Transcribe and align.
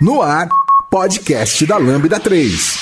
No 0.00 0.22
ar, 0.22 0.48
podcast 0.88 1.66
da 1.66 1.76
Lambda 1.76 2.18
3. 2.18 2.78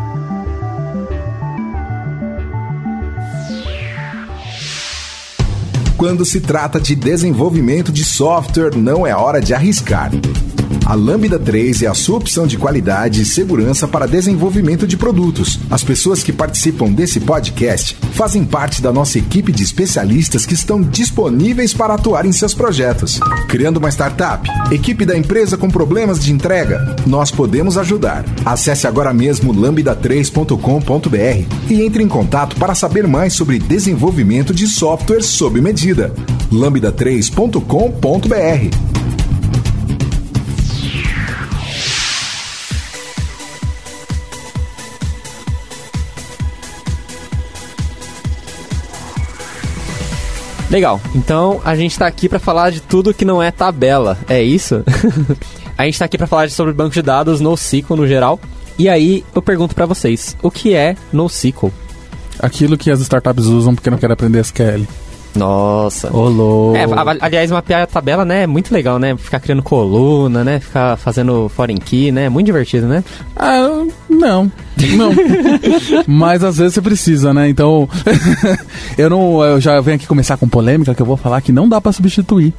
Quando 5.97 6.25
se 6.25 6.41
trata 6.41 6.79
de 6.79 6.95
desenvolvimento 6.95 7.91
de 7.91 8.05
software, 8.05 8.77
não 8.77 9.07
é 9.07 9.17
hora 9.17 9.41
de 9.41 9.55
arriscar. 9.55 10.11
A 10.87 10.95
Lambda 10.95 11.39
3 11.39 11.83
é 11.83 11.87
a 11.87 11.95
sua 11.95 12.19
opção 12.19 12.47
de 12.47 12.59
qualidade 12.59 13.23
e 13.23 13.25
segurança 13.25 13.89
para 13.89 14.07
desenvolvimento 14.07 14.87
de 14.87 14.99
produtos. 14.99 15.59
As 15.71 15.83
pessoas 15.83 16.23
que 16.23 16.31
participam 16.31 16.93
desse 16.93 17.21
podcast 17.21 17.97
fazem 18.13 18.45
parte 18.45 18.83
da 18.83 18.93
nossa 18.93 19.19
equipe 19.19 19.51
de 19.51 19.63
especialistas 19.63 20.45
que 20.45 20.53
estão 20.53 20.83
disponíveis 20.83 21.73
para 21.73 21.95
atuar 21.95 22.27
em 22.27 22.33
seus 22.33 22.53
projetos. 22.53 23.19
Criando 23.49 23.79
uma 23.79 23.89
startup, 23.89 24.47
equipe 24.71 25.07
da 25.07 25.17
empresa 25.17 25.57
com 25.57 25.71
problemas 25.71 26.23
de 26.23 26.31
entrega, 26.31 26.95
nós 27.07 27.31
podemos 27.31 27.79
ajudar. 27.79 28.23
Acesse 28.45 28.87
agora 28.87 29.15
mesmo 29.15 29.55
lambda3.com.br 29.55 31.71
e 31.71 31.83
entre 31.83 32.03
em 32.03 32.09
contato 32.09 32.57
para 32.57 32.75
saber 32.75 33.09
mais 33.09 33.33
sobre 33.33 33.59
desenvolvimento 33.59 34.53
de 34.53 34.67
software 34.67 35.23
sob 35.23 35.63
medida. 35.63 36.13
lambda3.com.br 36.53 38.94
Legal. 50.75 51.01
Então 51.15 51.61
a 51.65 51.77
gente 51.77 51.97
tá 51.97 52.05
aqui 52.05 52.29
para 52.29 52.41
falar 52.41 52.71
de 52.71 52.81
tudo 52.81 53.15
que 53.15 53.25
não 53.25 53.41
é 53.41 53.53
tabela. 53.53 54.19
É 54.29 54.43
isso? 54.43 54.83
a 55.79 55.85
gente 55.85 55.97
tá 55.97 56.05
aqui 56.05 56.19
para 56.19 56.27
falar 56.27 56.51
sobre 56.51 56.73
banco 56.73 56.93
de 56.93 57.01
dados 57.01 57.41
NoSQL 57.41 57.95
no 57.95 58.09
geral. 58.09 58.41
E 58.77 58.89
aí 58.89 59.25
eu 59.33 59.41
pergunto 59.41 59.73
para 59.73 59.87
vocês, 59.87 60.37
o 60.43 60.51
que 60.51 60.75
é 60.75 60.97
NoSQL? 61.13 61.73
Aquilo 62.41 62.77
que 62.77 62.91
as 62.91 62.99
startups 62.99 63.47
usam 63.47 63.73
porque 63.73 63.89
não 63.89 63.99
querem 63.99 64.15
aprender 64.15 64.41
SQL. 64.41 64.85
Nossa. 65.37 66.15
Olô. 66.15 66.75
É, 66.77 66.87
aliás, 67.21 67.51
mapear 67.51 67.83
a 67.83 67.87
tabela, 67.87 68.25
né, 68.25 68.45
é 68.45 68.47
muito 68.47 68.73
legal, 68.73 68.99
né? 68.99 69.17
Ficar 69.17 69.41
criando 69.41 69.63
coluna, 69.63 70.45
né? 70.45 70.61
Ficar 70.61 70.97
fazendo 70.97 71.49
foreign 71.49 71.81
key, 71.81 72.13
né? 72.13 72.27
É 72.27 72.29
muito 72.29 72.47
divertido, 72.47 72.87
né? 72.87 73.03
Ah, 73.37 73.85
não. 74.09 74.51
Não. 74.97 75.13
Mas 76.07 76.45
às 76.45 76.59
vezes 76.59 76.75
você 76.75 76.83
precisa, 76.83 77.35
né? 77.35 77.49
Então, 77.49 77.89
eu 78.99 79.11
não, 79.11 79.43
eu 79.43 79.61
já 79.61 79.81
venho 79.81 79.97
aqui 79.97 80.07
começar 80.07 80.37
com 80.37 80.49
polêmica 80.49 80.95
que 80.95 81.03
eu 81.03 81.07
vou 81.07 81.17
falar 81.17 81.41
que 81.41 81.53
não 81.53 81.69
dá 81.69 81.81
para 81.81 81.93
substituir. 81.93 82.53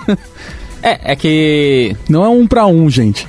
é, 0.82 1.12
é 1.12 1.16
que 1.16 1.96
não 2.08 2.24
é 2.24 2.28
um 2.28 2.46
para 2.46 2.66
um, 2.66 2.88
gente. 2.88 3.26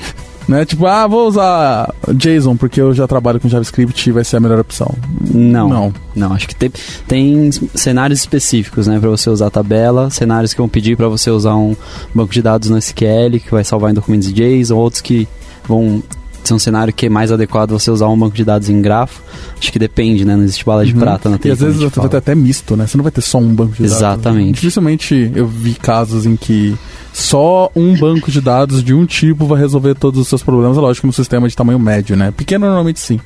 Né? 0.52 0.66
Tipo, 0.66 0.86
ah, 0.86 1.08
vou 1.08 1.30
usar 1.30 1.96
JSON 2.14 2.58
porque 2.58 2.82
eu 2.82 2.94
já 2.94 3.08
trabalho 3.08 3.40
com 3.40 3.48
JavaScript 3.48 4.10
e 4.10 4.12
vai 4.12 4.26
ser 4.26 4.36
a 4.36 4.40
melhor 4.42 4.60
opção. 4.60 4.94
Não. 5.34 5.70
Não, 5.70 5.94
não 6.14 6.34
acho 6.34 6.46
que 6.46 6.54
tem, 6.54 6.70
tem 7.08 7.50
cenários 7.74 8.20
específicos, 8.20 8.86
né, 8.86 9.00
para 9.00 9.10
você 9.10 9.30
usar 9.30 9.48
a 9.48 9.50
tabela, 9.50 10.10
cenários 10.10 10.54
que 10.54 10.60
vão 10.60 10.68
pedir 10.68 10.98
para 10.98 11.08
você 11.08 11.32
usar 11.32 11.56
um 11.56 11.74
banco 12.14 12.34
de 12.34 12.42
dados 12.42 12.70
no 12.70 12.78
SQL 12.78 13.40
que 13.42 13.50
vai 13.50 13.64
salvar 13.64 13.92
em 13.92 13.94
documentos 13.94 14.28
de 14.32 14.60
JSON, 14.60 14.76
outros 14.76 15.02
que 15.02 15.26
vão 15.66 16.04
ser 16.48 16.54
um 16.54 16.60
cenário 16.60 16.94
que 16.94 17.06
é 17.06 17.10
mais 17.10 17.32
adequado 17.32 17.72
você 17.72 17.92
usar 17.92 18.08
um 18.08 18.18
banco 18.18 18.36
de 18.36 18.44
dados 18.44 18.70
em 18.70 18.82
grafo. 18.82 19.22
Acho 19.60 19.72
que 19.72 19.80
depende, 19.80 20.26
né? 20.26 20.36
Não 20.36 20.44
existe 20.44 20.66
bala 20.66 20.86
de 20.86 20.94
uhum. 20.94 21.00
prata 21.00 21.30
na 21.30 21.40
E 21.44 21.52
às 21.52 21.60
vezes 21.60 21.82
vai 21.82 22.10
ter 22.10 22.18
até 22.18 22.36
misto, 22.36 22.76
né? 22.76 22.88
Você 22.88 22.98
não 22.98 23.04
vai 23.04 23.12
ter 23.12 23.22
só 23.22 23.38
um 23.38 23.54
banco 23.54 23.74
de 23.74 23.84
Exatamente. 23.84 24.02
dados. 24.02 24.26
Exatamente. 24.26 24.56
Dificilmente 24.56 25.32
eu 25.36 25.48
vi 25.48 25.74
casos 25.74 26.26
em 26.26 26.36
que 26.36 26.76
só 27.14 27.70
um 27.76 27.98
banco 27.98 28.32
de 28.32 28.42
dados 28.42 28.84
de 28.84 28.94
um 28.94 29.06
tipo 29.06 29.46
vai 29.46 29.60
resolver 29.60 29.96
todos 29.96 30.20
os 30.20 30.28
seus 30.28 30.44
problemas. 30.44 30.78
É 30.78 30.82
lógico, 30.82 31.08
no 31.08 31.14
sistema 31.14 31.48
de 31.48 31.56
tamanho 31.56 31.80
médio, 31.80 32.16
né? 32.16 32.32
Pequeno 32.32 32.66
normalmente 32.66 33.00
sim. 33.00 33.20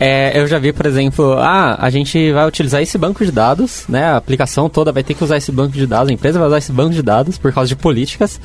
É, 0.00 0.36
eu 0.38 0.46
já 0.46 0.58
vi, 0.58 0.72
por 0.72 0.86
exemplo, 0.86 1.34
ah, 1.34 1.76
a 1.78 1.88
gente 1.90 2.32
vai 2.32 2.46
utilizar 2.48 2.82
esse 2.82 2.98
banco 2.98 3.24
de 3.24 3.30
dados, 3.30 3.84
né? 3.88 4.06
A 4.06 4.16
aplicação 4.16 4.68
toda 4.68 4.90
vai 4.90 5.04
ter 5.04 5.14
que 5.14 5.22
usar 5.22 5.36
esse 5.36 5.52
banco 5.52 5.72
de 5.72 5.86
dados, 5.86 6.10
a 6.10 6.12
empresa 6.12 6.38
vai 6.38 6.48
usar 6.48 6.58
esse 6.58 6.72
banco 6.72 6.90
de 6.90 7.02
dados 7.02 7.38
por 7.38 7.52
causa 7.52 7.68
de 7.68 7.76
políticas. 7.76 8.40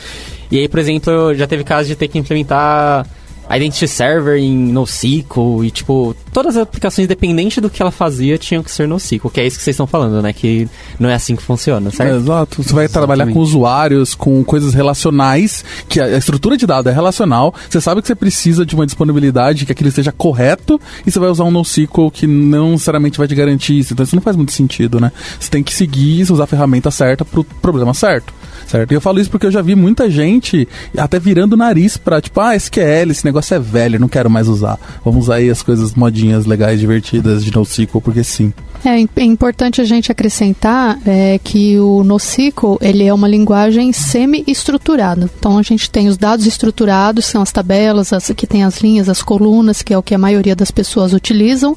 E 0.52 0.60
aí, 0.60 0.68
por 0.68 0.80
exemplo, 0.80 1.34
já 1.34 1.48
teve 1.48 1.64
caso 1.64 1.88
de 1.88 1.96
ter 1.96 2.08
que 2.10 2.20
implementar 2.20 3.08
Identity 3.50 3.88
Server 3.88 4.38
em 4.38 4.56
NoSQL 4.72 5.64
e, 5.64 5.72
tipo, 5.72 6.16
todas 6.34 6.58
as 6.58 6.64
aplicações, 6.64 7.08
dependente 7.08 7.62
do 7.62 7.70
que 7.70 7.82
ela 7.82 7.92
fazia, 7.92 8.38
tinham 8.38 8.62
que 8.62 8.70
ser 8.70 8.88
NoSQL, 8.88 9.30
que 9.30 9.40
é 9.40 9.48
isso 9.48 9.58
que 9.58 9.64
vocês 9.64 9.74
estão 9.74 9.88
falando, 9.88 10.22
né? 10.22 10.34
Que 10.34 10.68
não 11.00 11.10
é 11.10 11.14
assim 11.14 11.36
que 11.36 11.42
funciona, 11.42 11.90
certo? 11.92 12.14
É, 12.14 12.18
exato. 12.18 12.64
Você 12.64 12.74
vai 12.74 12.86
Exatamente. 12.86 12.92
trabalhar 12.92 13.34
com 13.34 13.40
usuários, 13.40 14.14
com 14.14 14.44
coisas 14.44 14.74
relacionais, 14.74 15.64
que 15.88 16.00
a 16.00 16.18
estrutura 16.18 16.58
de 16.58 16.68
dados 16.68 16.92
é 16.92 16.96
relacional, 16.96 17.54
você 17.70 17.80
sabe 17.80 18.02
que 18.02 18.08
você 18.08 18.16
precisa 18.16 18.66
de 18.66 18.76
uma 18.76 18.86
disponibilidade, 18.86 19.66
que 19.66 19.72
aquilo 19.72 19.90
esteja 19.90 20.12
correto, 20.12 20.80
e 21.06 21.12
você 21.12 21.20
vai 21.20 21.30
usar 21.30 21.46
um 21.46 21.52
NoSQL 21.52 22.12
que 22.12 22.28
não 22.28 22.72
necessariamente 22.72 23.18
vai 23.18 23.28
te 23.28 23.36
garantir 23.36 23.80
isso. 23.80 23.94
Então 23.94 24.04
isso 24.04 24.16
não 24.16 24.22
faz 24.22 24.36
muito 24.36 24.52
sentido, 24.52 25.00
né? 25.00 25.12
Você 25.40 25.50
tem 25.50 25.64
que 25.64 25.74
seguir, 25.74 26.30
usar 26.32 26.44
a 26.44 26.48
ferramenta 26.48 26.92
certa 26.92 27.24
pro 27.24 27.44
problema 27.44 27.94
certo 27.94 28.34
certo? 28.66 28.92
E 28.92 28.96
eu 28.96 29.02
falo 29.02 29.20
isso 29.20 29.30
porque 29.30 29.46
eu 29.46 29.52
já 29.52 29.62
vi 29.62 29.76
muita 29.76 30.10
gente 30.10 30.68
até 30.98 31.20
virando 31.20 31.54
o 31.54 31.58
nariz 31.58 31.98
pra, 31.98 32.22
tipo, 32.22 32.40
ah, 32.40 32.56
SQL, 32.56 33.12
esse 33.12 33.26
negócio 33.26 33.56
é 33.56 33.60
velho, 33.60 34.00
não 34.00 34.08
quero 34.08 34.30
mais 34.30 34.48
usar. 34.48 34.80
Vamos 35.04 35.26
usar 35.26 35.36
aí 35.36 35.50
as 35.50 35.62
coisas 35.62 35.94
modinhas, 35.94 36.46
legais, 36.46 36.80
divertidas 36.80 37.44
de 37.44 37.54
NoSQL, 37.54 38.02
porque 38.02 38.24
sim. 38.24 38.54
É, 38.86 39.22
é 39.22 39.24
importante 39.24 39.82
a 39.82 39.84
gente 39.84 40.12
acrescentar 40.12 41.00
é, 41.06 41.40
que 41.44 41.80
o 41.80 42.04
NoSQL 42.04 42.78
ele 42.82 43.04
é 43.04 43.14
uma 43.14 43.28
linguagem 43.28 43.92
semi-estruturada. 43.92 45.30
Então 45.38 45.58
a 45.58 45.62
gente 45.62 45.90
tem 45.90 46.08
os 46.08 46.18
dados 46.18 46.46
estruturados, 46.46 47.26
são 47.26 47.42
as 47.42 47.52
tabelas, 47.52 48.14
as, 48.14 48.32
que 48.36 48.46
tem 48.46 48.64
as 48.64 48.80
linhas, 48.80 49.10
as 49.10 49.22
colunas, 49.22 49.82
que 49.82 49.94
é 49.94 49.98
o 49.98 50.04
que 50.04 50.14
a 50.14 50.18
maioria 50.18 50.56
das 50.56 50.72
pessoas 50.72 51.14
utilizam. 51.14 51.76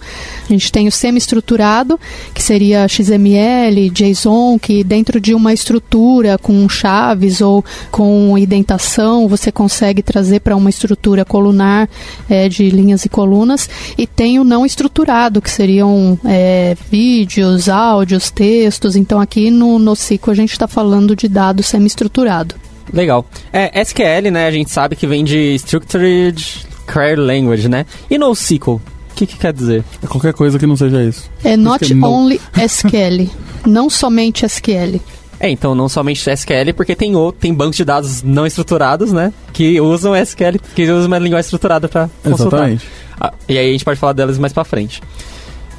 A 0.49 0.53
gente 0.53 0.71
tem 0.71 0.87
o 0.89 0.93
semi-estruturado, 0.93 1.99
que 2.35 2.43
seria 2.43 2.87
XML, 2.87 3.91
JSON, 3.91 4.59
que 4.59 4.85
dentro 4.85 5.21
de 5.21 5.35
uma 5.35 5.53
estrutura 5.53 6.39
com 6.39 6.69
chaves 6.69 7.41
ou 7.41 7.65
com 7.91 8.37
indentação 8.37 9.27
você 9.27 9.51
consegue 9.51 10.03
trazer 10.03 10.41
para 10.41 10.57
uma 10.57 10.71
estrutura 10.71 11.25
colunar 11.25 11.89
é, 12.29 12.49
de 12.49 12.69
linhas 12.71 13.05
e 13.05 13.09
colunas. 13.09 13.69
E 13.97 14.07
tem 14.07 14.39
o 14.39 14.45
não 14.45 14.67
estruturado, 14.67 15.41
que 15.41 15.51
seriam 15.51 16.19
é, 16.25 16.77
vídeos, 16.91 17.69
áudios, 17.69 18.31
textos. 18.31 18.97
Então 18.97 19.21
aqui 19.21 19.51
no 19.51 19.79
NoSQL 19.79 20.33
a 20.33 20.35
gente 20.35 20.53
está 20.53 20.67
falando 20.67 21.15
de 21.15 21.29
dados 21.29 21.67
semi-estruturado. 21.67 22.55
Legal. 22.93 23.25
É, 23.53 23.81
SQL, 23.83 24.31
né, 24.33 24.47
a 24.47 24.51
gente 24.51 24.71
sabe 24.71 24.97
que 24.97 25.07
vem 25.07 25.23
de 25.23 25.55
Structured 25.55 26.67
Query 26.93 27.21
Language, 27.21 27.69
né? 27.69 27.87
E 28.11 28.19
NoSQL? 28.19 28.73
O 28.73 28.83
que, 29.15 29.27
que 29.27 29.37
quer 29.37 29.53
dizer? 29.53 29.85
É 30.03 30.07
qualquer 30.07 30.33
coisa 30.33 30.59
que 30.59 30.67
não 30.67 30.77
seja 30.77 31.03
isso. 31.03 31.31
É 31.45 31.57
not 31.57 31.93
é 31.93 31.97
only 31.97 32.41
SQL, 32.57 33.31
não 33.67 33.89
somente 33.89 34.45
SQL. 34.45 35.01
É, 35.39 35.49
então 35.49 35.75
não 35.75 35.89
somente 35.89 36.29
SQL, 36.31 36.75
porque 36.77 36.95
tem 36.95 37.17
outro, 37.17 37.41
tem 37.41 37.53
bancos 37.53 37.77
de 37.77 37.85
dados 37.85 38.23
não 38.23 38.47
estruturados, 38.47 39.11
né? 39.11 39.33
Que 39.53 39.81
usam 39.81 40.15
SQL, 40.15 40.59
que 40.75 40.83
usam 40.85 41.07
uma 41.07 41.19
linguagem 41.19 41.47
estruturada 41.47 41.89
para 41.89 42.11
consultar. 42.23 42.69
Exatamente. 42.69 42.87
Ah, 43.19 43.33
e 43.49 43.57
aí 43.57 43.69
a 43.69 43.73
gente 43.73 43.85
pode 43.85 43.99
falar 43.99 44.13
delas 44.13 44.39
mais 44.39 44.53
para 44.53 44.65
frente. 44.65 45.01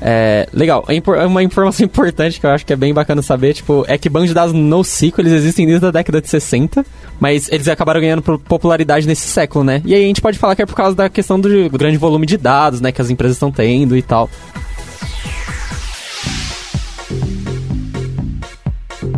É, 0.03 0.49
legal, 0.51 0.83
é 0.87 1.27
uma 1.27 1.43
informação 1.43 1.85
importante 1.85 2.39
que 2.39 2.45
eu 2.45 2.49
acho 2.49 2.65
que 2.65 2.73
é 2.73 2.75
bem 2.75 2.93
bacana 2.93 3.21
saber, 3.21 3.53
tipo, 3.53 3.85
é 3.87 3.97
que 3.97 4.09
bancos 4.09 4.29
de 4.29 4.33
dados 4.33 4.53
NoSQL, 4.53 5.21
eles 5.21 5.33
existem 5.33 5.67
desde 5.67 5.85
a 5.85 5.91
década 5.91 6.19
de 6.19 6.27
60, 6.27 6.83
mas 7.19 7.47
eles 7.51 7.67
acabaram 7.67 8.01
ganhando 8.01 8.23
popularidade 8.39 9.05
nesse 9.05 9.27
século, 9.27 9.63
né? 9.63 9.81
E 9.85 9.93
aí 9.93 10.03
a 10.03 10.07
gente 10.07 10.21
pode 10.21 10.39
falar 10.39 10.55
que 10.55 10.63
é 10.63 10.65
por 10.65 10.75
causa 10.75 10.95
da 10.95 11.07
questão 11.07 11.39
do 11.39 11.69
grande 11.69 11.97
volume 11.97 12.25
de 12.25 12.37
dados, 12.37 12.81
né, 12.81 12.91
que 12.91 13.01
as 13.01 13.11
empresas 13.11 13.37
estão 13.37 13.51
tendo 13.51 13.95
e 13.95 14.01
tal. 14.01 14.27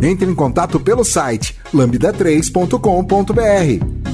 Entre 0.02 0.30
em 0.30 0.34
contato 0.34 0.78
pelo 0.78 1.02
site 1.02 1.56
lambda3.com.br. 1.72 4.13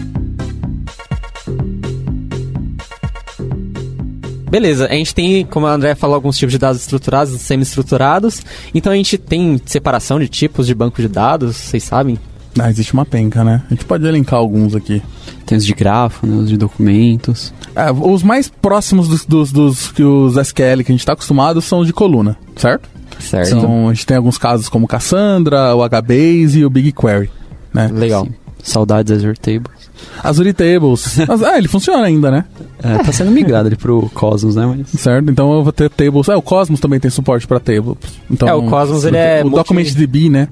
beleza, 4.50 4.86
a 4.86 4.94
gente 4.94 5.14
tem, 5.14 5.46
como 5.46 5.66
a 5.66 5.72
André 5.72 5.94
falou, 5.94 6.14
alguns 6.14 6.36
tipos 6.36 6.52
de 6.52 6.58
dados 6.58 6.80
estruturados 6.80 7.32
e 7.32 7.38
semi-estruturados. 7.38 8.42
Então 8.74 8.92
a 8.92 8.96
gente 8.96 9.16
tem 9.16 9.60
separação 9.64 10.18
de 10.18 10.28
tipos 10.28 10.66
de 10.66 10.74
banco 10.74 11.00
de 11.00 11.08
dados, 11.08 11.56
vocês 11.56 11.84
sabem? 11.84 12.18
Ah, 12.58 12.68
existe 12.68 12.92
uma 12.92 13.06
penca, 13.06 13.44
né? 13.44 13.62
A 13.66 13.74
gente 13.74 13.84
pode 13.84 14.04
elencar 14.04 14.38
alguns 14.38 14.74
aqui. 14.74 15.00
Tem 15.46 15.56
os 15.56 15.64
de 15.64 15.72
grafo, 15.72 16.26
né? 16.26 16.36
Os 16.36 16.48
de 16.48 16.56
documentos. 16.56 17.54
É, 17.76 17.92
os 17.92 18.22
mais 18.22 18.48
próximos 18.48 19.08
dos, 19.08 19.24
dos, 19.24 19.52
dos 19.52 19.92
que 19.92 20.02
os 20.02 20.36
SQL 20.36 20.82
que 20.84 20.90
a 20.90 20.94
gente 20.94 20.98
está 20.98 21.12
acostumado 21.12 21.62
são 21.62 21.80
os 21.80 21.86
de 21.86 21.92
coluna, 21.92 22.36
certo? 22.56 22.88
Certo. 23.20 23.56
Então 23.56 23.88
a 23.88 23.94
gente 23.94 24.06
tem 24.06 24.16
alguns 24.16 24.38
casos 24.38 24.68
como 24.68 24.88
Cassandra, 24.88 25.74
o 25.74 25.88
HBase 25.88 26.58
e 26.58 26.64
o 26.64 26.70
BigQuery. 26.70 27.30
Né? 27.72 27.88
Legal. 27.92 28.24
Sim. 28.24 28.34
Saudades 28.62 29.12
Azure 29.12 29.38
Tables. 29.38 29.79
Azure 30.22 30.52
Tables. 30.52 31.18
Mas, 31.28 31.42
ah, 31.42 31.58
ele 31.58 31.68
funciona 31.68 32.04
ainda, 32.04 32.30
né? 32.30 32.44
É, 32.82 32.98
tá 32.98 33.12
sendo 33.12 33.30
migrado 33.30 33.68
ali 33.68 33.76
pro 33.76 34.10
Cosmos, 34.14 34.56
né? 34.56 34.66
Mas... 34.66 35.00
Certo, 35.00 35.30
então 35.30 35.52
eu 35.52 35.62
vou 35.62 35.72
ter 35.72 35.90
tables. 35.90 36.28
É, 36.28 36.36
o 36.36 36.42
Cosmos 36.42 36.80
também 36.80 36.98
tem 37.00 37.10
suporte 37.10 37.46
para 37.46 37.60
tables. 37.60 37.96
Então, 38.30 38.48
é, 38.48 38.54
o 38.54 38.62
Cosmos 38.64 39.04
ele 39.04 39.16
é. 39.16 39.40
O 39.42 39.50
multi... 39.50 39.56
DocumentDB, 39.56 40.28
né? 40.30 40.48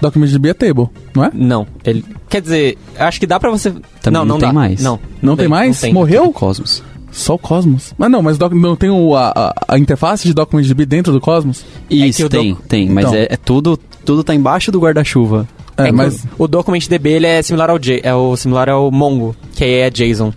DocumentDB 0.00 0.48
é 0.48 0.54
table, 0.54 0.88
não 1.14 1.24
é? 1.24 1.30
Não. 1.34 1.66
Ele, 1.84 2.04
quer 2.28 2.40
dizer, 2.40 2.78
acho 2.98 3.20
que 3.20 3.26
dá 3.26 3.38
pra 3.38 3.50
você. 3.50 3.70
Também 4.00 4.18
não, 4.18 4.24
não, 4.24 4.26
não 4.26 4.38
tem 4.38 4.48
dá. 4.48 4.52
mais. 4.52 4.82
Não. 4.82 4.98
Não 5.20 5.36
tem, 5.36 5.46
mais? 5.48 5.76
Não 5.76 5.80
tem. 5.82 5.92
Morreu? 5.92 6.24
O 6.24 6.32
Cosmos. 6.32 6.82
Só 7.12 7.34
o 7.34 7.38
Cosmos. 7.38 7.92
Mas 7.98 8.10
não, 8.10 8.22
mas 8.22 8.38
doc, 8.38 8.52
não 8.52 8.76
tem 8.76 8.88
o, 8.88 9.14
a, 9.16 9.52
a, 9.68 9.78
interface 9.78 10.26
de 10.26 10.32
DocumentDB 10.32 10.86
dentro 10.86 11.12
do 11.12 11.20
Cosmos? 11.20 11.64
Isso, 11.90 12.24
É 12.24 12.28
tem, 12.28 12.54
doc- 12.54 12.62
tem. 12.66 12.88
Mas 12.88 13.04
Então. 13.04 13.14
é, 13.18 13.26
é 13.30 13.36
tudo, 13.36 13.78
tudo 14.04 14.22
tá 14.24 14.34
embaixo 14.34 14.70
do 14.72 14.78
guarda-chuva. 14.80 15.46
É, 15.76 15.88
É, 15.88 15.92
mas. 15.92 16.26
o 16.38 16.46
DocumentDB 16.46 17.10
ele 17.10 17.26
é 17.26 17.42
similar 17.42 17.70
ao 17.70 17.78
J, 17.78 18.00
é 18.02 18.14
o 18.14 18.36
similar 18.36 18.68
ao 18.68 18.90
Mongo, 18.90 19.34
que 19.54 19.64
aí 19.64 19.74
é 19.74 19.90
JSON. 19.90 20.32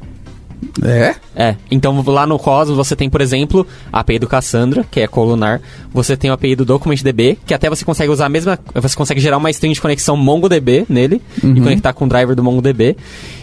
É? 0.81 1.15
É, 1.35 1.55
então 1.69 2.03
lá 2.07 2.25
no 2.25 2.39
Cosmos 2.39 2.77
você 2.77 2.95
tem, 2.95 3.09
por 3.09 3.21
exemplo, 3.21 3.67
a 3.91 3.99
API 3.99 4.17
do 4.17 4.27
Cassandra, 4.27 4.85
que 4.89 5.01
é 5.01 5.07
colunar. 5.07 5.61
Você 5.93 6.15
tem 6.15 6.29
a 6.29 6.33
API 6.33 6.55
do 6.55 6.65
DocumentDB, 6.65 7.37
que 7.45 7.53
até 7.53 7.69
você 7.69 7.83
consegue 7.85 8.11
usar 8.11 8.25
a 8.25 8.29
mesma... 8.29 8.57
Você 8.73 8.95
consegue 8.95 9.19
gerar 9.19 9.37
uma 9.37 9.49
string 9.49 9.73
de 9.73 9.81
conexão 9.81 10.15
MongoDB 10.15 10.85
nele 10.89 11.21
e 11.43 11.61
conectar 11.61 11.93
com 11.93 12.05
o 12.05 12.07
driver 12.07 12.35
do 12.35 12.43
MongoDB. 12.43 12.95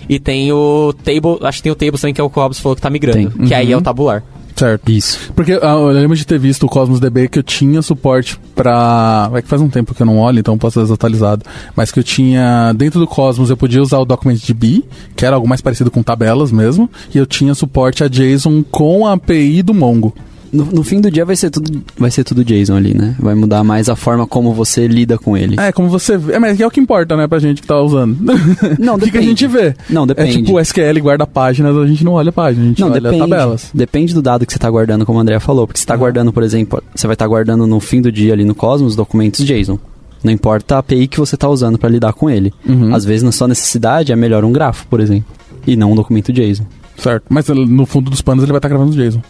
E 0.08 0.19
tem 0.19 0.50
o 0.50 0.92
Table... 1.04 1.38
Acho 1.42 1.58
que 1.58 1.62
tem 1.64 1.72
o 1.72 1.76
Table 1.76 2.00
também, 2.00 2.14
que 2.14 2.20
é 2.20 2.25
o 2.25 2.31
que 2.31 2.38
o 2.38 2.42
Robson 2.42 2.62
falou 2.62 2.76
que 2.76 2.82
tá 2.82 2.90
migrando. 2.90 3.31
Tem. 3.31 3.46
Que 3.46 3.54
aí 3.54 3.70
é 3.70 3.76
o 3.76 3.82
tabular. 3.82 4.25
Certo. 4.61 4.93
Isso. 4.93 5.33
Porque 5.35 5.53
ah, 5.55 5.73
eu 5.73 5.89
lembro 5.89 6.15
de 6.15 6.27
ter 6.27 6.39
visto 6.39 6.67
o 6.67 6.69
Cosmos 6.69 7.01
DB 7.01 7.29
que 7.29 7.39
eu 7.39 7.43
tinha 7.43 7.81
suporte 7.81 8.39
pra. 8.55 9.31
É 9.33 9.41
que 9.41 9.49
faz 9.49 9.62
um 9.62 9.71
tempo 9.71 9.95
que 9.95 10.03
eu 10.03 10.07
não 10.07 10.19
olho, 10.19 10.39
então 10.39 10.59
posso 10.59 10.79
estar 10.79 10.83
desatualizado. 10.83 11.47
Mas 11.75 11.91
que 11.91 11.99
eu 11.99 12.05
tinha. 12.05 12.75
Dentro 12.75 13.01
do 13.01 13.07
Cosmos 13.07 13.49
eu 13.49 13.57
podia 13.57 13.81
usar 13.81 13.99
o 13.99 14.05
DocumentDB, 14.05 14.85
que 15.17 15.25
era 15.25 15.37
algo 15.37 15.49
mais 15.49 15.62
parecido 15.62 15.91
com 15.91 16.03
tabelas 16.03 16.53
mesmo. 16.53 16.91
E 17.15 17.17
eu 17.17 17.25
tinha 17.25 17.55
suporte 17.55 18.05
a 18.05 18.09
JSON 18.09 18.62
com 18.62 19.07
a 19.07 19.15
API 19.15 19.62
do 19.62 19.73
Mongo. 19.73 20.15
No, 20.52 20.64
no 20.64 20.82
fim 20.82 21.00
do 21.00 21.11
dia 21.11 21.25
vai 21.25 21.37
ser 21.37 21.49
tudo 21.50 21.81
vai 21.97 22.11
ser 22.11 22.25
tudo 22.25 22.44
JSON 22.44 22.76
ali, 22.76 22.93
né? 22.93 23.14
Vai 23.20 23.35
mudar 23.37 23.62
mais 23.62 23.88
a 23.88 23.94
forma 23.94 24.26
como 24.26 24.52
você 24.52 24.88
lida 24.88 25.17
com 25.17 25.37
ele. 25.37 25.55
É, 25.61 25.70
como 25.70 25.88
você 25.88 26.17
vê. 26.19 26.32
É, 26.35 26.38
mas 26.41 26.61
é 26.61 26.67
o 26.67 26.70
que 26.70 26.81
importa, 26.81 27.17
né, 27.17 27.29
pra 27.29 27.38
gente 27.38 27.61
que 27.62 27.69
tá 27.69 27.81
usando. 27.81 28.17
Não, 28.79 28.97
o 28.97 28.99
que, 28.99 29.11
que 29.11 29.19
a 29.19 29.20
depende. 29.20 29.26
gente 29.26 29.47
vê? 29.47 29.75
Não, 29.88 30.02
É 30.02 30.06
depende. 30.06 30.38
tipo 30.43 30.55
o 30.55 30.61
SQL 30.61 31.00
guarda 31.00 31.26
páginas, 31.26 31.76
a 31.76 31.87
gente 31.87 32.05
não 32.05 32.12
olha 32.14 32.32
páginas, 32.32 32.64
a 32.64 32.69
gente 32.69 32.81
Não, 32.81 32.91
olha 32.91 33.00
depende. 33.00 33.20
tabelas. 33.20 33.70
Depende 33.73 34.12
do 34.14 34.20
dado 34.20 34.44
que 34.44 34.52
você 34.52 34.58
está 34.58 34.69
guardando, 34.69 35.06
como 35.06 35.19
a 35.19 35.23
Andrea 35.23 35.38
falou. 35.41 35.67
Porque 35.67 35.79
você 35.79 35.85
está 35.85 35.94
guardando, 35.97 36.32
por 36.32 36.43
exemplo, 36.43 36.82
você 36.94 37.06
vai 37.06 37.14
estar 37.14 37.26
guardando 37.29 37.67
no 37.67 37.79
fim 37.79 38.00
do 38.02 38.11
dia 38.11 38.32
ali 38.32 38.44
no 38.44 38.55
Cosmos 38.55 38.97
documentos 38.97 39.44
JSON. 39.47 39.79
Não 40.25 40.32
importa 40.32 40.76
a 40.76 40.79
API 40.81 41.06
que 41.06 41.19
você 41.20 41.35
está 41.37 41.49
usando 41.49 41.79
para 41.79 41.88
lidar 41.88 42.12
com 42.12 42.29
ele. 42.29 42.52
Uhum. 42.69 42.94
Às 42.94 43.05
vezes, 43.05 43.23
na 43.23 43.32
sua 43.32 43.49
necessidade, 43.49 44.12
é 44.12 44.17
melhor 44.17 44.44
um 44.44 44.52
grafo, 44.52 44.87
por 44.88 45.00
exemplo. 45.00 45.25
E 45.67 45.76
não 45.76 45.93
um 45.93 45.94
documento 45.94 46.32
JSON. 46.32 46.64
Certo. 46.99 47.25
Mas 47.29 47.47
no 47.49 47.87
fundo 47.87 48.11
dos 48.11 48.20
panos 48.20 48.43
ele 48.44 48.52
vai 48.52 48.58
estar 48.58 48.69
gravando 48.69 48.93
JSON. 48.94 49.23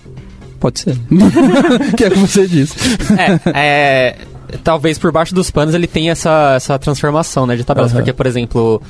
Pode 0.60 0.80
ser. 0.80 0.96
que 1.96 2.04
é 2.04 2.08
o 2.08 2.10
que 2.10 2.18
você 2.18 2.46
disse. 2.46 2.76
É, 3.18 3.50
é, 3.54 4.16
talvez 4.62 4.98
por 4.98 5.10
baixo 5.10 5.34
dos 5.34 5.50
panos 5.50 5.74
ele 5.74 5.86
tenha 5.86 6.12
essa, 6.12 6.52
essa 6.54 6.78
transformação, 6.78 7.46
né, 7.46 7.56
de 7.56 7.64
tabelas. 7.64 7.92
Aham. 7.92 8.00
Porque, 8.00 8.12
por 8.12 8.26
exemplo, 8.26 8.82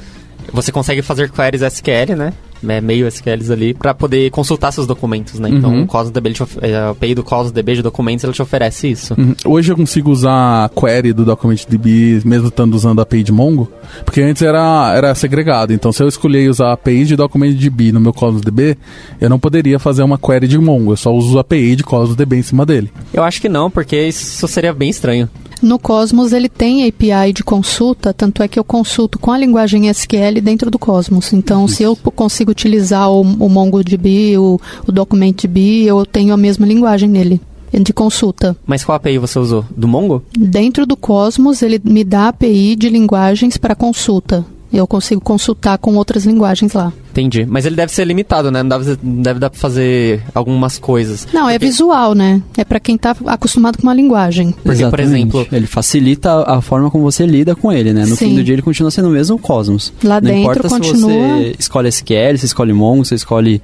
você 0.53 0.71
consegue 0.73 1.03
fazer 1.03 1.31
queries 1.31 1.63
SQL, 1.63 2.15
né, 2.17 2.33
né, 2.63 2.79
meio 2.81 3.07
SQLs 3.09 3.51
ali, 3.51 3.73
pra 3.73 3.95
poder 3.95 4.31
consultar 4.31 4.71
seus 4.73 4.87
documentos, 4.87 5.39
né. 5.41 5.49
Então, 5.49 5.71
Uhum. 5.73 5.83
o 5.85 5.87
Cosmos 5.87 6.11
DB, 6.11 6.29
ele 6.29 6.35
te 6.35 6.43
of- 6.43 6.59
é, 6.61 6.77
a 6.77 6.91
API 6.91 7.15
do 7.15 7.23
Cosmos 7.23 7.53
DB 7.53 7.75
de 7.77 7.83
documentos, 7.83 8.23
ele 8.25 8.33
te 8.35 8.43
oferece 8.43 8.91
isso. 8.91 9.15
Uhum. 9.19 9.35
Hoje 9.47 9.73
eu 9.73 9.77
consigo 9.77 10.11
usar 10.11 10.65
a 10.65 10.69
query 10.69 11.13
do 11.15 11.25
DocumentDB 11.25 12.21
mesmo 12.25 12.49
estando 12.49 12.75
usando 12.75 12.99
a 12.99 13.03
API 13.03 13.23
de 13.23 13.33
Mongo, 13.33 13.71
porque 14.05 14.21
antes 14.21 14.43
era, 14.43 14.93
era 14.95 15.15
segregado. 15.15 15.73
Então, 15.73 15.91
se 15.93 16.03
eu 16.03 16.09
escolher 16.09 16.49
usar 16.51 16.69
a 16.69 16.73
API 16.75 17.05
de 17.07 17.17
DocumentDB 17.17 17.93
no 17.93 18.01
meu 18.01 18.13
Cosmos 18.13 18.43
DB, 18.43 18.77
eu 19.21 19.31
não 19.31 19.39
poderia 19.39 19.79
fazer 19.79 20.03
uma 20.03 20.19
query 20.19 20.47
de 20.47 20.59
Mongo. 20.59 20.93
Eu 20.93 20.97
só 20.97 21.13
uso 21.15 21.39
a 21.39 21.41
API 21.41 21.77
de 21.77 21.83
Cosmos 21.83 22.15
DB 22.17 22.37
em 22.37 22.43
cima 22.43 22.67
dele. 22.67 22.91
Eu 23.15 23.23
acho 23.23 23.41
que 23.41 23.49
não, 23.49 23.71
porque 23.71 23.97
isso 24.07 24.47
seria 24.49 24.73
bem 24.75 24.91
estranho. 24.91 25.29
No 25.63 25.79
Cosmos 25.79 26.33
ele 26.33 26.49
tem 26.49 26.87
API 26.87 27.33
de 27.35 27.45
consulta, 27.45 28.15
tanto 28.15 28.43
é 28.43 28.49
que 28.49 28.59
eu 28.59 28.65
consulto 28.65 29.19
com 29.19 29.31
a 29.31 29.39
linguagem 29.39 29.89
SQL 29.89 30.41
dentro 30.43 30.71
do 30.71 30.79
Cosmos. 30.79 31.33
Então, 31.33 31.69
se 31.69 31.83
eu 31.83 31.95
consigo 31.97 32.51
utilizar 32.51 33.11
o, 33.11 33.21
o 33.21 33.49
MongoDB, 33.49 34.39
o, 34.39 34.61
o 34.87 34.93
DocumentDB, 34.93 35.85
eu 35.85 36.07
tenho 36.07 36.33
a 36.33 36.37
mesma 36.37 36.67
linguagem 36.67 37.09
nele 37.09 37.41
de 37.73 37.93
consulta. 37.93 38.57
Mas 38.67 38.83
qual 38.83 38.97
API 38.97 39.19
você 39.19 39.39
usou? 39.39 39.65
Do 39.77 39.87
Mongo? 39.87 40.25
Dentro 40.37 40.85
do 40.85 40.97
Cosmos 40.97 41.63
ele 41.63 41.81
me 41.85 42.03
dá 42.03 42.29
API 42.29 42.75
de 42.75 42.89
linguagens 42.89 43.57
para 43.57 43.77
consulta. 43.77 44.45
Eu 44.73 44.87
consigo 44.87 45.21
consultar 45.21 45.79
com 45.79 45.97
outras 45.97 46.25
linguagens 46.25 46.73
lá. 46.73 46.93
Entendi. 47.11 47.45
Mas 47.49 47.67
ele 47.67 47.77
deve 47.77 47.93
ser 47.93 48.05
limitado, 48.05 48.51
né? 48.51 48.63
Não 48.63 48.69
deve, 48.79 48.97
deve 49.03 49.41
dar 49.41 49.51
pra 49.51 49.59
fazer 49.59 50.23
algumas 50.35 50.79
coisas. 50.79 51.27
Não, 51.33 51.49
é 51.49 51.55
Porque- 51.55 51.67
visual, 51.67 52.15
né? 52.15 52.41
É 52.57 52.65
para 52.65 52.79
quem 52.81 52.97
tá 52.97 53.17
acostumado 53.27 53.77
com 53.79 53.83
uma 53.83 53.95
linguagem. 53.95 54.53
Porque, 54.53 54.63
por 54.63 54.73
Exatamente. 54.73 55.09
exemplo, 55.17 55.47
Ele 55.53 55.67
facilita 55.67 56.43
a 56.45 56.61
forma 56.61 56.91
como 56.91 57.05
você 57.05 57.27
lida 57.27 57.55
com 57.57 57.73
ele, 57.73 57.93
né? 57.93 58.03
No 58.03 58.17
Sim. 58.17 58.29
fim 58.31 58.35
do 58.37 58.45
dia 58.45 58.55
ele 58.55 58.63
continua 58.63 58.91
sendo 58.91 59.09
o 59.09 59.13
mesmo 59.13 59.39
Cosmos. 59.39 59.93
Lá 60.03 60.21
não 60.21 60.29
dentro 60.31 60.41
importa 60.41 60.69
se 60.69 60.75
continua. 60.75 61.11
você 61.11 61.57
escolhe 61.59 61.89
SQL, 61.89 62.39
se 62.39 62.47
escolhe 62.47 62.73
Mongo, 62.73 63.05
se 63.05 63.15
escolhe 63.15 63.61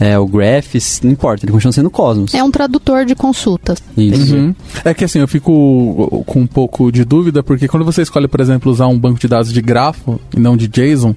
é, 0.00 0.18
o 0.18 0.26
Graphs, 0.26 1.00
não 1.02 1.10
importa, 1.12 1.44
ele 1.44 1.52
continua 1.52 1.72
sendo 1.72 1.90
Cosmos. 1.90 2.34
É 2.34 2.42
um 2.42 2.50
tradutor 2.50 3.04
de 3.04 3.14
consultas. 3.14 3.82
Isso. 3.96 4.34
Uhum. 4.34 4.54
É 4.84 4.92
que 4.94 5.04
assim, 5.04 5.18
eu 5.20 5.28
fico 5.28 6.22
com 6.26 6.40
um 6.40 6.46
pouco 6.46 6.90
de 6.92 7.04
dúvida, 7.04 7.42
porque 7.42 7.68
quando 7.68 7.84
você 7.84 8.02
escolhe, 8.02 8.28
por 8.28 8.40
exemplo, 8.40 8.70
usar 8.70 8.86
um 8.86 8.98
banco 8.98 9.18
de 9.18 9.28
dados 9.28 9.52
de 9.52 9.60
grafo 9.62 10.20
e 10.36 10.40
não 10.40 10.56
de 10.56 10.68
JSON, 10.68 11.14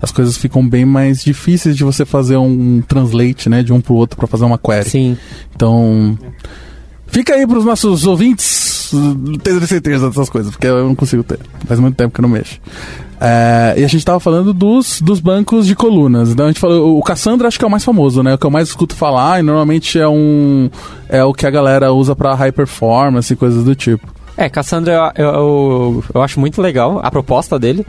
as 0.00 0.10
coisas 0.10 0.36
ficam 0.36 0.66
bem 0.66 0.84
mais 0.84 1.22
difíceis 1.22 1.76
de 1.76 1.84
você 1.84 2.04
fazer 2.04 2.36
um 2.36 2.82
translate, 2.86 3.48
né, 3.48 3.62
de 3.62 3.72
um 3.72 3.80
pro 3.80 3.94
outro 3.94 4.16
para 4.16 4.26
fazer 4.26 4.44
uma 4.44 4.58
query. 4.58 4.88
sim. 4.88 5.16
Então, 5.54 6.18
fica 7.06 7.34
aí 7.34 7.46
pros 7.46 7.64
nossos 7.64 8.06
ouvintes 8.06 8.70
ter 9.42 9.66
certeza 9.66 10.08
dessas 10.08 10.28
coisas, 10.28 10.50
porque 10.50 10.66
eu 10.66 10.84
não 10.84 10.94
consigo 10.94 11.22
ter. 11.22 11.38
Faz 11.66 11.78
muito 11.78 11.96
tempo 11.96 12.12
que 12.12 12.20
eu 12.20 12.22
não 12.22 12.28
mexo. 12.28 12.58
É, 13.20 13.74
e 13.76 13.84
a 13.84 13.88
gente 13.88 14.04
tava 14.04 14.18
falando 14.18 14.54
dos, 14.54 15.00
dos 15.02 15.20
bancos 15.20 15.66
de 15.66 15.76
colunas. 15.76 16.30
Então 16.30 16.46
a 16.46 16.48
gente 16.48 16.60
falou, 16.60 16.98
o 16.98 17.02
Cassandra 17.02 17.48
acho 17.48 17.58
que 17.58 17.64
é 17.64 17.68
o 17.68 17.70
mais 17.70 17.84
famoso, 17.84 18.22
né? 18.22 18.34
O 18.34 18.38
que 18.38 18.46
eu 18.46 18.50
mais 18.50 18.68
escuto 18.68 18.96
falar 18.96 19.40
e 19.40 19.42
normalmente 19.42 19.98
é 19.98 20.08
um 20.08 20.70
é 21.08 21.22
o 21.22 21.34
que 21.34 21.46
a 21.46 21.50
galera 21.50 21.92
usa 21.92 22.16
pra 22.16 22.34
high 22.34 22.52
performance 22.52 23.32
e 23.32 23.36
coisas 23.36 23.62
do 23.62 23.74
tipo. 23.74 24.06
É, 24.40 24.48
Cassandra 24.48 25.12
eu, 25.16 25.24
eu, 25.26 26.04
eu 26.14 26.22
acho 26.22 26.40
muito 26.40 26.62
legal 26.62 26.98
a 27.02 27.10
proposta 27.10 27.58
dele. 27.58 27.84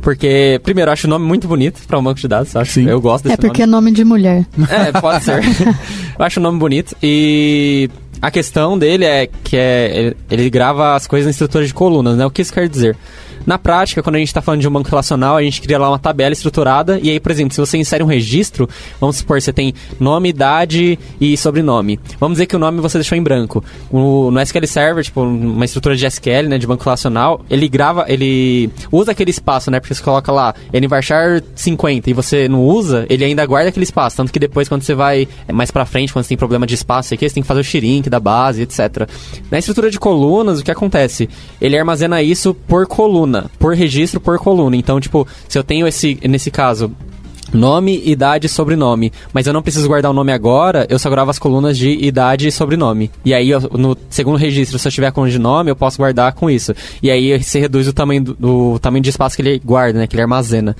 Porque, 0.00 0.60
primeiro, 0.64 0.88
eu 0.88 0.92
acho 0.92 1.06
o 1.06 1.10
nome 1.10 1.24
muito 1.24 1.46
bonito 1.46 1.80
pra 1.86 1.96
um 1.96 2.02
banco 2.02 2.18
de 2.18 2.26
dados. 2.26 2.54
eu 2.56 2.60
Acho, 2.60 2.72
Sim. 2.72 2.88
Eu 2.88 3.00
gosto 3.00 3.22
desse 3.24 3.34
É 3.34 3.36
porque 3.36 3.64
nome. 3.64 3.70
é 3.70 3.76
nome 3.76 3.92
de 3.92 4.04
mulher. 4.04 4.44
É, 4.68 5.00
pode 5.00 5.22
ser. 5.22 5.40
eu 6.18 6.24
acho 6.24 6.40
o 6.40 6.42
nome 6.42 6.58
bonito. 6.58 6.96
E 7.00 7.88
a 8.20 8.28
questão 8.28 8.76
dele 8.76 9.04
é 9.04 9.28
que 9.44 9.56
é, 9.56 9.96
ele, 9.96 10.16
ele 10.28 10.50
grava 10.50 10.96
as 10.96 11.06
coisas 11.06 11.28
em 11.28 11.30
estrutura 11.30 11.64
de 11.64 11.72
colunas, 11.72 12.16
né? 12.16 12.26
O 12.26 12.30
que 12.30 12.42
isso 12.42 12.52
quer 12.52 12.68
dizer? 12.68 12.96
Na 13.46 13.58
prática, 13.58 14.02
quando 14.02 14.16
a 14.16 14.18
gente 14.18 14.28
está 14.28 14.40
falando 14.40 14.60
de 14.60 14.68
um 14.68 14.72
banco 14.72 14.88
relacional, 14.88 15.36
a 15.36 15.42
gente 15.42 15.60
cria 15.60 15.78
lá 15.78 15.88
uma 15.88 15.98
tabela 15.98 16.32
estruturada 16.32 16.98
e 17.02 17.10
aí, 17.10 17.18
por 17.20 17.32
exemplo, 17.32 17.54
se 17.54 17.60
você 17.60 17.76
insere 17.78 18.02
um 18.02 18.06
registro, 18.06 18.68
vamos 19.00 19.16
supor, 19.16 19.40
você 19.40 19.52
tem 19.52 19.74
nome, 19.98 20.28
idade 20.28 20.98
e 21.20 21.36
sobrenome. 21.36 21.98
Vamos 22.20 22.36
dizer 22.36 22.46
que 22.46 22.56
o 22.56 22.58
nome 22.58 22.80
você 22.80 22.98
deixou 22.98 23.16
em 23.16 23.22
branco. 23.22 23.64
O- 23.90 24.30
no 24.30 24.40
SQL 24.40 24.66
Server, 24.66 25.04
tipo, 25.04 25.22
uma 25.22 25.64
estrutura 25.64 25.96
de 25.96 26.04
SQL, 26.06 26.48
né, 26.48 26.58
de 26.58 26.66
banco 26.66 26.84
relacional, 26.84 27.40
ele 27.50 27.68
grava, 27.68 28.04
ele 28.08 28.70
usa 28.90 29.12
aquele 29.12 29.30
espaço, 29.30 29.70
né, 29.70 29.80
porque 29.80 29.94
você 29.94 30.02
coloca 30.02 30.30
lá 30.32 30.54
varchar 30.88 31.42
50 31.54 32.10
e 32.10 32.12
você 32.12 32.48
não 32.48 32.62
usa, 32.64 33.06
ele 33.08 33.24
ainda 33.24 33.46
guarda 33.46 33.70
aquele 33.70 33.84
espaço, 33.84 34.16
tanto 34.18 34.30
que 34.32 34.38
depois 34.38 34.68
quando 34.68 34.82
você 34.82 34.94
vai 34.94 35.26
mais 35.50 35.70
pra 35.70 35.86
frente, 35.86 36.12
quando 36.12 36.24
você 36.24 36.28
tem 36.30 36.36
problema 36.36 36.66
de 36.66 36.74
espaço 36.74 37.14
aqui, 37.14 37.26
você 37.26 37.34
tem 37.34 37.42
que 37.42 37.46
fazer 37.46 37.60
o 37.60 37.64
shrink 37.64 38.10
da 38.10 38.20
base, 38.20 38.62
etc. 38.62 39.08
Na 39.50 39.58
estrutura 39.58 39.90
de 39.90 39.98
colunas, 39.98 40.60
o 40.60 40.64
que 40.64 40.70
acontece? 40.70 41.28
Ele 41.60 41.78
armazena 41.78 42.22
isso 42.22 42.52
por 42.68 42.86
coluna, 42.86 43.31
por 43.58 43.74
registro, 43.74 44.20
por 44.20 44.38
coluna. 44.38 44.76
Então, 44.76 45.00
tipo, 45.00 45.26
se 45.48 45.58
eu 45.58 45.64
tenho 45.64 45.86
esse, 45.86 46.18
nesse 46.28 46.50
caso, 46.50 46.90
Nome, 47.54 48.00
idade 48.06 48.46
e 48.46 48.48
sobrenome. 48.48 49.12
Mas 49.30 49.46
eu 49.46 49.52
não 49.52 49.60
preciso 49.60 49.86
guardar 49.86 50.10
o 50.10 50.14
nome 50.14 50.32
agora, 50.32 50.86
eu 50.88 50.98
só 50.98 51.10
gravo 51.10 51.30
as 51.30 51.38
colunas 51.38 51.76
de 51.76 51.90
idade 51.90 52.48
e 52.48 52.52
sobrenome. 52.52 53.10
E 53.22 53.34
aí, 53.34 53.50
eu- 53.50 53.60
no 53.76 53.94
segundo 54.08 54.38
registro, 54.38 54.78
se 54.78 54.88
eu 54.88 54.92
tiver 54.92 55.12
coluna 55.12 55.30
de 55.30 55.38
nome, 55.38 55.70
eu 55.70 55.76
posso 55.76 55.98
guardar 55.98 56.32
com 56.32 56.48
isso. 56.48 56.72
E 57.02 57.10
aí 57.10 57.42
você 57.42 57.60
reduz 57.60 57.86
o 57.86 57.92
tamanho 57.92 58.24
do, 58.24 58.34
do 58.34 58.78
tamanho 58.78 59.02
de 59.02 59.10
espaço 59.10 59.36
que 59.36 59.42
ele 59.42 59.60
guarda, 59.62 59.98
né? 59.98 60.06
Que 60.06 60.14
ele 60.14 60.22
armazena. 60.22 60.74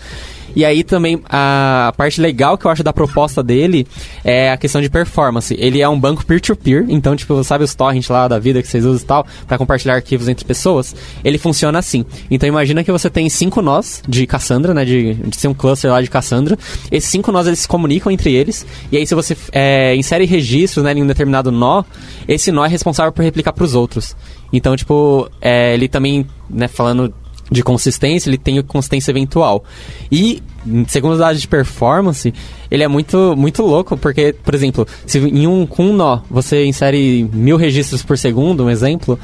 E 0.54 0.64
aí 0.64 0.84
também 0.84 1.20
a 1.28 1.92
parte 1.96 2.20
legal 2.20 2.56
que 2.58 2.66
eu 2.66 2.70
acho 2.70 2.82
da 2.82 2.92
proposta 2.92 3.42
dele 3.42 3.86
é 4.24 4.50
a 4.50 4.56
questão 4.56 4.80
de 4.80 4.90
performance. 4.90 5.54
Ele 5.58 5.80
é 5.80 5.88
um 5.88 5.98
banco 5.98 6.24
peer-to-peer, 6.24 6.84
-peer, 6.84 6.94
então, 6.94 7.16
tipo, 7.16 7.42
sabe 7.44 7.64
os 7.64 7.74
torrents 7.74 8.08
lá 8.08 8.28
da 8.28 8.38
vida 8.38 8.62
que 8.62 8.68
vocês 8.68 8.84
usam 8.84 9.02
e 9.02 9.06
tal, 9.06 9.26
para 9.46 9.58
compartilhar 9.58 9.94
arquivos 9.94 10.28
entre 10.28 10.44
pessoas? 10.44 10.94
Ele 11.24 11.38
funciona 11.38 11.78
assim. 11.78 12.04
Então 12.30 12.48
imagina 12.48 12.84
que 12.84 12.92
você 12.92 13.08
tem 13.08 13.28
cinco 13.28 13.62
nós 13.62 14.02
de 14.08 14.26
Cassandra, 14.26 14.74
né? 14.74 14.84
De, 14.84 15.14
de 15.14 15.36
ser 15.36 15.48
um 15.48 15.54
cluster 15.54 15.90
lá 15.90 16.00
de 16.00 16.10
Cassandra. 16.10 16.58
Esses 16.90 17.10
cinco 17.10 17.32
nós 17.32 17.46
eles 17.46 17.60
se 17.60 17.68
comunicam 17.68 18.12
entre 18.12 18.32
eles. 18.32 18.66
E 18.90 18.96
aí, 18.96 19.06
se 19.06 19.14
você 19.14 19.36
é, 19.52 19.94
insere 19.96 20.24
registros 20.24 20.84
né, 20.84 20.92
em 20.92 21.02
um 21.02 21.06
determinado 21.06 21.50
nó, 21.50 21.82
esse 22.28 22.52
nó 22.52 22.64
é 22.64 22.68
responsável 22.68 23.12
por 23.12 23.22
replicar 23.22 23.52
para 23.52 23.64
os 23.64 23.74
outros. 23.74 24.16
Então, 24.52 24.76
tipo, 24.76 25.28
é, 25.40 25.74
ele 25.74 25.88
também, 25.88 26.26
né, 26.50 26.68
falando 26.68 27.12
de 27.50 27.62
consistência, 27.62 28.28
ele 28.30 28.38
tem 28.38 28.62
consistência 28.62 29.10
eventual. 29.10 29.64
E, 30.10 30.42
segundo 30.88 31.12
os 31.12 31.18
dados 31.18 31.40
de 31.40 31.48
performance, 31.48 32.32
ele 32.70 32.82
é 32.82 32.88
muito, 32.88 33.34
muito 33.36 33.62
louco, 33.62 33.96
porque, 33.96 34.34
por 34.44 34.54
exemplo, 34.54 34.86
se 35.06 35.18
em 35.18 35.46
um, 35.46 35.66
com 35.66 35.86
um 35.86 35.92
nó 35.92 36.20
você 36.30 36.64
insere 36.64 37.28
mil 37.32 37.56
registros 37.56 38.02
por 38.02 38.16
segundo, 38.16 38.64
um 38.64 38.70
exemplo, 38.70 39.18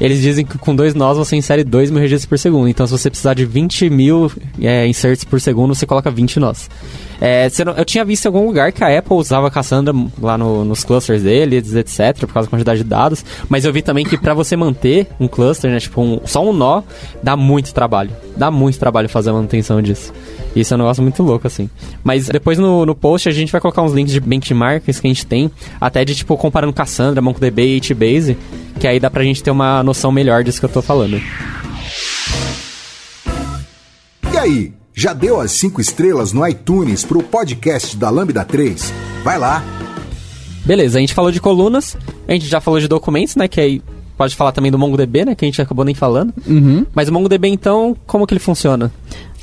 eles 0.00 0.20
dizem 0.20 0.44
que 0.44 0.58
com 0.58 0.74
dois 0.74 0.94
nós 0.94 1.16
você 1.16 1.36
insere 1.36 1.62
dois 1.62 1.90
mil 1.90 2.00
registros 2.00 2.26
por 2.26 2.38
segundo. 2.38 2.68
Então, 2.68 2.86
se 2.86 2.92
você 2.92 3.08
precisar 3.08 3.34
de 3.34 3.44
20 3.44 3.90
mil 3.90 4.30
é, 4.60 4.86
inserts 4.86 5.24
por 5.24 5.40
segundo, 5.40 5.74
você 5.74 5.86
coloca 5.86 6.10
20 6.10 6.40
nós. 6.40 6.68
É, 7.20 7.48
eu 7.76 7.84
tinha 7.84 8.04
visto 8.04 8.26
em 8.26 8.28
algum 8.28 8.46
lugar 8.46 8.70
que 8.70 8.82
a 8.84 8.96
Apple 8.96 9.16
usava 9.16 9.50
Cassandra 9.50 9.92
lá 10.20 10.38
no, 10.38 10.64
nos 10.64 10.84
clusters 10.84 11.22
deles, 11.22 11.74
etc, 11.74 12.20
por 12.20 12.32
causa 12.32 12.46
da 12.46 12.50
quantidade 12.50 12.82
de 12.82 12.88
dados, 12.88 13.24
mas 13.48 13.64
eu 13.64 13.72
vi 13.72 13.82
também 13.82 14.04
que 14.04 14.16
para 14.16 14.34
você 14.34 14.56
manter 14.56 15.08
um 15.18 15.26
cluster, 15.26 15.70
né, 15.70 15.80
tipo 15.80 16.00
um, 16.00 16.20
só 16.24 16.44
um 16.48 16.52
nó, 16.52 16.82
dá 17.22 17.36
muito 17.36 17.74
trabalho. 17.74 18.10
Dá 18.36 18.50
muito 18.50 18.78
trabalho 18.78 19.08
fazer 19.08 19.30
a 19.30 19.32
manutenção 19.32 19.82
disso. 19.82 20.12
Isso 20.54 20.76
um 20.78 20.82
negócio 20.84 21.02
muito 21.02 21.22
louco, 21.22 21.46
assim. 21.46 21.68
Mas 22.02 22.28
depois 22.28 22.58
no, 22.58 22.86
no 22.86 22.94
post 22.94 23.28
a 23.28 23.32
gente 23.32 23.52
vai 23.52 23.60
colocar 23.60 23.82
uns 23.82 23.92
links 23.92 24.12
de 24.12 24.20
benchmarks 24.20 25.00
que 25.00 25.06
a 25.06 25.10
gente 25.10 25.26
tem, 25.26 25.50
até 25.80 26.04
de 26.04 26.14
tipo 26.14 26.36
comparando 26.36 26.72
Cassandra, 26.72 27.20
MongoDB 27.20 27.76
e 27.76 27.80
HBase, 27.80 28.36
que 28.78 28.86
aí 28.86 28.98
dá 28.98 29.10
pra 29.10 29.22
gente 29.22 29.42
ter 29.42 29.50
uma 29.50 29.82
noção 29.82 30.12
melhor 30.12 30.42
disso 30.44 30.58
que 30.60 30.66
eu 30.66 30.70
tô 30.70 30.82
falando. 30.82 31.20
E 34.32 34.38
aí? 34.38 34.72
Já 34.94 35.12
deu 35.12 35.40
as 35.40 35.52
5 35.52 35.80
estrelas 35.80 36.32
no 36.32 36.44
iTunes 36.44 37.04
pro 37.04 37.22
podcast 37.22 37.96
da 37.96 38.10
Lambda 38.10 38.44
3? 38.44 38.92
Vai 39.22 39.38
lá! 39.38 39.62
Beleza, 40.64 40.98
a 40.98 41.00
gente 41.00 41.14
falou 41.14 41.30
de 41.30 41.40
colunas, 41.40 41.96
a 42.26 42.32
gente 42.32 42.46
já 42.46 42.60
falou 42.60 42.80
de 42.80 42.88
documentos, 42.88 43.36
né? 43.36 43.46
Que 43.46 43.60
aí 43.60 43.82
pode 44.16 44.34
falar 44.34 44.50
também 44.50 44.72
do 44.72 44.78
MongoDB, 44.78 45.24
né? 45.24 45.34
Que 45.36 45.44
a 45.44 45.48
gente 45.48 45.62
acabou 45.62 45.84
nem 45.84 45.94
falando. 45.94 46.34
Uhum. 46.44 46.84
Mas 46.92 47.08
o 47.08 47.12
MongoDB, 47.12 47.46
então, 47.46 47.96
como 48.08 48.26
que 48.26 48.34
ele 48.34 48.40
funciona? 48.40 48.92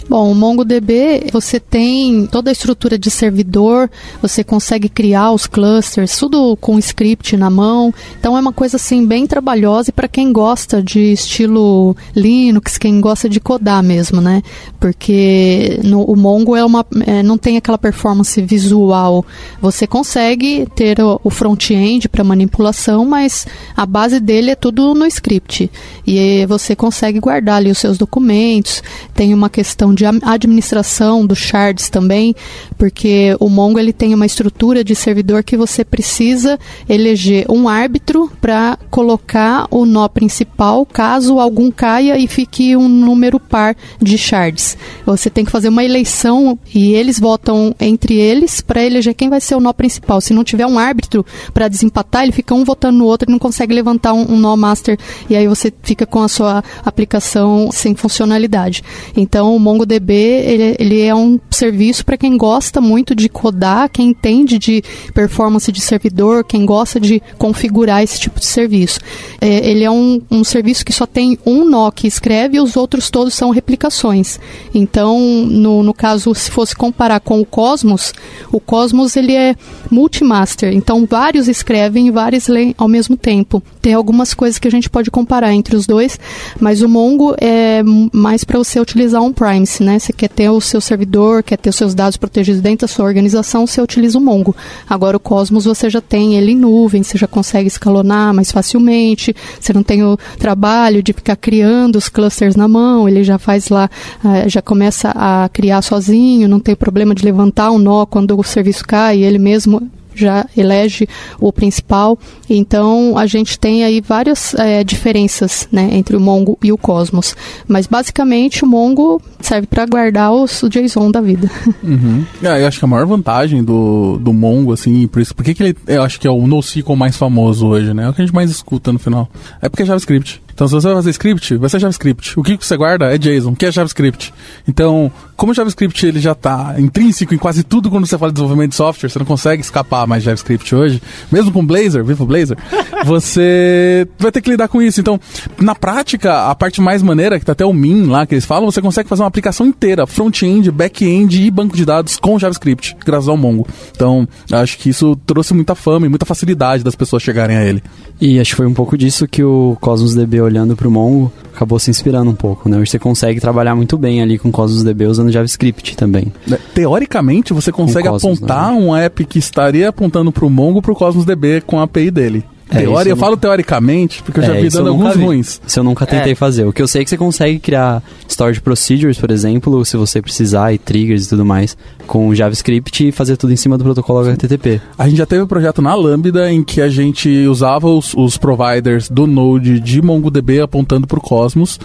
Bom, 0.08 0.32
o 0.32 0.36
MongoDB, 0.36 1.32
você 1.32 1.60
tem 1.60 2.28
toda 2.28 2.52
a 2.52 2.54
estrutura 2.54 2.96
de 2.96 3.10
servidor, 3.10 3.90
você 4.22 4.44
consegue 4.44 4.88
criar 4.88 5.32
os 5.32 5.48
clusters, 5.48 6.16
tudo 6.16 6.56
com 6.58 6.78
script 6.78 7.36
na 7.36 7.50
mão. 7.50 7.92
Então 8.20 8.38
é 8.38 8.40
uma 8.40 8.54
coisa 8.54 8.76
assim 8.76 9.04
bem 9.04 9.26
trabalhosa 9.26 9.90
e 9.90 9.94
para 9.94 10.08
quem 10.08 10.32
gosta 10.32 10.82
de 10.82 11.12
estilo 11.12 11.98
Linux, 12.16 12.78
quem 12.78 13.02
gosta 13.02 13.28
de 13.28 13.40
codar 13.40 13.82
mesmo, 13.82 14.22
né? 14.22 14.44
Porque 14.80 15.80
no, 15.84 16.04
o 16.04 16.16
Mongo 16.16 16.56
é 16.56 16.64
uma, 16.64 16.86
é, 17.08 17.24
não 17.24 17.38
tem 17.38 17.58
aquela 17.58 17.78
performance 17.78 18.40
visual. 18.44 19.26
Você 19.60 19.88
consegue 19.88 20.68
ter 20.76 21.00
o, 21.00 21.20
o 21.24 21.32
front-end 21.32 22.08
para 22.10 22.24
manipulação, 22.24 23.06
mas 23.06 23.48
a 23.76 23.88
base 23.88 24.20
dele 24.20 24.52
é 24.52 24.56
tudo 24.56 24.94
no 24.94 25.08
script. 25.08 25.72
E 26.06 26.46
você 26.46 26.76
consegue 26.76 27.20
guardar 27.20 27.56
ali 27.56 27.72
os 27.72 27.80
seus 27.80 27.98
documentos. 27.98 28.84
Tem 29.16 29.34
uma 29.34 29.50
questão 29.50 29.95
de 29.96 30.06
administração 30.06 31.26
dos 31.26 31.40
shards 31.40 31.90
também, 31.90 32.36
porque 32.78 33.36
o 33.40 33.50
Mongo 33.50 33.80
ele 33.80 33.94
tem 33.94 34.14
uma 34.14 34.26
estrutura 34.26 34.84
de 34.84 34.94
servidor 34.94 35.44
que 35.44 35.58
você 35.58 35.84
precisa 35.84 36.60
eleger 36.88 37.46
um 37.50 37.68
árbitro 37.70 38.32
para 38.42 38.78
colocar 38.92 39.68
o 39.72 39.86
nó 39.86 40.08
principal, 40.08 40.86
caso 40.86 41.40
algum 41.40 41.72
caia 41.72 42.18
e 42.20 42.28
fique 42.28 42.76
um 42.76 42.88
número 42.88 43.40
par 43.40 43.76
de 44.02 44.18
shards. 44.18 44.78
Você 45.06 45.30
tem 45.30 45.46
que 45.46 45.52
fazer 45.52 45.70
uma 45.70 45.84
eleição 45.84 46.60
e 46.74 46.94
eles 46.94 47.20
votam 47.20 47.74
entre 47.80 48.16
eles 48.16 48.62
para 48.62 48.84
eleger 48.84 49.14
quem 49.14 49.30
vai 49.30 49.40
ser 49.40 49.56
o 49.56 49.60
nó 49.60 49.72
principal. 49.74 50.20
Se 50.20 50.34
não 50.34 50.44
tiver 50.44 50.68
um 50.68 50.78
árbitro 50.78 51.26
para 51.54 51.68
desempatar, 51.68 52.24
ele 52.24 52.32
fica 52.32 52.54
um 52.54 52.64
votando 52.64 52.98
no 52.98 53.06
outro 53.06 53.30
e 53.30 53.32
não 53.32 53.40
consegue 53.40 53.74
levantar 53.74 54.14
um, 54.14 54.34
um 54.34 54.38
nó 54.38 54.56
master 54.56 54.98
e 55.30 55.36
aí 55.36 55.48
você 55.48 55.72
fica 55.82 56.06
com 56.06 56.22
a 56.22 56.28
sua 56.28 56.64
aplicação 56.84 57.70
sem 57.72 57.96
funcionalidade. 57.96 58.84
Então 59.16 59.56
o 59.56 59.60
Mongo 59.60 59.85
MongoDB 59.86 60.14
ele, 60.14 60.76
ele 60.80 61.02
é 61.02 61.14
um 61.14 61.40
serviço 61.50 62.06
para 62.06 62.18
quem 62.18 62.36
gosta 62.36 62.82
muito 62.82 63.16
de 63.16 63.30
codar, 63.30 63.90
quem 63.90 64.10
entende 64.10 64.58
de 64.58 64.84
performance 65.14 65.72
de 65.72 65.80
servidor, 65.80 66.44
quem 66.44 66.66
gosta 66.66 67.00
de 67.00 67.22
configurar 67.38 68.04
esse 68.04 68.20
tipo 68.20 68.40
de 68.40 68.46
serviço. 68.46 69.00
É, 69.40 69.70
ele 69.70 69.84
é 69.84 69.92
um, 69.92 70.22
um 70.30 70.44
serviço 70.44 70.84
que 70.84 70.92
só 70.92 71.06
tem 71.06 71.38
um 71.46 71.64
nó 71.64 71.92
que 71.92 72.08
escreve 72.08 72.58
e 72.58 72.60
os 72.60 72.76
outros 72.76 73.10
todos 73.10 73.34
são 73.34 73.52
replicações. 73.52 74.40
Então, 74.74 75.20
no, 75.20 75.84
no 75.84 75.94
caso, 75.94 76.34
se 76.34 76.52
fosse 76.52 76.76
comparar 76.76 77.20
com 77.20 77.40
o 77.40 77.46
Cosmos, 77.46 78.14
o 78.52 78.60
Cosmos 78.60 79.16
ele 79.16 79.34
é 79.34 79.56
multimaster. 79.90 80.74
Então, 80.74 81.06
vários 81.10 81.48
escrevem 81.48 82.08
e 82.08 82.12
vários 82.12 82.48
leem 82.48 82.74
ao 82.78 82.88
mesmo 82.88 83.16
tempo. 83.16 83.62
Tem 83.82 83.94
algumas 83.94 84.34
coisas 84.34 84.58
que 84.58 84.68
a 84.68 84.72
gente 84.72 84.90
pode 84.90 85.12
comparar 85.12 85.54
entre 85.54 85.76
os 85.76 85.86
dois, 85.86 86.20
mas 86.60 86.82
o 86.82 86.90
Mongo 86.90 87.36
é 87.40 87.82
mais 88.12 88.44
para 88.44 88.58
você 88.58 88.80
utilizar 88.80 89.22
um 89.22 89.32
Prime 89.76 89.86
né? 89.86 90.00
Você 90.00 90.14
quer 90.14 90.30
ter 90.30 90.50
o 90.50 90.62
seu 90.62 90.80
servidor, 90.80 91.44
quer 91.44 91.58
ter 91.58 91.70
os 91.70 91.76
seus 91.76 91.94
dados 91.94 92.18
protegidos 92.18 92.62
dentro 92.62 92.88
da 92.88 92.94
sua 92.94 93.06
organização, 93.06 93.66
você 93.66 93.82
utiliza 93.82 94.18
o 94.18 94.22
Mongo. 94.22 94.56
Agora 94.90 95.18
o 95.18 95.20
Cosmos 95.20 95.66
você 95.66 95.90
já 95.90 96.02
tem 96.02 96.36
ele 96.36 96.52
em 96.52 96.56
nuvem, 96.56 97.04
você 97.04 97.18
já 97.18 97.28
consegue 97.28 97.68
escalonar 97.68 98.34
mais 98.34 98.52
facilmente, 98.52 99.36
você 99.60 99.74
não 99.74 99.84
tem 99.84 100.04
o 100.04 100.18
trabalho 100.38 101.02
de 101.02 101.14
ficar 101.14 101.36
criando 101.36 101.96
os 101.98 102.10
clusters 102.10 102.56
na 102.56 102.68
mão, 102.68 103.08
ele 103.08 103.24
já 103.24 103.38
faz 103.38 103.70
lá, 103.70 103.90
eh, 104.24 104.50
já 104.50 104.62
começa 104.62 105.12
a 105.16 105.50
criar 105.52 105.82
sozinho, 105.82 106.48
não 106.48 106.60
tem 106.60 106.76
problema 106.76 107.16
de 107.16 107.24
levantar 107.24 107.72
um 107.72 107.78
nó 107.78 108.06
quando 108.06 108.38
o 108.40 108.44
serviço 108.44 108.86
cai, 108.86 109.24
ele 109.24 109.38
mesmo 109.38 109.90
já 110.16 110.46
elege 110.56 111.08
o 111.40 111.52
principal. 111.52 112.18
Então 112.50 113.18
a 113.18 113.26
gente 113.26 113.60
tem 113.60 113.84
aí 113.84 114.02
várias 114.02 114.54
é, 114.56 114.84
diferenças 114.84 115.68
né, 115.72 115.90
entre 115.94 116.16
o 116.16 116.20
Mongo 116.20 116.58
e 116.64 116.72
o 116.72 116.78
Cosmos. 116.78 117.36
Mas 117.68 117.88
basicamente 117.88 118.64
o 118.64 118.68
Mongo 118.68 119.22
serve 119.40 119.68
para 119.68 119.86
guardar 119.86 120.32
os, 120.32 120.64
o 120.64 120.70
JSON 120.70 121.12
da 121.12 121.22
vida. 121.22 121.50
Uhum. 121.84 122.26
É, 122.42 122.62
eu 122.62 122.68
acho 122.68 122.80
que 122.80 122.86
a 122.86 122.88
maior 122.88 123.06
vantagem 123.06 123.64
do, 123.64 124.18
do 124.18 124.34
Mongo, 124.34 124.74
assim, 124.74 125.08
por 125.08 125.22
isso, 125.22 125.36
por 125.36 125.44
que, 125.44 125.54
que 125.54 125.62
ele 125.62 125.78
eu 125.86 126.02
acho 126.02 126.20
que 126.20 126.28
é 126.28 126.32
o 126.32 126.48
NoSQL 126.48 126.96
mais 126.96 127.16
famoso 127.16 127.68
hoje, 127.68 127.94
né? 127.94 128.06
É 128.06 128.10
o 128.10 128.14
que 128.14 128.22
a 128.22 128.26
gente 128.26 128.34
mais 128.34 128.50
escuta 128.50 128.92
no 128.92 128.98
final. 128.98 129.30
É 129.62 129.70
porque 129.70 129.84
é 129.84 129.86
JavaScript. 129.86 130.42
Então, 130.56 130.70
se 130.70 130.74
você 130.74 130.88
vai 130.88 130.96
fazer 130.96 131.10
script, 131.10 131.58
vai 131.58 131.70
ser 131.70 131.80
JavaScript. 131.80 132.40
O 132.40 132.42
que 132.42 132.58
você 132.58 132.78
guarda 132.78 133.14
é 133.14 133.18
JSON, 133.18 133.54
que 133.54 133.66
é 133.66 133.72
JavaScript. 133.72 134.34
Então, 134.66 135.12
como 135.36 135.52
o 135.52 135.56
JavaScript 135.56 136.06
ele 136.06 136.22
já 136.22 136.32
está 136.32 136.76
intrínseco 136.78 137.36
em 137.36 137.38
quase 137.38 137.62
tudo 137.62 137.90
quando 137.90 138.06
você 138.08 138.18
fala 138.18 138.32
de 138.32 138.36
desenvolvimento 138.36 138.70
de 138.70 138.78
software, 138.78 139.10
você 139.10 139.20
não 139.20 139.26
consegue 139.26 139.62
escapar 139.62 140.08
mais 140.08 140.24
de 140.24 140.28
JavaScript 140.28 140.74
hoje, 140.74 141.02
mesmo 141.30 141.52
com 141.52 141.66
Blazor, 141.66 142.06
viva 142.06 142.26
Blazor, 142.26 142.56
você 143.06 144.08
vai 144.18 144.32
ter 144.32 144.42
que 144.42 144.50
lidar 144.50 144.70
com 144.70 144.82
isso. 144.82 145.02
Então, 145.02 145.20
na 145.60 145.76
prática, 145.76 146.50
a 146.50 146.56
parte 146.56 146.80
mais 146.80 147.04
maneira, 147.04 147.38
que 147.38 147.46
tá 147.46 147.52
até 147.52 147.66
o 147.66 147.74
Min 147.74 148.06
lá 148.06 148.26
que 148.26 148.34
eles 148.34 148.46
falam, 148.46 148.72
você 148.72 148.82
consegue 148.82 149.10
fazer 149.10 149.24
uma 149.24 149.28
aplicação 149.28 149.66
inteira, 149.66 150.08
front-end, 150.08 150.72
back-end 150.72 151.48
e 151.48 151.52
banco 151.52 151.76
de 151.76 151.84
dados 151.84 152.16
com 152.16 152.40
JavaScript, 152.40 152.96
graças 153.06 153.28
ao 153.28 153.36
Mongo. 153.36 153.68
Então, 153.94 154.26
acho 154.50 154.78
que 154.78 154.90
isso 154.90 155.18
trouxe 155.28 155.54
muita 155.54 155.76
fama 155.76 156.06
e 156.06 156.10
muita 156.10 156.26
facilidade 156.26 156.82
das 156.82 156.96
pessoas 156.96 157.22
chegarem 157.22 157.58
a 157.58 157.66
ele. 157.66 157.84
E 158.22 158.40
acho 158.40 158.52
que 158.52 158.56
foi 158.56 158.68
um 158.68 158.74
pouco 158.74 158.98
disso 158.98 159.28
que 159.28 159.44
o 159.44 159.76
Cosmos 159.82 160.16
DB 160.16 160.45
olhando 160.46 160.76
para 160.76 160.88
o 160.88 160.92
Mongo, 160.92 161.32
acabou 161.54 161.80
se 161.80 161.90
inspirando 161.90 162.30
um 162.30 162.36
pouco, 162.36 162.70
né? 162.70 162.78
Hoje 162.78 162.92
você 162.92 163.00
consegue 163.00 163.40
trabalhar 163.40 163.76
muito 163.76 163.98
bem 163.98 164.22
ali 164.22 164.38
com 164.38 164.52
Cosmos 164.52 164.84
DB 164.84 165.06
usando 165.06 165.32
JavaScript 165.32 165.96
também. 165.96 166.32
Né, 166.48 166.58
teoricamente, 166.74 167.54
você 167.54 167.72
consegue 167.72 168.08
Cosmos, 168.08 168.38
apontar 168.38 168.72
né? 168.72 168.78
um 168.80 168.96
app 168.96 169.26
que 169.26 169.40
estaria 169.40 169.90
apontando 169.90 170.32
para 170.32 170.46
o 170.46 170.50
Mongo 170.50 170.82
para 170.82 170.92
o 170.92 170.96
Cosmos 170.96 171.26
DB 171.26 171.62
com 171.62 171.80
a 171.80 171.84
API 171.84 172.12
dele. 172.12 172.46
É, 172.70 172.84
eu, 172.84 173.16
falo 173.16 173.38
teoricamente, 173.38 174.24
porque 174.24 174.40
eu 174.40 174.44
já 174.44 174.56
é, 174.56 174.62
vi 174.62 174.70
dando 174.70 174.90
alguns 174.90 175.16
vi. 175.16 175.24
ruins. 175.24 175.62
Isso 175.66 175.80
eu 175.80 175.84
nunca 175.84 176.06
tentei 176.06 176.32
é. 176.32 176.36
fazer. 176.36 176.66
O 176.66 176.74
que 176.74 176.82
eu 176.82 176.88
sei 176.88 177.02
é 177.02 177.04
que 177.04 177.10
você 177.10 177.18
consegue 177.18 177.60
criar 177.60 178.02
storage 178.28 178.60
procedures, 178.60 179.18
por 179.18 179.30
exemplo, 179.30 179.86
se 179.86 179.96
você 179.96 180.22
precisar, 180.22 180.74
e 180.74 180.78
triggers 180.78 181.26
e 181.26 181.30
tudo 181.30 181.46
mais, 181.46 181.78
com 182.08 182.34
JavaScript 182.34 183.08
e 183.08 183.12
fazer 183.12 183.38
tudo 183.38 183.54
em 183.54 183.56
cima 183.56 183.78
do 183.78 183.84
protocolo 183.84 184.20
HTTP. 184.20 184.82
A 184.98 185.08
gente 185.08 185.18
já 185.18 185.26
teve 185.26 185.44
um 185.44 185.48
projeto 185.48 185.82
na 185.82 185.94
Lambda 185.94 186.52
em 186.52 186.64
que 186.64 186.82
a 186.82 186.90
gente 186.90 187.30
usava 187.48 187.88
os, 187.88 188.14
os 188.16 188.38
providers 188.38 189.10
do 189.10 189.28
Node 189.28 189.80
de 189.80 190.02
MongoDB 190.02 190.62
apontando 190.62 191.06
para 191.06 191.20
o 191.20 191.22
Cosmos 191.22 191.80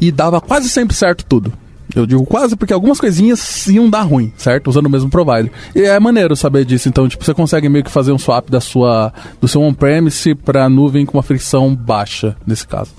e 0.00 0.10
dava 0.10 0.40
quase 0.40 0.68
sempre 0.68 0.96
certo 0.96 1.24
tudo. 1.24 1.52
Eu 1.94 2.06
digo 2.06 2.24
quase 2.26 2.56
porque 2.56 2.72
algumas 2.72 2.98
coisinhas 2.98 3.66
iam 3.68 3.88
dar 3.88 4.02
ruim, 4.02 4.32
certo? 4.36 4.68
Usando 4.68 4.86
o 4.86 4.90
mesmo 4.90 5.08
provider. 5.08 5.50
E 5.74 5.82
é 5.82 5.98
maneiro 6.00 6.34
saber 6.34 6.64
disso. 6.64 6.88
Então, 6.88 7.08
tipo, 7.08 7.24
você 7.24 7.32
consegue 7.32 7.68
meio 7.68 7.84
que 7.84 7.90
fazer 7.90 8.12
um 8.12 8.18
swap 8.18 8.50
da 8.50 8.60
sua, 8.60 9.12
do 9.40 9.46
seu 9.46 9.62
on-premise 9.62 10.34
para 10.34 10.68
nuvem 10.68 11.06
com 11.06 11.16
uma 11.16 11.22
fricção 11.22 11.74
baixa, 11.74 12.36
nesse 12.46 12.66
caso. 12.66 12.90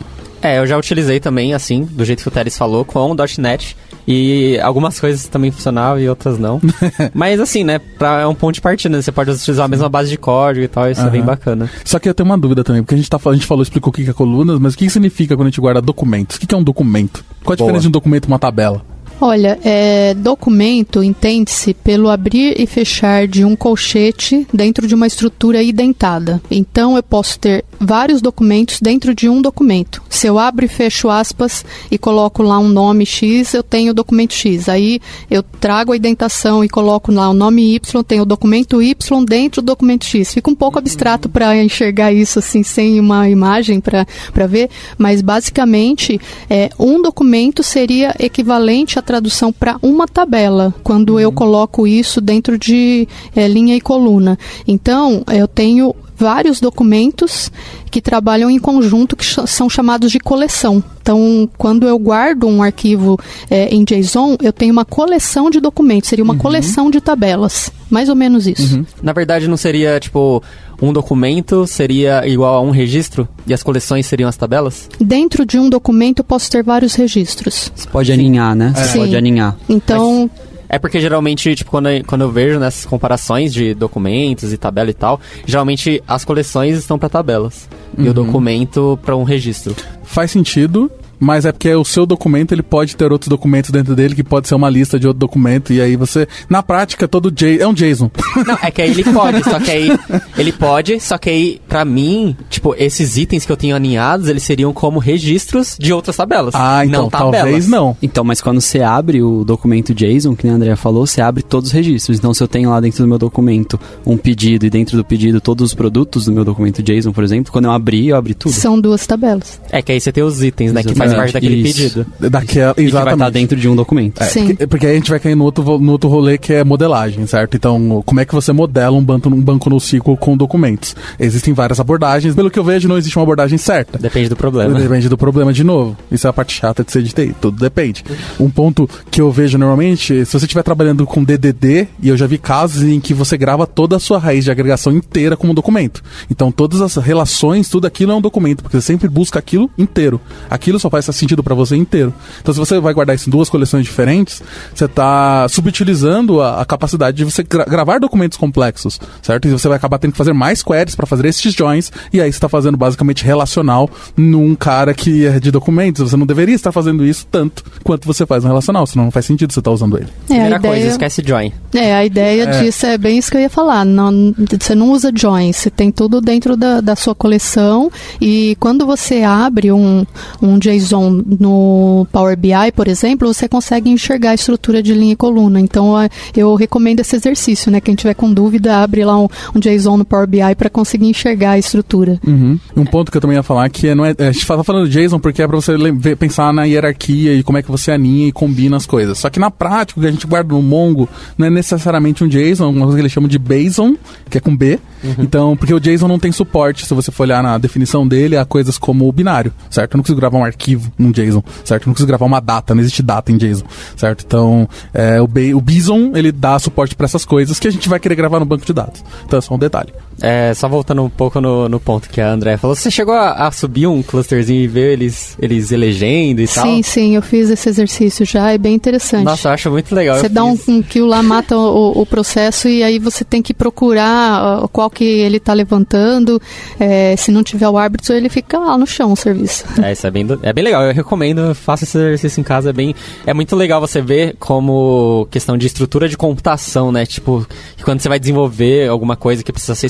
É, 0.46 0.60
eu 0.60 0.68
já 0.68 0.78
utilizei 0.78 1.20
também, 1.20 1.56
assim, 1.56 1.84
do 1.84 2.06
jeito 2.06 2.22
que 2.22 2.28
o 2.28 2.32
Teles 2.32 2.56
falou, 2.56 2.86
com 2.86 3.00
o 3.00 3.16
.NET. 3.40 3.76
E 4.08 4.60
algumas 4.62 5.00
coisas 5.00 5.28
também 5.28 5.50
funcionavam 5.50 6.00
e 6.00 6.08
outras 6.08 6.38
não. 6.38 6.62
Mas 7.16 7.40
assim, 7.40 7.64
né, 7.64 7.80
pra, 7.80 8.22
é 8.22 8.28
um 8.28 8.36
ponto 8.36 8.54
de 8.54 8.62
partida, 8.62 8.96
né? 8.96 9.02
Você 9.02 9.12
pode 9.12 9.32
utilizar 9.32 9.66
a 9.66 9.68
mesma 9.68 9.90
base 9.90 10.12
de 10.12 10.18
código 10.20 10.64
e 10.64 10.68
tal, 10.68 10.88
isso 10.92 11.02
uhum. 11.02 11.08
é 11.08 11.10
bem 11.10 11.24
bacana. 11.24 11.68
Só 11.84 11.98
que 11.98 12.08
eu 12.08 12.14
tenho 12.14 12.30
uma 12.30 12.38
dúvida 12.38 12.64
também, 12.64 12.84
porque 12.84 12.94
a 12.94 12.98
gente, 12.98 13.10
tá, 13.10 13.20
a 13.26 13.34
gente 13.34 13.48
falou, 13.48 13.64
explicou 13.64 13.90
o 13.90 13.92
que 13.92 14.08
é 14.08 14.14
colunas, 14.14 14.60
mas 14.60 14.76
o 14.76 14.78
que 14.78 14.88
significa 14.88 15.36
quando 15.36 15.48
a 15.48 15.50
gente 15.50 15.60
guarda 15.60 15.82
documentos? 15.82 16.38
O 16.38 16.40
que 16.40 16.54
é 16.54 16.58
um 16.58 16.64
documento? 16.64 17.26
Qual 17.44 17.54
a 17.54 17.58
Boa. 17.58 17.66
diferença 17.66 17.82
de 17.82 17.88
um 17.88 17.92
documento 17.92 18.26
e 18.26 18.28
uma 18.28 18.38
tabela? 18.38 18.86
Olha, 19.20 19.58
é, 19.64 20.14
documento 20.14 21.02
entende-se 21.02 21.74
pelo 21.74 22.10
abrir 22.10 22.60
e 22.60 22.68
fechar 22.68 23.28
de 23.28 23.46
um 23.46 23.56
colchete 23.56 24.46
dentro 24.54 24.88
de 24.88 24.94
uma 24.94 25.08
estrutura 25.08 25.64
identada. 25.64 26.42
Então, 26.52 26.98
eu 26.98 27.04
posso 27.04 27.40
ter 27.40 27.64
vários 27.80 28.22
documentos 28.22 28.80
dentro 28.82 29.16
de 29.16 29.30
um 29.30 29.42
documento. 29.42 30.02
Se 30.10 30.28
eu 30.28 30.38
abro 30.38 30.66
e 30.66 30.68
fecho 30.68 31.10
aspas 31.10 31.66
e 31.90 31.98
coloco 31.98 32.44
lá 32.44 32.60
um 32.60 32.68
nome 32.68 33.06
X, 33.06 33.54
eu 33.54 33.64
tenho 33.64 33.92
o 33.92 33.94
documento 33.94 34.34
X. 34.34 34.68
Aí 34.68 35.00
eu 35.30 35.44
trago 35.44 35.94
a 35.94 35.98
indentação 35.98 36.64
e 36.64 36.70
coloco 36.70 37.12
lá 37.12 37.30
o 37.30 37.34
nome 37.34 37.76
Y, 37.76 38.04
tenho 38.04 38.24
o 38.24 38.26
documento 38.26 38.82
Y 38.82 39.26
dentro 39.26 39.62
do 39.62 39.66
documento 39.66 40.06
X. 40.06 40.34
Fica 40.34 40.50
um 40.50 40.56
pouco 40.56 40.78
abstrato 40.78 41.30
para 41.30 41.56
enxergar 41.62 42.12
isso 42.12 42.40
assim 42.40 42.64
sem 42.64 43.00
uma 43.00 43.30
imagem 43.30 43.80
para 43.80 44.48
ver, 44.48 44.70
mas 44.98 45.22
basicamente 45.22 46.20
é, 46.50 46.70
um 46.80 47.02
documento 47.02 47.64
seria 47.64 48.14
equivalente 48.20 49.00
a 49.00 49.02
tradução 49.06 49.54
para 49.54 49.78
uma 49.82 50.08
tabela, 50.08 50.74
quando 50.84 51.12
uhum. 51.14 51.20
eu 51.20 51.32
coloco 51.32 51.88
isso 51.88 52.20
dentro 52.20 52.58
de 52.58 53.08
é, 53.36 53.48
linha 53.48 53.76
e 53.76 53.82
coluna. 53.82 54.38
Então, 54.68 55.24
eu 55.34 55.48
tenho 55.48 55.96
vários 56.26 56.60
documentos 56.60 57.52
que 57.92 58.02
trabalham 58.02 58.50
em 58.50 58.58
conjunto, 58.58 59.16
que 59.16 59.24
ch 59.24 59.46
são 59.46 59.70
chamados 59.70 60.12
de 60.12 60.20
coleção. 60.20 60.84
Então, 61.00 61.48
quando 61.56 61.88
eu 61.88 62.00
guardo 62.00 62.48
um 62.48 62.64
arquivo 62.64 63.16
é, 63.48 63.68
em 63.68 63.84
JSON, 63.84 64.38
eu 64.42 64.52
tenho 64.52 64.72
uma 64.72 64.84
coleção 64.84 65.52
de 65.52 65.60
documentos, 65.60 66.10
seria 66.10 66.24
uma 66.24 66.34
uhum. 66.34 66.40
coleção 66.40 66.90
de 66.90 67.00
tabelas. 67.00 67.72
Mais 67.92 68.10
ou 68.10 68.16
menos 68.16 68.48
isso. 68.48 68.78
Uhum. 68.78 68.86
Na 69.04 69.14
verdade, 69.14 69.48
não 69.48 69.56
seria 69.56 70.00
tipo 70.00 70.42
um 70.82 70.92
documento 70.92 71.68
seria 71.68 72.28
igual 72.28 72.56
a 72.56 72.62
um 72.62 72.72
registro 72.72 73.30
e 73.46 73.54
as 73.54 73.62
coleções 73.62 74.08
seriam 74.08 74.28
as 74.28 74.36
tabelas? 74.36 74.90
Dentro 75.00 75.46
de 75.46 75.60
um 75.60 75.70
documento 75.70 76.20
eu 76.20 76.24
posso 76.24 76.50
ter 76.50 76.64
vários 76.64 76.96
registros. 76.96 77.72
Você 77.76 77.88
pode 77.88 78.12
aninhar, 78.12 78.56
né? 78.56 78.74
Você 78.76 78.98
pode 78.98 79.16
aninhar. 79.16 79.56
Então. 79.70 80.28
Mas... 80.34 80.55
É 80.76 80.80
porque 80.80 81.00
geralmente, 81.00 81.56
tipo, 81.56 81.72
quando 81.72 81.88
eu, 81.88 82.04
quando 82.04 82.24
eu 82.24 82.30
vejo 82.30 82.60
nessas 82.60 82.86
comparações 82.86 83.54
de 83.54 83.74
documentos 83.74 84.52
e 84.52 84.58
tabela 84.58 84.90
e 84.90 84.94
tal, 84.94 85.22
geralmente 85.46 86.04
as 86.06 86.26
coleções 86.26 86.78
estão 86.78 87.00
para 87.00 87.08
tabelas 87.08 87.70
uhum. 87.98 88.04
e 88.04 88.08
o 88.08 88.10
uhum. 88.10 88.26
documento 88.26 89.00
para 89.02 89.16
um 89.16 89.24
registro. 89.24 89.74
Faz 90.04 90.32
sentido, 90.32 90.92
mas 91.20 91.46
é 91.46 91.52
porque 91.52 91.74
o 91.74 91.86
seu 91.86 92.06
documento 92.06 92.54
ele 92.54 92.64
pode 92.64 92.96
ter 92.96 93.12
outros 93.12 93.30
documentos 93.30 93.72
dentro 93.72 93.96
dele 93.96 94.16
que 94.16 94.24
pode 94.24 94.48
ser 94.48 94.56
uma 94.56 94.70
lista 94.70 95.00
de 95.00 95.08
outro 95.08 95.20
documento 95.20 95.74
e 95.74 95.82
aí 95.82 95.96
você 95.96 96.28
na 96.50 96.62
prática 96.62 97.08
todo 97.08 97.32
J 97.32 97.62
é 97.62 97.68
um 97.68 97.74
JSON. 97.74 98.10
Não, 98.46 98.58
é 98.62 98.72
que 98.72 98.82
aí 98.82 98.92
ele 98.92 99.04
pode, 99.04 99.44
só 99.44 99.60
que 99.60 99.72
aí 99.72 100.00
ele 100.38 100.52
pode, 100.52 101.00
só 101.00 101.18
que 101.18 101.30
aí 101.30 101.62
para 101.68 101.86
mim, 101.86 102.36
tipo, 102.50 102.76
esses 102.78 103.18
itens 103.18 103.46
que 103.46 103.52
eu 103.52 103.58
tenho 103.58 103.76
aninhados, 103.76 104.28
eles 104.28 104.44
seriam 104.44 104.74
como 104.74 105.00
registros 105.00 105.78
de 105.80 105.94
outras 105.94 106.16
tabelas. 106.16 106.54
Ah, 106.56 106.86
então 106.86 107.04
não 107.04 107.10
talvez 107.10 107.68
não. 107.68 107.96
Então, 108.02 108.24
mas 108.24 108.42
quando 108.42 108.62
você 108.62 108.82
abre 108.82 109.22
o 109.22 109.44
documento 109.44 109.94
JSON, 109.94 110.36
que 110.36 110.48
a 110.48 110.52
Andrea 110.52 110.76
falou, 110.76 111.06
você 111.06 111.22
abre 111.22 111.44
todos 111.44 111.70
os 111.70 111.74
registros. 111.74 112.18
Então, 112.18 112.34
se 112.34 112.44
eu 112.44 112.48
tenho 112.48 112.70
lá 112.70 112.80
dentro 112.80 113.04
do 113.04 113.08
meu 113.08 113.18
documento 113.18 113.80
um 114.06 114.18
pedido 114.18 114.66
e 114.66 114.70
dentro 114.70 114.98
do 114.98 115.04
pedido 115.04 115.42
todos 115.42 115.66
os 115.66 115.74
produtos 115.74 116.26
do 116.26 116.32
meu 116.32 116.44
documento 116.44 116.84
JSON, 116.84 117.12
por 117.12 117.24
exemplo, 117.24 117.52
quando 117.52 117.66
eu 117.66 117.72
abrir, 117.72 118.10
eu 118.10 118.16
abri 118.16 118.34
tudo. 118.34 118.54
São 118.54 118.80
duas 118.80 119.06
tabelas. 119.06 119.60
É 119.72 119.82
que 119.82 119.92
aí 119.92 120.00
você 120.00 120.12
tem 120.12 120.24
os 120.24 120.44
itens, 120.44 120.72
né, 120.74 120.84
que 120.84 120.94
faz 121.06 121.14
parte 121.14 121.34
daquele 121.34 121.56
Isso. 121.56 121.82
pedido. 121.82 122.06
Daquela, 122.20 122.74
exatamente. 122.78 122.82
E 122.82 122.86
que 122.86 122.92
vai 122.92 123.14
estar 123.14 123.30
dentro 123.30 123.58
de 123.58 123.70
um 123.70 123.76
documento. 123.76 124.22
É, 124.22 124.26
Sim. 124.26 124.48
Porque, 124.48 124.68
porque, 124.68 124.86
aí 124.86 124.94
a 124.94 124.96
gente 124.96 125.10
vai 125.10 125.20
cair 125.20 125.36
no 125.36 125.44
outro, 125.44 125.80
no 125.80 125.92
outro 125.92 126.10
rolê 126.10 126.38
que 126.38 126.54
é 126.54 126.64
modelagem, 126.64 127.26
certo? 127.28 127.56
Então, 127.56 128.04
como 128.06 128.20
é 128.20 128.26
que 128.26 128.34
você 128.34 128.52
modela 128.52 128.96
um 128.96 129.04
banco, 129.04 129.30
um 129.30 129.42
banco 129.42 129.70
no 129.70 129.80
ciclo 129.80 130.18
com 130.18 130.36
documentos? 130.38 130.96
Existem 131.20 131.54
várias 131.54 131.80
abordagens. 131.80 132.36
Pelo 132.36 132.50
que 132.50 132.60
eu 132.60 132.64
vejo, 132.64 132.88
não 132.88 132.98
existe 132.98 133.18
uma 133.18 133.24
abordagem 133.24 133.58
certa. 133.58 133.98
Depende 133.98 134.30
do 134.30 134.36
problema. 134.36 134.80
Depende 134.80 135.10
do 135.10 135.18
problema 135.18 135.54
de 135.54 135.64
novo. 135.64 135.98
Isso 136.12 136.28
é 136.28 136.30
a 136.30 136.34
parte 136.34 136.54
chata 136.54 136.84
de 136.84 136.92
ser 136.92 137.04
de 137.04 137.14
TI. 137.14 137.36
Tudo 137.40 137.60
depende. 137.60 138.04
Um 138.40 138.50
ponto 138.50 138.90
que 139.10 139.22
eu 139.22 139.32
vejo 139.32 139.58
normalmente, 139.58 140.26
se 140.26 140.32
você 140.32 140.46
estiver 140.46 140.64
trabalhando 140.64 141.06
com 141.06 141.24
DDD, 141.24 141.88
e 142.02 142.10
eu 142.10 142.18
já 142.18 142.28
vi 142.28 142.38
casos 142.38 142.84
em 142.84 143.00
que 143.00 143.14
você 143.14 143.38
grava 143.38 143.66
toda 143.66 143.96
a 143.96 144.00
sua 144.00 144.18
raiz 144.18 144.46
de 144.46 144.52
agregação 144.52 144.94
inteira 144.94 145.38
como 145.38 145.54
documento. 145.54 146.02
Então, 146.30 146.52
todas 146.52 146.82
as 146.82 146.96
relações, 146.96 147.70
tudo 147.70 147.88
aquilo 147.88 148.12
é 148.12 148.16
um 148.16 148.22
documento, 148.22 148.64
porque 148.64 148.80
você 148.80 148.86
sempre 148.86 149.08
busca 149.08 149.40
aquilo 149.40 149.70
inteiro. 149.78 150.20
Aquilo 150.50 150.80
só 150.80 150.90
faz 151.04 151.16
sentido 151.16 151.44
para 151.44 151.56
você 151.56 151.76
inteiro. 151.76 152.14
Então, 152.42 152.54
se 152.54 152.60
você 152.60 152.80
vai 152.80 152.94
guardar 152.94 153.16
isso 153.16 153.30
em 153.30 153.32
duas 153.32 153.50
coleções 153.50 153.84
diferentes, 153.84 154.42
você 154.74 154.86
está 154.86 155.48
subutilizando 155.50 156.42
a, 156.42 156.62
a, 156.62 156.66
capacidade 156.66 157.18
de 157.18 157.26
você 157.26 157.44
gra 157.44 157.66
gravar 157.66 158.00
documentos 158.00 158.38
complexos, 158.38 159.00
certo? 159.22 159.48
E 159.48 159.52
você 159.52 159.68
vai 159.68 159.78
acabar 159.78 159.98
tendo 159.98 160.12
que 160.12 160.18
fazer 160.18 160.34
mais 160.34 160.62
queries 160.64 160.96
para 160.96 161.06
fazer 161.06 161.26
esses 161.28 161.54
joins, 161.54 161.92
e 162.14 162.22
aí 162.22 162.32
você 162.32 162.38
está 162.38 162.50
fazendo 162.50 162.78
basicamente 162.78 163.24
relacional 163.24 163.90
num 164.16 164.56
cara 164.56 164.94
que 164.94 165.26
é 165.26 165.40
de 165.40 165.52
documentos. 165.52 166.10
Você 166.10 166.18
não 166.18 166.26
deveria 166.26 166.56
estar 166.56 166.72
fazendo 166.72 167.06
isso 167.06 167.28
tanto 167.30 167.64
quanto 167.84 168.06
você 168.06 168.26
faz 168.26 168.44
no 168.44 168.50
relacional, 168.50 168.86
senão 168.86 169.06
não 169.06 169.12
faz 169.12 169.26
sentido 169.26 169.52
você 169.52 169.60
estar 169.60 169.72
tá 169.72 169.76
usando 169.76 169.98
ele. 169.98 170.08
É, 170.24 170.28
Primeira 170.28 170.58
ideia... 170.58 170.74
coisa, 170.74 170.88
esquece 170.88 171.24
join. 171.26 171.52
É, 171.74 171.96
a 171.96 172.06
ideia 172.06 172.44
é. 172.44 172.62
disso 172.62 172.86
é 172.86 172.98
bem 172.98 173.18
isso 173.18 173.30
que 173.30 173.38
eu 173.38 173.42
ia 173.42 173.50
falar. 173.50 173.86
Não, 173.86 174.34
você 174.60 174.76
não 174.76 174.92
usa 174.92 175.12
join, 175.16 175.52
você 175.52 175.70
tem 175.70 175.92
tudo 175.92 176.22
dentro 176.22 176.56
da, 176.56 176.82
da 176.82 176.96
sua 176.96 177.16
coleção, 177.16 177.92
e 178.20 178.56
quando 178.60 178.86
você 178.86 179.24
abre 179.24 179.72
um, 179.72 180.06
um 180.42 180.58
JSON 180.58 180.85
no 180.92 182.08
Power 182.12 182.38
BI, 182.38 182.72
por 182.76 182.88
exemplo, 182.88 183.34
você 183.34 183.48
consegue 183.48 183.90
enxergar 183.90 184.32
a 184.32 184.36
estrutura 184.36 184.82
de 184.82 184.94
linha 184.94 185.14
e 185.14 185.16
coluna. 185.16 185.60
Então, 185.60 185.94
eu 186.36 186.56
recomendo 186.56 187.00
esse 187.00 187.16
exercício, 187.16 187.72
né? 187.72 187.80
Quem 187.80 187.96
tiver 187.96 188.14
com 188.14 188.32
dúvida, 188.32 188.78
abre 188.78 189.04
lá 189.04 189.20
um, 189.20 189.28
um 189.56 189.60
JSON 189.60 189.98
no 189.98 190.06
Power 190.06 190.28
BI 190.28 190.56
para 190.58 190.70
conseguir 190.70 191.08
enxergar 191.08 191.52
a 191.52 191.58
estrutura. 191.58 192.20
Uhum. 192.26 192.60
Um 192.76 192.86
ponto 192.86 193.12
que 193.12 193.18
eu 193.18 193.22
também 193.22 193.38
ia 193.38 193.44
falar 193.44 193.70
que 193.70 193.94
não 193.96 194.06
é, 194.06 194.16
a 194.18 194.32
gente 194.32 194.42
está 194.42 194.64
falando 194.64 194.90
de 194.90 195.00
JSON 195.00 195.20
porque 195.20 195.42
é 195.42 195.48
para 195.48 195.56
você 195.56 195.74
pensar 196.18 196.54
na 196.54 196.64
hierarquia 196.64 197.34
e 197.34 197.44
como 197.44 197.58
é 197.58 197.62
que 197.62 197.72
você 197.72 197.92
aninha 197.92 198.28
e 198.28 198.32
combina 198.32 198.78
as 198.78 198.86
coisas. 198.86 199.18
Só 199.18 199.30
que 199.30 199.40
na 199.40 199.52
prática, 199.52 200.00
o 200.00 200.02
que 200.02 200.08
a 200.08 200.12
gente 200.12 200.28
guarda 200.28 200.54
no 200.54 200.62
Mongo 200.62 201.08
não 201.38 201.48
é 201.48 201.50
necessariamente 201.50 202.24
um 202.24 202.28
JSON, 202.28 202.70
uma 202.70 202.82
coisa 202.82 202.96
que 202.96 203.02
eles 203.02 203.12
chamam 203.12 203.30
de 203.30 203.40
BASON, 203.40 203.96
que 204.30 204.38
é 204.38 204.42
com 204.42 204.56
B. 204.56 204.80
Uhum. 205.04 205.16
Então, 205.20 205.58
porque 205.58 205.74
o 205.74 205.80
JSON 205.80 206.08
não 206.08 206.20
tem 206.20 206.32
suporte, 206.32 206.86
se 206.86 206.94
você 206.94 207.12
for 207.12 207.24
olhar 207.24 207.42
na 207.44 207.58
definição 207.58 208.08
dele, 208.08 208.38
a 208.38 208.46
coisas 208.46 208.78
como 208.78 209.08
o 209.08 209.12
binário, 209.12 209.54
certo? 209.70 209.94
Eu 209.94 209.98
não 209.98 210.04
consigo 210.04 210.20
gravar 210.20 210.38
um 210.38 210.44
arquivo 210.44 210.75
num 210.98 211.12
JSON, 211.12 211.44
certo? 211.64 211.88
Não 211.88 211.94
consigo 211.94 212.08
gravar 212.08 212.26
uma 212.26 212.40
data, 212.40 212.74
não 212.74 212.82
existe 212.82 213.02
data 213.02 213.32
em 213.32 213.38
JSON, 213.38 213.66
certo? 213.96 214.24
Então, 214.26 214.68
é, 214.94 215.22
o, 215.22 215.26
o 215.26 215.62
Bison, 215.62 216.12
ele 216.16 216.32
dá 216.32 216.58
suporte 216.60 216.96
para 216.96 217.06
essas 217.06 217.26
coisas 217.26 217.60
que 217.60 217.68
a 217.68 217.72
gente 217.72 217.90
vai 217.90 218.00
querer 218.00 218.16
gravar 218.16 218.40
no 218.40 218.46
banco 218.46 218.66
de 218.66 218.74
dados. 218.74 219.04
Então, 219.26 219.40
é 219.40 219.42
só 219.42 219.56
um 219.56 219.60
detalhe. 219.60 219.94
É, 220.22 220.54
só 220.54 220.70
voltando 220.70 221.04
um 221.04 221.10
pouco 221.10 221.42
no, 221.42 221.68
no 221.68 221.80
ponto 221.80 222.10
que 222.10 222.22
a 222.22 222.32
André 222.32 222.58
falou, 222.58 222.76
você 222.76 222.90
chegou 222.90 223.14
a, 223.14 223.48
a, 223.48 223.52
subir 223.52 223.88
um 223.88 224.02
clusterzinho 224.02 224.62
e 224.62 224.68
ver 224.68 224.94
eles, 224.94 225.36
eles 225.42 225.72
elegendo 225.72 226.42
e 226.42 226.48
sim, 226.48 226.56
tal? 226.56 226.66
Sim, 226.66 226.84
sim, 226.84 227.16
eu 227.16 227.22
fiz 227.22 227.50
esse 227.50 227.68
exercício 227.68 228.26
já, 228.26 228.52
é 228.52 228.58
bem 228.58 228.74
interessante. 228.74 229.26
Nossa, 229.26 229.50
eu 229.50 229.54
acho 229.54 229.72
muito 229.72 229.94
legal. 229.94 230.18
Você 230.18 230.30
dá 230.30 230.44
um, 230.44 230.58
um 230.68 230.82
kill 230.82 231.06
lá, 231.06 231.22
mata 231.22 231.58
o, 231.58 232.02
o, 232.02 232.06
processo 232.06 232.70
e 232.70 232.82
aí 232.82 232.98
você 232.98 233.26
tem 233.26 233.42
que 233.42 233.54
procurar 233.54 234.68
qual 234.70 234.90
que 234.90 235.04
ele 235.04 235.38
está 235.38 235.54
levantando. 235.54 236.42
É, 236.80 237.16
se 237.18 237.32
não 237.32 237.44
tiver 237.44 237.68
o 237.68 237.78
árbitro, 237.78 238.14
ele 238.14 238.30
fica 238.30 238.58
lá 238.58 238.78
no 238.78 238.88
chão 238.88 239.12
o 239.12 239.16
serviço. 239.16 239.66
É, 239.86 239.92
isso 239.92 240.08
é 240.08 240.12
bem, 240.12 240.26
é 240.42 240.52
bem 240.52 240.64
legal. 240.64 240.84
Eu 240.84 240.94
recomendo, 240.94 241.54
faça 241.54 241.84
esse 241.84 241.96
exercício 241.96 242.40
em 242.40 242.44
casa. 242.44 242.72
É, 242.72 242.74
bem, 242.74 242.96
é 243.26 243.34
muito 243.34 243.56
legal 243.56 243.80
você 243.80 244.02
ver 244.02 244.36
como 244.40 245.28
questão 245.30 245.58
de 245.58 245.68
estrutura 245.68 246.10
de 246.10 246.18
computação, 246.18 246.92
né? 246.92 247.06
Tipo, 247.06 247.46
quando 247.84 248.00
você 248.00 248.10
vai 248.10 248.20
desenvolver 248.20 248.90
alguma 248.90 249.16
coisa 249.16 249.44
que 249.44 249.52
precisa 249.52 249.76
ser 249.76 249.86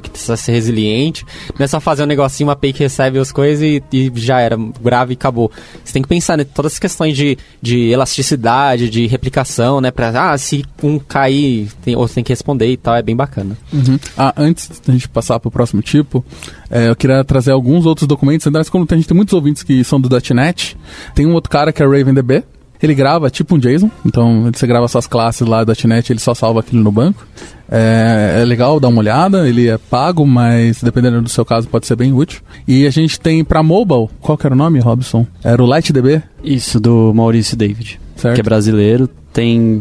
que 0.00 0.10
precisa 0.10 0.36
ser 0.36 0.52
resiliente, 0.52 1.24
não 1.58 1.64
é 1.64 1.66
só 1.66 1.80
fazer 1.80 2.02
um 2.02 2.06
negocinho, 2.06 2.48
uma 2.48 2.52
API 2.54 2.72
que 2.72 2.82
recebe 2.82 3.18
as 3.18 3.32
coisas 3.32 3.62
e, 3.62 3.82
e 3.92 4.12
já 4.14 4.40
era, 4.40 4.56
grave 4.82 5.12
e 5.12 5.14
acabou. 5.14 5.50
Você 5.84 5.92
tem 5.92 6.02
que 6.02 6.08
pensar 6.08 6.36
né, 6.36 6.44
todas 6.44 6.72
as 6.72 6.78
questões 6.78 7.16
de, 7.16 7.36
de 7.60 7.90
elasticidade, 7.90 8.88
de 8.88 9.06
replicação, 9.06 9.80
né? 9.80 9.90
Pra, 9.90 10.32
ah, 10.32 10.38
se 10.38 10.64
um 10.82 10.98
cair, 10.98 11.70
tem, 11.82 11.96
outro 11.96 12.14
tem 12.14 12.24
que 12.24 12.32
responder 12.32 12.70
e 12.70 12.76
tal, 12.76 12.94
é 12.94 13.02
bem 13.02 13.16
bacana. 13.16 13.56
Uhum. 13.72 13.98
Ah, 14.16 14.34
antes 14.36 14.80
da 14.84 14.92
gente 14.92 15.08
passar 15.08 15.38
para 15.40 15.48
o 15.48 15.52
próximo 15.52 15.82
tipo, 15.82 16.24
é, 16.70 16.88
eu 16.88 16.96
queria 16.96 17.22
trazer 17.24 17.52
alguns 17.52 17.86
outros 17.86 18.06
documentos, 18.06 18.46
ainda 18.46 18.64
como 18.66 18.86
a 18.88 18.94
gente 18.94 19.06
tem 19.06 19.16
muitos 19.16 19.34
ouvintes 19.34 19.62
que 19.62 19.82
são 19.84 20.00
do 20.00 20.08
.NET, 20.34 20.76
tem 21.14 21.26
um 21.26 21.34
outro 21.34 21.50
cara 21.50 21.72
que 21.72 21.82
é 21.82 21.86
RavenDB, 21.86 22.44
ele 22.82 22.94
grava 22.94 23.30
tipo 23.30 23.54
um 23.54 23.58
JSON, 23.58 23.90
então 24.04 24.50
você 24.52 24.66
grava 24.66 24.88
suas 24.88 25.06
classes 25.06 25.46
lá 25.46 25.64
do 25.64 25.72
.NET, 25.86 26.12
ele 26.12 26.20
só 26.20 26.34
salva 26.34 26.60
aquilo 26.60 26.82
no 26.82 26.92
banco. 26.92 27.26
É, 27.70 28.40
é, 28.40 28.44
legal 28.44 28.78
dar 28.78 28.88
uma 28.88 28.98
olhada, 28.98 29.48
ele 29.48 29.68
é 29.68 29.78
pago, 29.78 30.26
mas 30.26 30.82
dependendo 30.82 31.22
do 31.22 31.28
seu 31.28 31.44
caso 31.44 31.68
pode 31.68 31.86
ser 31.86 31.96
bem 31.96 32.12
útil. 32.12 32.42
E 32.66 32.86
a 32.86 32.90
gente 32.90 33.18
tem 33.18 33.42
para 33.44 33.62
mobile, 33.62 34.08
qual 34.20 34.36
que 34.36 34.46
era 34.46 34.54
o 34.54 34.58
nome, 34.58 34.78
Robson? 34.80 35.26
Era 35.42 35.62
o 35.62 35.66
LightDB? 35.66 36.22
Isso, 36.44 36.78
do 36.78 37.12
Maurício 37.14 37.56
David, 37.56 38.00
certo. 38.16 38.34
que 38.34 38.40
é 38.40 38.44
brasileiro, 38.44 39.08
tem 39.32 39.80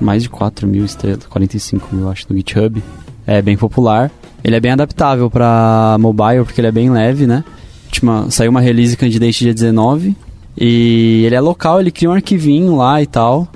mais 0.00 0.22
de 0.22 0.28
4 0.28 0.66
mil 0.68 0.84
estrelas, 0.84 1.26
45 1.26 1.94
mil 1.94 2.08
acho 2.08 2.26
no 2.28 2.36
GitHub. 2.36 2.82
É 3.26 3.40
bem 3.42 3.56
popular. 3.56 4.10
Ele 4.44 4.56
é 4.56 4.60
bem 4.60 4.72
adaptável 4.72 5.30
para 5.30 5.96
mobile 6.00 6.44
porque 6.44 6.60
ele 6.60 6.68
é 6.68 6.72
bem 6.72 6.90
leve, 6.90 7.26
né? 7.26 7.44
última. 7.92 8.30
Saiu 8.30 8.50
uma 8.50 8.60
release 8.60 8.96
candidate 8.96 9.44
dia 9.44 9.52
19. 9.54 10.16
E 10.56 11.22
ele 11.24 11.34
é 11.34 11.40
local, 11.40 11.80
ele 11.80 11.90
cria 11.90 12.10
um 12.10 12.12
arquivinho 12.12 12.76
lá 12.76 13.02
e 13.02 13.06
tal. 13.06 13.48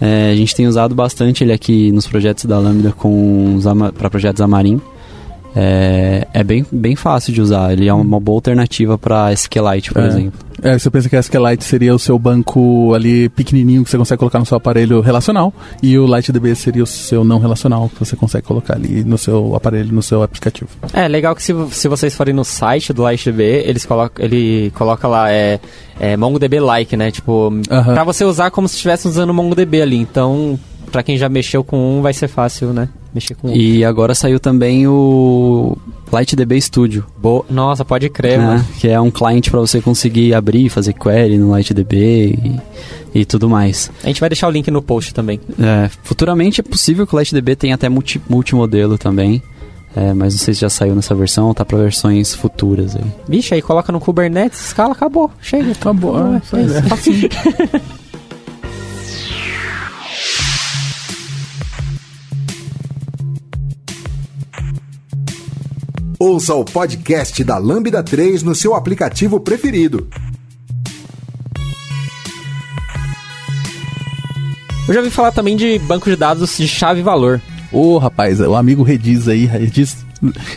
É, 0.00 0.30
a 0.32 0.34
gente 0.34 0.54
tem 0.54 0.66
usado 0.66 0.94
bastante 0.94 1.44
ele 1.44 1.52
aqui 1.52 1.90
nos 1.92 2.06
projetos 2.06 2.44
da 2.44 2.58
Lambda 2.58 2.94
para 3.96 4.10
projetos 4.10 4.40
Amarim 4.40 4.80
é, 5.54 6.26
é 6.32 6.42
bem, 6.42 6.66
bem 6.70 6.96
fácil 6.96 7.32
de 7.32 7.40
usar. 7.40 7.72
Ele 7.72 7.86
é 7.86 7.94
uma 7.94 8.18
boa 8.18 8.36
alternativa 8.36 8.98
para 8.98 9.32
SQLite, 9.32 9.92
por 9.92 10.02
é. 10.02 10.06
exemplo. 10.06 10.40
É, 10.62 10.78
você 10.78 10.88
pensa 10.88 11.08
que 11.08 11.16
a 11.16 11.20
SQLite 11.20 11.62
seria 11.62 11.94
o 11.94 11.98
seu 11.98 12.18
banco 12.18 12.94
ali 12.94 13.28
pequenininho 13.28 13.84
que 13.84 13.90
você 13.90 13.98
consegue 13.98 14.18
colocar 14.18 14.38
no 14.38 14.46
seu 14.46 14.56
aparelho 14.56 15.00
relacional 15.00 15.52
e 15.82 15.98
o 15.98 16.06
LightDB 16.06 16.54
seria 16.54 16.82
o 16.82 16.86
seu 16.86 17.22
não 17.22 17.38
relacional 17.38 17.88
que 17.88 17.98
você 17.98 18.16
consegue 18.16 18.46
colocar 18.46 18.74
ali 18.74 19.04
no 19.04 19.18
seu 19.18 19.54
aparelho, 19.54 19.92
no 19.92 20.02
seu 20.02 20.22
aplicativo. 20.22 20.70
É, 20.92 21.06
legal 21.06 21.34
que 21.34 21.42
se, 21.42 21.52
se 21.70 21.86
vocês 21.86 22.14
forem 22.14 22.34
no 22.34 22.44
site 22.44 22.92
do 22.92 23.06
LightDB, 23.06 23.64
eles 23.66 23.84
colocam, 23.84 24.24
ele 24.24 24.70
coloca 24.74 25.06
lá 25.06 25.30
é, 25.30 25.60
é 26.00 26.16
MongoDB-like, 26.16 26.96
né? 26.96 27.10
Tipo, 27.10 27.48
uh 27.48 27.50
-huh. 27.50 27.84
para 27.84 28.04
você 28.04 28.24
usar 28.24 28.50
como 28.50 28.66
se 28.68 28.76
estivesse 28.76 29.06
usando 29.06 29.30
o 29.30 29.34
MongoDB 29.34 29.82
ali. 29.82 29.98
Então, 29.98 30.58
para 30.90 31.02
quem 31.02 31.18
já 31.18 31.28
mexeu 31.28 31.62
com 31.62 31.98
um, 31.98 32.00
vai 32.00 32.12
ser 32.12 32.28
fácil, 32.28 32.72
né? 32.72 32.88
Mexer 33.14 33.34
com 33.34 33.48
E 33.50 33.84
agora 33.84 34.14
saiu 34.14 34.40
também 34.40 34.86
o 34.86 35.76
LightDB 36.12 36.60
Studio. 36.60 37.06
Bo 37.16 37.44
Nossa, 37.48 37.84
pode 37.84 38.08
crer, 38.08 38.34
é, 38.34 38.38
mano. 38.38 38.66
Que 38.78 38.88
é 38.88 39.00
um 39.00 39.10
cliente 39.10 39.50
para 39.50 39.60
você 39.60 39.80
conseguir 39.80 40.34
abrir, 40.34 40.68
fazer 40.68 40.92
query 40.92 41.38
no 41.38 41.54
LightDB 41.54 42.60
e, 43.14 43.20
e 43.20 43.24
tudo 43.24 43.48
mais. 43.48 43.90
A 44.02 44.08
gente 44.08 44.20
vai 44.20 44.28
deixar 44.28 44.48
o 44.48 44.50
link 44.50 44.70
no 44.70 44.82
post 44.82 45.14
também. 45.14 45.40
É, 45.58 45.88
futuramente 46.02 46.60
é 46.60 46.64
possível 46.64 47.06
que 47.06 47.14
o 47.14 47.18
LightDB 47.18 47.54
tenha 47.54 47.74
até 47.76 47.88
multi, 47.88 48.20
multimodelo 48.28 48.98
também. 48.98 49.42
É, 49.96 50.12
mas 50.12 50.34
não 50.34 50.40
sei 50.40 50.54
se 50.54 50.60
já 50.60 50.68
saiu 50.68 50.94
nessa 50.96 51.14
versão 51.14 51.46
ou 51.46 51.54
tá 51.54 51.64
para 51.64 51.78
versões 51.78 52.34
futuras 52.34 52.96
aí. 52.96 53.04
Vixe, 53.28 53.54
aí 53.54 53.62
coloca 53.62 53.92
no 53.92 54.00
Kubernetes, 54.00 54.66
escala, 54.66 54.92
acabou. 54.92 55.30
Chega. 55.40 55.70
Acabou. 55.70 56.16
Ah, 56.16 56.42
é, 56.52 57.78
é, 57.78 57.80
Ouça 66.18 66.54
o 66.54 66.64
podcast 66.64 67.42
da 67.42 67.58
Lambda 67.58 68.02
3 68.02 68.42
no 68.42 68.54
seu 68.54 68.74
aplicativo 68.74 69.40
preferido. 69.40 70.08
Eu 74.86 74.94
já 74.94 75.00
ouvi 75.00 75.10
falar 75.10 75.32
também 75.32 75.56
de 75.56 75.78
banco 75.80 76.08
de 76.08 76.14
dados 76.14 76.56
de 76.56 76.68
chave 76.68 77.00
e 77.00 77.02
valor. 77.02 77.40
Ô, 77.72 77.94
oh, 77.94 77.98
rapaz, 77.98 78.38
o 78.40 78.54
amigo 78.54 78.82
Rediz 78.82 79.26
aí, 79.26 79.46
Rediz 79.46 80.04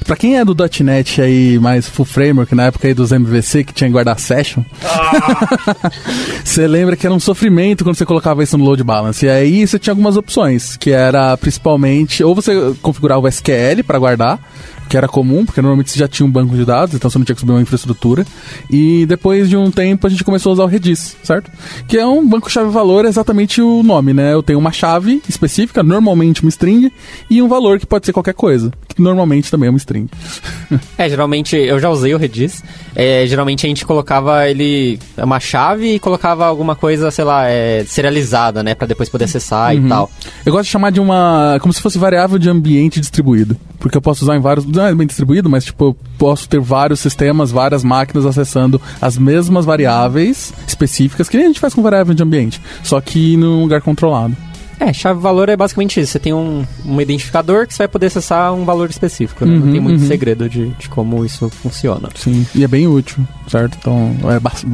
Pra 0.06 0.15
quem 0.15 0.38
é 0.38 0.46
do 0.46 0.56
.NET 0.84 1.22
aí, 1.22 1.60
mais 1.60 1.88
full 1.88 2.06
framework, 2.06 2.54
na 2.56 2.65
época 2.65 2.88
aí 2.88 2.93
dos 2.93 3.12
MVC, 3.12 3.63
que 3.63 3.74
tinha 3.74 3.88
que 3.88 3.93
guardar 3.93 4.20
session, 4.20 4.63
ah. 4.84 5.91
você 6.43 6.67
lembra 6.67 6.96
que 6.96 7.06
era 7.06 7.13
um 7.13 7.20
sofrimento 7.20 7.84
quando 7.84 7.98
você 7.98 8.06
colocava 8.06 8.43
isso 8.43 8.58
no 8.58 8.63
load 8.63 8.84
balance. 8.84 9.26
E 9.26 9.30
aí 9.30 9.67
você 9.67 9.78
tinha 9.78 9.91
algumas 9.91 10.15
opções, 10.15 10.78
que 10.78 10.91
era 10.91 11.36
principalmente, 11.36 12.24
ou 12.24 12.34
você 12.34 12.74
configurava 12.82 13.22
o 13.22 13.28
SQL 13.28 13.84
para 13.86 14.00
guardar, 14.00 14.39
que 14.88 14.97
era 14.97 15.08
comum, 15.08 15.45
porque 15.45 15.62
normalmente 15.62 15.91
você 15.91 16.00
já 16.00 16.08
tinha 16.08 16.26
um 16.26 16.32
banco 16.32 16.56
de 16.56 16.65
dados, 16.65 16.95
então 16.95 17.10
você 17.10 17.17
não 17.17 17.26
tinha 17.26 17.36
que 17.36 17.41
subir 17.41 17.52
uma 17.52 17.62
infraestrutura. 17.62 18.26
E 18.69 19.06
depois 19.06 19.50
de 19.50 19.58
um 19.58 19.69
tempo 19.69 20.08
a 20.08 20.10
gente 20.10 20.23
começou 20.23 20.52
a 20.52 20.54
usar 20.54 20.63
o 20.63 20.67
Redis, 20.67 21.15
certo? 21.23 21.52
Que 21.88 21.97
é 21.97 22.06
um 22.06 22.28
banco 22.28 22.50
chave-valor, 22.50 23.06
é 23.06 23.10
exatamente 23.10 23.62
o 23.62 23.84
nome, 23.84 24.13
né? 24.13 24.34
Eu 24.34 24.41
tenho 24.41 24.60
uma 24.60 24.71
chave 24.71 25.21
específica, 25.28 25.84
normalmente 25.84 26.41
uma 26.41 26.50
string, 26.50 26.91
e 27.30 27.41
um 27.41 27.47
valor 27.47 27.80
que 27.80 27.86
pode 27.86 28.06
ser 28.06 28.13
qualquer 28.13 28.34
coisa, 28.34 28.71
que 28.88 29.02
normalmente 29.02 29.52
também 29.52 29.67
é 29.67 29.69
uma 29.69 29.78
string. 29.78 30.10
é, 30.97 31.10
geralmente, 31.10 31.56
eu 31.56 31.80
já 31.80 31.89
usei 31.89 32.13
o 32.13 32.17
Redis, 32.17 32.63
é, 32.95 33.26
geralmente 33.28 33.65
a 33.65 33.69
gente 33.69 33.86
colocava 33.86 34.50
ele, 34.50 35.00
uma 35.17 35.39
chave 35.39 35.95
e 35.95 36.00
colocava 36.00 36.45
alguma 36.45 36.76
coisa, 36.76 37.12
sei 37.12 37.26
lá, 37.26 37.47
é, 37.47 37.84
serializada, 37.86 38.63
né? 38.63 38.76
Pra 38.76 38.88
depois 38.88 39.10
poder 39.10 39.26
acessar 39.26 39.76
uhum. 39.76 39.86
e 39.86 39.89
tal. 39.89 40.12
Eu 40.45 40.52
gosto 40.52 40.65
de 40.65 40.71
chamar 40.71 40.91
de 40.91 41.00
uma, 41.00 41.58
como 41.62 41.73
se 41.73 41.82
fosse 41.82 41.97
variável 41.97 42.38
de 42.38 42.50
ambiente 42.50 43.00
distribuído, 43.00 43.58
porque 43.80 43.98
eu 43.98 44.02
posso 44.02 44.24
usar 44.24 44.36
em 44.36 44.40
vários 44.40 44.66
não 44.66 44.86
é 44.86 44.94
bem 44.94 45.08
distribuído, 45.08 45.50
mas 45.50 45.66
tipo, 45.66 45.86
eu 45.86 45.98
posso 46.18 46.48
ter 46.48 46.60
vários 46.60 47.00
sistemas, 47.00 47.52
várias 47.52 47.84
máquinas 47.84 48.26
acessando 48.26 48.82
as 49.02 49.18
mesmas 49.18 49.66
variáveis 49.66 50.54
específicas, 50.68 51.30
que 51.30 51.38
nem 51.38 51.46
a 51.46 51.50
gente 51.50 51.60
faz 51.60 51.74
com 51.74 51.82
variável 51.82 52.13
de 52.13 52.24
ambiente, 52.24 52.62
só 52.84 53.00
que 53.00 53.38
num 53.38 53.62
lugar 53.62 53.82
controlado. 53.82 54.36
É, 54.80 54.94
chave-valor 54.94 55.50
é 55.50 55.58
basicamente 55.58 56.00
isso. 56.00 56.12
Você 56.13 56.20
tem 56.20 56.34
um, 56.34 56.66
um 56.86 57.02
identificador 57.02 57.66
que 57.66 57.74
você 57.74 57.80
vai 57.80 57.88
poder 57.88 58.08
acessar 58.08 58.54
um 58.54 58.63
valor 58.63 58.90
específico. 58.90 59.46
Né? 59.46 59.54
Uhum, 59.54 59.60
Não 59.66 59.72
tem 59.72 59.82
muito 59.82 60.02
uhum. 60.02 60.08
segredo 60.08 60.48
de, 60.48 60.70
de 60.70 60.90
como 60.90 61.26
isso 61.26 61.50
funciona. 61.50 62.10
Sim, 62.16 62.46
e 62.54 62.63
é 62.63 62.68
bem 62.68 62.88
útil, 62.88 63.28
certo? 63.48 63.78
Então, 63.80 64.16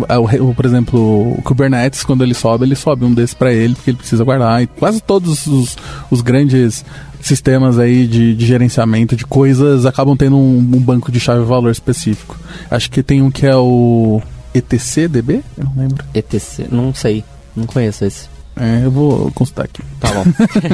é, 0.09 0.13
é 0.13 0.41
o, 0.41 0.53
por 0.53 0.65
exemplo, 0.65 1.33
o 1.37 1.41
Kubernetes, 1.41 2.03
quando 2.03 2.23
ele 2.23 2.33
sobe, 2.33 2.65
ele 2.65 2.75
sobe 2.75 3.05
um 3.05 3.13
desses 3.13 3.33
para 3.33 3.53
ele, 3.53 3.75
porque 3.75 3.91
ele 3.91 3.97
precisa 3.97 4.23
guardar. 4.23 4.61
E 4.61 4.67
quase 4.67 5.01
todos 5.01 5.47
os, 5.47 5.77
os 6.11 6.21
grandes 6.21 6.83
sistemas 7.21 7.79
aí 7.79 8.05
de, 8.05 8.35
de 8.35 8.45
gerenciamento 8.45 9.15
de 9.15 9.25
coisas 9.25 9.85
acabam 9.85 10.15
tendo 10.17 10.35
um, 10.35 10.57
um 10.57 10.79
banco 10.79 11.11
de 11.11 11.19
chave-valor 11.19 11.71
específico. 11.71 12.37
Acho 12.69 12.91
que 12.91 13.01
tem 13.01 13.21
um 13.21 13.31
que 13.31 13.45
é 13.45 13.55
o 13.55 14.21
ETCDB? 14.53 15.41
Eu 15.57 15.63
não 15.63 15.73
lembro. 15.77 16.03
ETC, 16.13 16.67
não 16.69 16.93
sei. 16.93 17.23
Não 17.55 17.65
conheço 17.65 18.03
esse. 18.03 18.32
É, 18.55 18.85
eu 18.85 18.91
vou 18.91 19.31
consultar 19.31 19.65
aqui. 19.65 19.81
Tá 19.99 20.09
bom. 20.11 20.25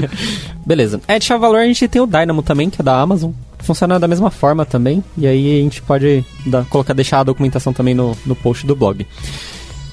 Beleza. 0.66 1.00
É, 1.08 1.18
de 1.18 1.26
chave-valor 1.26 1.60
a 1.60 1.66
gente 1.66 1.88
tem 1.88 2.02
o 2.02 2.08
Dynamo 2.08 2.42
também, 2.42 2.70
que 2.70 2.82
é 2.82 2.84
da 2.84 3.00
Amazon. 3.00 3.32
Funciona 3.60 4.00
da 4.00 4.08
mesma 4.08 4.30
forma 4.30 4.66
também. 4.66 5.04
E 5.18 5.26
aí 5.26 5.60
a 5.60 5.64
gente 5.64 5.82
pode 5.82 6.24
dar, 6.46 6.66
colocar, 6.66 6.94
deixar 6.94 7.20
a 7.20 7.24
documentação 7.24 7.74
também 7.74 7.94
no, 7.94 8.18
no 8.26 8.36
post 8.36 8.66
do 8.66 8.76
blog. 8.76 9.06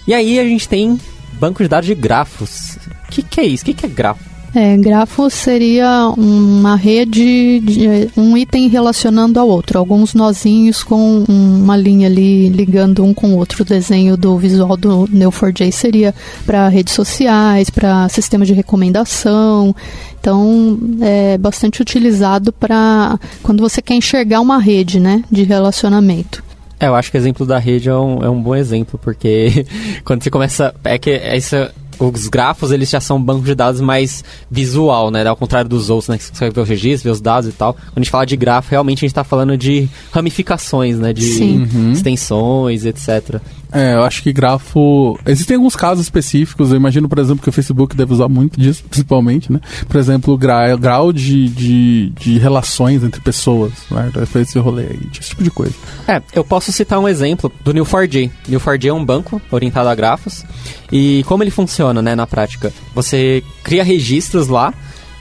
E 0.06 0.14
aí 0.14 0.38
a 0.38 0.44
gente 0.44 0.68
tem 0.68 0.98
banco 1.40 1.62
de 1.62 1.68
dados 1.68 1.86
de 1.86 1.94
grafos. 1.94 2.78
O 3.08 3.10
que, 3.10 3.22
que 3.22 3.40
é 3.40 3.44
isso? 3.44 3.62
O 3.62 3.66
que, 3.66 3.74
que 3.74 3.86
é 3.86 3.88
grafo? 3.88 4.36
É, 4.54 4.74
grafo 4.78 5.28
seria 5.28 6.08
uma 6.16 6.76
rede, 6.76 7.60
de, 7.60 8.10
um 8.16 8.36
item 8.38 8.68
relacionando 8.68 9.38
ao 9.38 9.46
outro, 9.46 9.78
alguns 9.78 10.14
nozinhos 10.14 10.82
com 10.82 11.24
uma 11.66 11.76
linha 11.76 12.06
ali 12.06 12.48
ligando 12.48 13.04
um 13.04 13.12
com 13.12 13.34
o 13.34 13.36
outro. 13.36 13.62
O 13.62 13.64
desenho 13.64 14.16
do 14.16 14.38
visual 14.38 14.76
do 14.76 15.08
Neo4j 15.08 15.72
seria 15.72 16.14
para 16.46 16.68
redes 16.68 16.94
sociais, 16.94 17.68
para 17.68 18.08
sistema 18.08 18.44
de 18.44 18.54
recomendação. 18.54 19.74
Então, 20.20 20.78
é 21.00 21.36
bastante 21.36 21.82
utilizado 21.82 22.52
para 22.52 23.18
quando 23.42 23.60
você 23.60 23.82
quer 23.82 23.94
enxergar 23.94 24.40
uma 24.40 24.58
rede, 24.58 25.00
né, 25.00 25.24
de 25.30 25.42
relacionamento. 25.42 26.44
É, 26.78 26.86
eu 26.86 26.94
acho 26.94 27.10
que 27.10 27.16
o 27.16 27.20
exemplo 27.20 27.46
da 27.46 27.58
rede 27.58 27.88
é 27.88 27.94
um, 27.94 28.22
é 28.22 28.28
um 28.28 28.40
bom 28.40 28.54
exemplo, 28.54 28.98
porque 29.02 29.66
quando 30.04 30.22
você 30.22 30.30
começa. 30.30 30.74
É 30.84 30.98
que 30.98 31.10
essa 31.10 31.72
os 31.98 32.28
grafos 32.28 32.70
eles 32.70 32.90
já 32.90 33.00
são 33.00 33.22
banco 33.22 33.44
de 33.44 33.54
dados 33.54 33.80
mais 33.80 34.24
visual, 34.50 35.10
né? 35.10 35.26
Ao 35.26 35.36
contrário 35.36 35.68
dos 35.68 35.90
outros, 35.90 36.08
né? 36.08 36.18
Que 36.18 36.24
você 36.24 36.30
consegue 36.30 36.54
ver 36.54 36.60
os 36.60 36.68
registros, 36.68 37.02
ver 37.02 37.10
os 37.10 37.20
dados 37.20 37.48
e 37.48 37.52
tal. 37.52 37.74
Quando 37.74 37.96
a 37.96 38.00
gente 38.00 38.10
fala 38.10 38.26
de 38.26 38.36
grafo, 38.36 38.70
realmente 38.70 38.98
a 38.98 39.00
gente 39.00 39.10
está 39.10 39.24
falando 39.24 39.56
de 39.56 39.88
ramificações, 40.12 40.98
né? 40.98 41.12
De 41.12 41.42
uhum. 41.74 41.92
extensões, 41.92 42.84
etc. 42.84 43.40
É, 43.72 43.94
eu 43.94 44.02
acho 44.02 44.22
que 44.22 44.32
grafo. 44.32 45.18
Existem 45.26 45.56
alguns 45.56 45.76
casos 45.76 46.04
específicos, 46.04 46.70
eu 46.70 46.76
imagino, 46.76 47.08
por 47.08 47.18
exemplo, 47.18 47.42
que 47.42 47.48
o 47.48 47.52
Facebook 47.52 47.96
deve 47.96 48.12
usar 48.12 48.28
muito 48.28 48.60
disso, 48.60 48.84
principalmente, 48.88 49.52
né? 49.52 49.60
Por 49.88 49.98
exemplo, 49.98 50.36
grau, 50.36 50.78
grau 50.78 51.12
de, 51.12 51.48
de, 51.48 52.10
de 52.10 52.38
relações 52.38 53.02
entre 53.02 53.20
pessoas, 53.20 53.72
né? 53.90 54.10
Foi 54.26 54.42
esse 54.42 54.58
rolê 54.58 54.84
aí, 54.84 55.00
esse 55.12 55.30
tipo 55.30 55.42
de 55.42 55.50
coisa. 55.50 55.74
É, 56.06 56.22
eu 56.32 56.44
posso 56.44 56.72
citar 56.72 56.98
um 56.98 57.08
exemplo 57.08 57.52
do 57.64 57.72
Neo4j. 57.72 58.30
Neo4j 58.48 58.86
é 58.86 58.92
um 58.92 59.04
banco 59.04 59.40
orientado 59.50 59.88
a 59.88 59.94
grafos. 59.94 60.44
E 60.90 61.24
como 61.26 61.42
ele 61.42 61.50
funciona, 61.50 62.00
né, 62.00 62.14
na 62.14 62.26
prática? 62.26 62.72
Você 62.94 63.42
cria 63.62 63.82
registros 63.82 64.48
lá. 64.48 64.72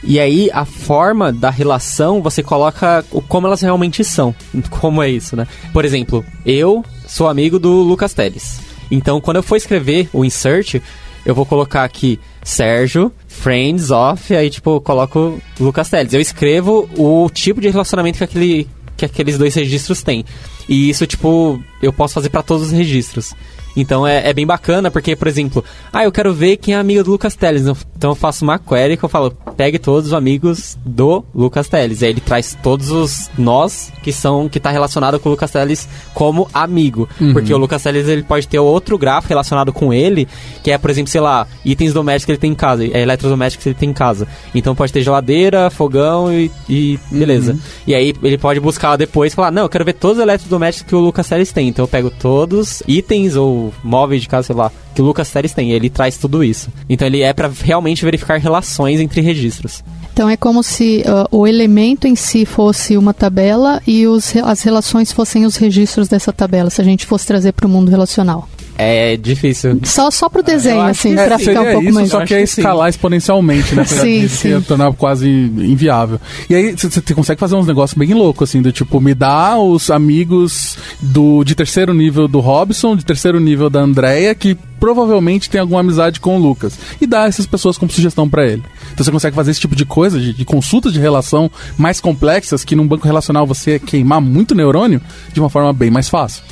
E 0.07 0.19
aí, 0.19 0.51
a 0.53 0.65
forma 0.65 1.33
da 1.33 1.49
relação, 1.49 2.21
você 2.21 2.43
coloca 2.43 3.03
como 3.27 3.47
elas 3.47 3.61
realmente 3.61 4.03
são. 4.03 4.35
Como 4.69 5.01
é 5.01 5.09
isso, 5.09 5.35
né? 5.35 5.47
Por 5.73 5.83
exemplo, 5.83 6.23
eu 6.45 6.85
sou 7.07 7.27
amigo 7.27 7.59
do 7.59 7.81
Lucas 7.81 8.13
Teles. 8.13 8.59
Então, 8.89 9.19
quando 9.19 9.37
eu 9.37 9.43
for 9.43 9.55
escrever 9.55 10.09
o 10.13 10.23
insert, 10.23 10.81
eu 11.25 11.33
vou 11.33 11.45
colocar 11.45 11.83
aqui 11.83 12.19
Sérgio, 12.43 13.11
friends 13.27 13.89
of, 13.89 14.35
aí 14.35 14.49
tipo, 14.49 14.79
coloco 14.81 15.41
Lucas 15.59 15.89
Teles. 15.89 16.13
Eu 16.13 16.21
escrevo 16.21 16.89
o 16.97 17.29
tipo 17.29 17.59
de 17.59 17.69
relacionamento 17.69 18.19
que, 18.19 18.23
aquele, 18.23 18.69
que 18.95 19.05
aqueles 19.05 19.37
dois 19.37 19.55
registros 19.55 20.03
têm. 20.03 20.23
E 20.69 20.89
isso, 20.89 21.05
tipo, 21.07 21.61
eu 21.81 21.91
posso 21.91 22.13
fazer 22.13 22.29
para 22.29 22.43
todos 22.43 22.67
os 22.67 22.71
registros. 22.71 23.33
Então 23.75 24.07
é, 24.07 24.29
é, 24.29 24.33
bem 24.33 24.45
bacana, 24.45 24.89
porque, 24.89 25.15
por 25.15 25.27
exemplo, 25.27 25.63
ah, 25.91 26.03
eu 26.03 26.11
quero 26.11 26.33
ver 26.33 26.57
quem 26.57 26.73
é 26.73 26.77
amigo 26.77 27.03
do 27.03 27.11
Lucas 27.11 27.35
Teles. 27.35 27.63
Então 27.97 28.11
eu 28.11 28.15
faço 28.15 28.43
uma 28.43 28.57
query 28.57 28.97
que 28.97 29.03
eu 29.03 29.09
falo, 29.09 29.31
pegue 29.57 29.77
todos 29.77 30.07
os 30.07 30.13
amigos 30.13 30.77
do 30.85 31.23
Lucas 31.33 31.67
Teles. 31.67 32.01
E 32.01 32.05
aí 32.05 32.11
ele 32.11 32.21
traz 32.21 32.57
todos 32.61 32.91
os 32.91 33.29
nós 33.37 33.91
que 34.01 34.13
são, 34.13 34.47
que 34.47 34.59
tá 34.59 34.71
relacionado 34.71 35.19
com 35.19 35.29
o 35.29 35.31
Lucas 35.31 35.51
Teles 35.51 35.87
como 36.13 36.47
amigo. 36.53 37.09
Uhum. 37.19 37.33
Porque 37.33 37.53
o 37.53 37.57
Lucas 37.57 37.83
Teles, 37.83 38.07
ele 38.07 38.23
pode 38.23 38.47
ter 38.47 38.59
outro 38.59 38.97
grafo 38.97 39.27
relacionado 39.27 39.73
com 39.73 39.93
ele, 39.93 40.27
que 40.63 40.71
é, 40.71 40.77
por 40.77 40.89
exemplo, 40.89 41.11
sei 41.11 41.21
lá, 41.21 41.47
itens 41.63 41.93
domésticos 41.93 42.25
que 42.25 42.31
ele 42.31 42.39
tem 42.39 42.51
em 42.51 42.55
casa, 42.55 42.85
é 42.85 43.01
eletrodomésticos 43.01 43.63
que 43.63 43.69
ele 43.69 43.77
tem 43.77 43.89
em 43.89 43.93
casa. 43.93 44.27
Então 44.53 44.75
pode 44.75 44.93
ter 44.93 45.01
geladeira, 45.01 45.69
fogão 45.69 46.31
e, 46.31 46.51
e 46.69 46.99
beleza. 47.11 47.53
Uhum. 47.53 47.59
E 47.87 47.95
aí 47.95 48.13
ele 48.23 48.37
pode 48.37 48.59
buscar 48.59 48.95
depois 48.95 49.33
e 49.33 49.35
falar, 49.35 49.51
não, 49.51 49.63
eu 49.63 49.69
quero 49.69 49.85
ver 49.85 49.93
todos 49.93 50.17
os 50.17 50.23
eletrodomésticos 50.23 50.87
que 50.89 50.95
o 50.95 50.99
Lucas 50.99 51.27
Teles 51.27 51.51
tem. 51.51 51.67
Então 51.67 51.83
eu 51.83 51.87
pego 51.87 52.09
todos 52.09 52.81
itens 52.87 53.35
ou 53.35 53.64
móveis 53.83 54.21
de 54.21 54.27
casa, 54.27 54.47
sei 54.47 54.55
lá, 54.55 54.71
que 54.93 55.01
o 55.01 55.05
Lucas 55.05 55.29
Teles 55.29 55.53
tem. 55.53 55.71
ele 55.71 55.89
traz 55.89 56.17
tudo 56.17 56.43
isso. 56.43 56.69
Então 56.89 57.07
ele 57.07 57.21
é 57.21 57.33
para 57.33 57.49
realmente 57.49 58.03
verificar 58.03 58.39
relações 58.39 58.99
entre 58.99 59.21
registros. 59.21 59.83
Então 60.13 60.29
é 60.29 60.37
como 60.37 60.63
se 60.63 61.03
uh, 61.05 61.27
o 61.37 61.45
elemento 61.45 62.07
em 62.07 62.15
si 62.15 62.45
fosse 62.45 62.95
uma 62.95 63.13
tabela 63.13 63.81
e 63.85 64.07
os, 64.07 64.33
as 64.37 64.61
relações 64.61 65.11
fossem 65.11 65.45
os 65.45 65.57
registros 65.57 66.07
dessa 66.07 66.31
tabela, 66.31 66.69
se 66.69 66.79
a 66.79 66.85
gente 66.85 67.05
fosse 67.05 67.27
trazer 67.27 67.51
para 67.51 67.67
o 67.67 67.69
mundo 67.69 67.89
relacional. 67.89 68.47
É 68.77 69.15
difícil. 69.15 69.79
Só, 69.83 70.11
só 70.11 70.27
pro 70.27 70.43
desenho, 70.43 70.81
assim, 70.81 71.15
para 71.15 71.39
ficar 71.39 71.61
um 71.61 71.71
pouco 71.71 71.83
isso, 71.83 71.93
mais... 71.93 72.09
Só 72.09 72.25
que 72.25 72.33
é 72.33 72.41
escalar 72.43 72.89
exponencialmente, 72.89 73.73
né? 73.73 73.85
sim, 73.85 74.27
sim. 74.27 74.49
Ia 74.49 74.61
tornar 74.61 74.91
quase 74.93 75.29
inviável. 75.29 76.19
E 76.49 76.55
aí 76.55 76.75
você 76.75 77.13
consegue 77.13 77.39
fazer 77.39 77.55
uns 77.55 77.67
negócios 77.67 77.97
bem 77.97 78.13
loucos, 78.13 78.49
assim, 78.49 78.61
do 78.61 78.71
tipo, 78.71 78.99
me 78.99 79.13
dá 79.13 79.57
os 79.57 79.89
amigos 79.89 80.77
do, 81.01 81.43
de 81.43 81.55
terceiro 81.55 81.93
nível 81.93 82.27
do 82.27 82.39
Robson, 82.41 82.95
de 82.97 83.05
terceiro 83.05 83.39
nível 83.39 83.69
da 83.69 83.79
Andrea, 83.79 84.35
que 84.35 84.57
provavelmente 84.79 85.49
tem 85.49 85.61
alguma 85.61 85.79
amizade 85.79 86.19
com 86.19 86.35
o 86.35 86.39
Lucas. 86.39 86.77
E 86.99 87.07
dá 87.07 87.25
essas 87.25 87.45
pessoas 87.45 87.77
como 87.77 87.91
sugestão 87.91 88.29
para 88.29 88.45
ele. 88.45 88.63
Então 88.93 89.03
você 89.03 89.11
consegue 89.11 89.35
fazer 89.35 89.51
esse 89.51 89.59
tipo 89.59 89.75
de 89.75 89.85
coisa, 89.85 90.19
de, 90.19 90.33
de 90.33 90.45
consultas 90.45 90.91
de 90.91 90.99
relação 90.99 91.49
mais 91.77 92.01
complexas, 92.01 92.63
que 92.63 92.75
num 92.75 92.87
banco 92.87 93.05
relacional 93.05 93.47
você 93.47 93.79
queimar 93.79 94.19
muito 94.19 94.53
neurônio, 94.53 95.01
de 95.33 95.39
uma 95.39 95.49
forma 95.49 95.71
bem 95.71 95.89
mais 95.89 96.09
fácil. 96.09 96.43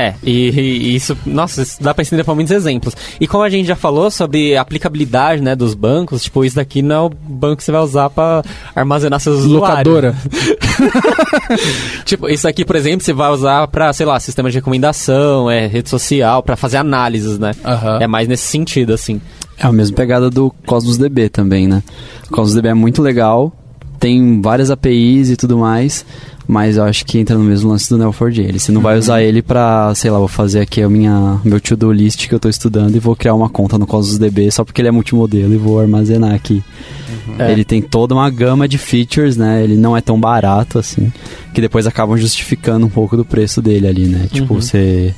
É, 0.00 0.14
e, 0.22 0.48
e, 0.48 0.96
isso, 0.96 1.14
nossa, 1.26 1.60
isso 1.60 1.82
dá 1.82 1.92
pra 1.92 2.00
estender 2.00 2.24
pra 2.24 2.34
muitos 2.34 2.50
exemplos. 2.50 2.96
E 3.20 3.26
como 3.26 3.44
a 3.44 3.50
gente 3.50 3.66
já 3.66 3.76
falou 3.76 4.10
sobre 4.10 4.56
a 4.56 4.62
aplicabilidade, 4.62 5.42
né, 5.42 5.54
dos 5.54 5.74
bancos, 5.74 6.22
tipo, 6.22 6.42
isso 6.42 6.56
daqui 6.56 6.80
não 6.80 6.96
é 6.96 7.00
o 7.00 7.10
banco 7.10 7.56
que 7.58 7.64
você 7.64 7.70
vai 7.70 7.82
usar 7.82 8.08
pra 8.08 8.42
armazenar 8.74 9.20
seus 9.20 9.44
Locadora. 9.44 10.16
tipo, 12.06 12.30
isso 12.30 12.48
aqui, 12.48 12.64
por 12.64 12.76
exemplo, 12.76 13.04
você 13.04 13.12
vai 13.12 13.30
usar 13.30 13.68
pra, 13.68 13.92
sei 13.92 14.06
lá, 14.06 14.18
sistema 14.18 14.48
de 14.48 14.56
recomendação, 14.56 15.50
é, 15.50 15.66
rede 15.66 15.90
social, 15.90 16.42
pra 16.42 16.56
fazer 16.56 16.78
análises, 16.78 17.38
né? 17.38 17.52
Uhum. 17.62 18.00
É 18.00 18.06
mais 18.06 18.26
nesse 18.26 18.44
sentido, 18.44 18.94
assim. 18.94 19.20
É 19.58 19.66
a 19.66 19.72
mesma 19.72 19.94
pegada 19.94 20.30
do 20.30 20.50
Cosmos 20.64 20.96
DB 20.96 21.28
também, 21.28 21.68
né? 21.68 21.82
O 22.26 22.30
Cosmos 22.30 22.54
DB 22.54 22.68
é 22.68 22.74
muito 22.74 23.02
legal, 23.02 23.52
tem 23.98 24.40
várias 24.40 24.70
APIs 24.70 25.28
e 25.28 25.36
tudo 25.36 25.58
mais, 25.58 26.06
mas 26.50 26.78
eu 26.78 26.82
acho 26.82 27.06
que 27.06 27.16
entra 27.16 27.38
no 27.38 27.44
mesmo 27.44 27.70
lance 27.70 27.88
do 27.88 27.96
Neo4j. 27.96 28.58
Você 28.58 28.72
não 28.72 28.80
uhum. 28.80 28.82
vai 28.82 28.98
usar 28.98 29.22
ele 29.22 29.40
pra, 29.40 29.94
sei 29.94 30.10
lá, 30.10 30.18
vou 30.18 30.26
fazer 30.26 30.58
aqui 30.58 30.82
a 30.82 30.88
minha, 30.90 31.40
meu 31.44 31.60
to-do 31.60 31.92
list 31.92 32.26
que 32.26 32.34
eu 32.34 32.40
tô 32.40 32.48
estudando 32.48 32.96
e 32.96 32.98
vou 32.98 33.14
criar 33.14 33.34
uma 33.34 33.48
conta 33.48 33.78
no 33.78 33.86
Cosmos 33.86 34.18
DB 34.18 34.50
só 34.50 34.64
porque 34.64 34.80
ele 34.80 34.88
é 34.88 34.90
multimodelo 34.90 35.54
e 35.54 35.56
vou 35.56 35.78
armazenar 35.78 36.34
aqui. 36.34 36.60
Uhum. 37.28 37.48
Ele 37.48 37.64
tem 37.64 37.80
toda 37.80 38.16
uma 38.16 38.28
gama 38.28 38.66
de 38.66 38.78
features, 38.78 39.36
né? 39.36 39.62
Ele 39.62 39.76
não 39.76 39.96
é 39.96 40.00
tão 40.00 40.18
barato 40.18 40.76
assim, 40.76 41.12
que 41.54 41.60
depois 41.60 41.86
acabam 41.86 42.18
justificando 42.18 42.84
um 42.84 42.90
pouco 42.90 43.16
do 43.16 43.24
preço 43.24 43.62
dele 43.62 43.86
ali, 43.86 44.08
né? 44.08 44.26
Tipo, 44.28 44.54
uhum. 44.54 44.60
você 44.60 45.14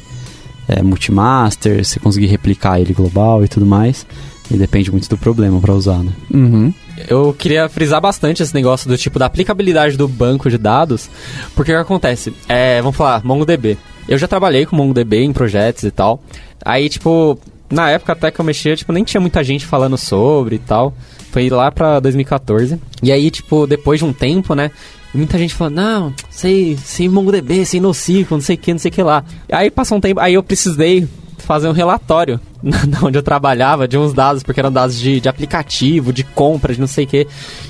é 0.69 0.83
multimaster, 0.83 1.83
você 1.83 1.99
conseguir 1.99 2.27
replicar 2.27 2.79
ele 2.79 2.93
global 2.93 3.43
e 3.43 3.49
tudo 3.49 3.65
mais. 3.65 4.07
E 4.51 4.57
depende 4.59 4.91
muito 4.91 5.09
do 5.09 5.17
problema 5.17 5.59
para 5.61 5.73
usar, 5.73 6.01
né? 6.01 6.13
Uhum. 6.31 6.75
Eu 7.09 7.35
queria 7.39 7.69
frisar 7.69 8.01
bastante 8.01 8.43
esse 8.43 8.55
negócio 8.55 8.89
do 8.89 8.97
tipo 8.97 9.19
da 9.19 9.27
aplicabilidade 9.27 9.97
do 9.97 10.09
banco 10.09 10.49
de 10.49 10.59
dados, 10.59 11.09
porque 11.55 11.73
o 11.73 11.75
que 11.77 11.81
acontece? 11.81 12.33
É, 12.49 12.81
vamos 12.81 12.97
falar, 12.97 13.25
MongoDB. 13.25 13.79
Eu 14.09 14.19
já 14.19 14.27
trabalhei 14.27 14.67
com 14.67 14.77
MongoDB 14.77 15.23
em 15.23 15.33
projetos 15.33 15.85
e 15.85 15.91
tal. 15.91 16.23
Aí, 16.65 16.89
tipo, 16.89 17.39
na 17.71 17.91
época 17.91 18.13
até 18.13 18.31
que 18.31 18.41
eu 18.41 18.45
mexia, 18.45 18.77
tipo, 18.77 18.93
nem 18.93 19.05
tinha 19.05 19.21
muita 19.21 19.43
gente 19.43 19.65
falando 19.65 19.97
sobre 19.97 20.57
e 20.57 20.59
tal. 20.59 20.95
Foi 21.31 21.49
lá 21.49 21.71
pra 21.71 22.01
2014. 22.01 22.79
E 23.03 23.11
aí, 23.11 23.31
tipo, 23.31 23.67
depois 23.67 24.01
de 24.01 24.05
um 24.05 24.13
tempo, 24.13 24.55
né? 24.55 24.71
Muita 25.15 25.37
gente 25.39 25.55
falando, 25.55 25.75
não, 25.75 26.15
sei, 26.31 26.77
sem 26.83 27.09
MongoDB, 27.09 27.67
sem 27.67 27.81
NoSQL, 27.81 28.27
não 28.31 28.41
sei 28.41 28.57
o 28.57 28.59
que, 28.59 28.73
não 28.73 28.79
sei 28.79 28.91
o 28.91 28.95
que 28.95 29.03
lá. 29.03 29.25
Aí 29.51 29.71
passou 29.71 29.99
um 29.99 30.01
tempo, 30.01 30.19
aí 30.21 30.35
eu 30.35 30.43
precisei 30.43 31.07
fazer 31.43 31.69
um 31.69 31.73
relatório 31.73 32.41
onde 33.03 33.19
eu 33.19 33.23
trabalhava 33.23 33.87
de 33.89 33.99
uns 33.99 34.13
dados, 34.13 34.43
porque 34.43 34.61
eram 34.61 34.73
dados 34.73 34.99
de, 34.99 35.21
de 35.21 35.29
aplicativo, 35.29 36.13
de 36.13 36.25
compra, 36.25 36.75
de 36.75 36.81
não 36.81 36.87
sei 36.87 37.05
o 37.05 37.09
quê. 37.09 37.27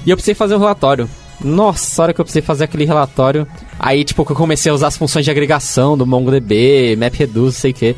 E 0.06 0.10
eu 0.10 0.16
precisei 0.16 0.34
fazer 0.34 0.54
um 0.54 0.58
relatório. 0.58 1.08
Nossa, 1.42 2.00
a 2.00 2.04
hora 2.04 2.14
que 2.14 2.20
eu 2.20 2.24
precisei 2.24 2.42
fazer 2.42 2.64
aquele 2.64 2.84
relatório, 2.84 3.46
aí 3.78 4.04
tipo 4.04 4.24
que 4.24 4.32
eu 4.32 4.36
comecei 4.36 4.70
a 4.70 4.74
usar 4.74 4.88
as 4.88 4.96
funções 4.96 5.24
de 5.24 5.30
agregação 5.30 5.98
do 5.98 6.06
MongoDB, 6.06 6.96
MapReduce, 6.96 7.56
não 7.56 7.60
sei 7.60 7.70
o 7.72 7.74
quê. 7.74 7.96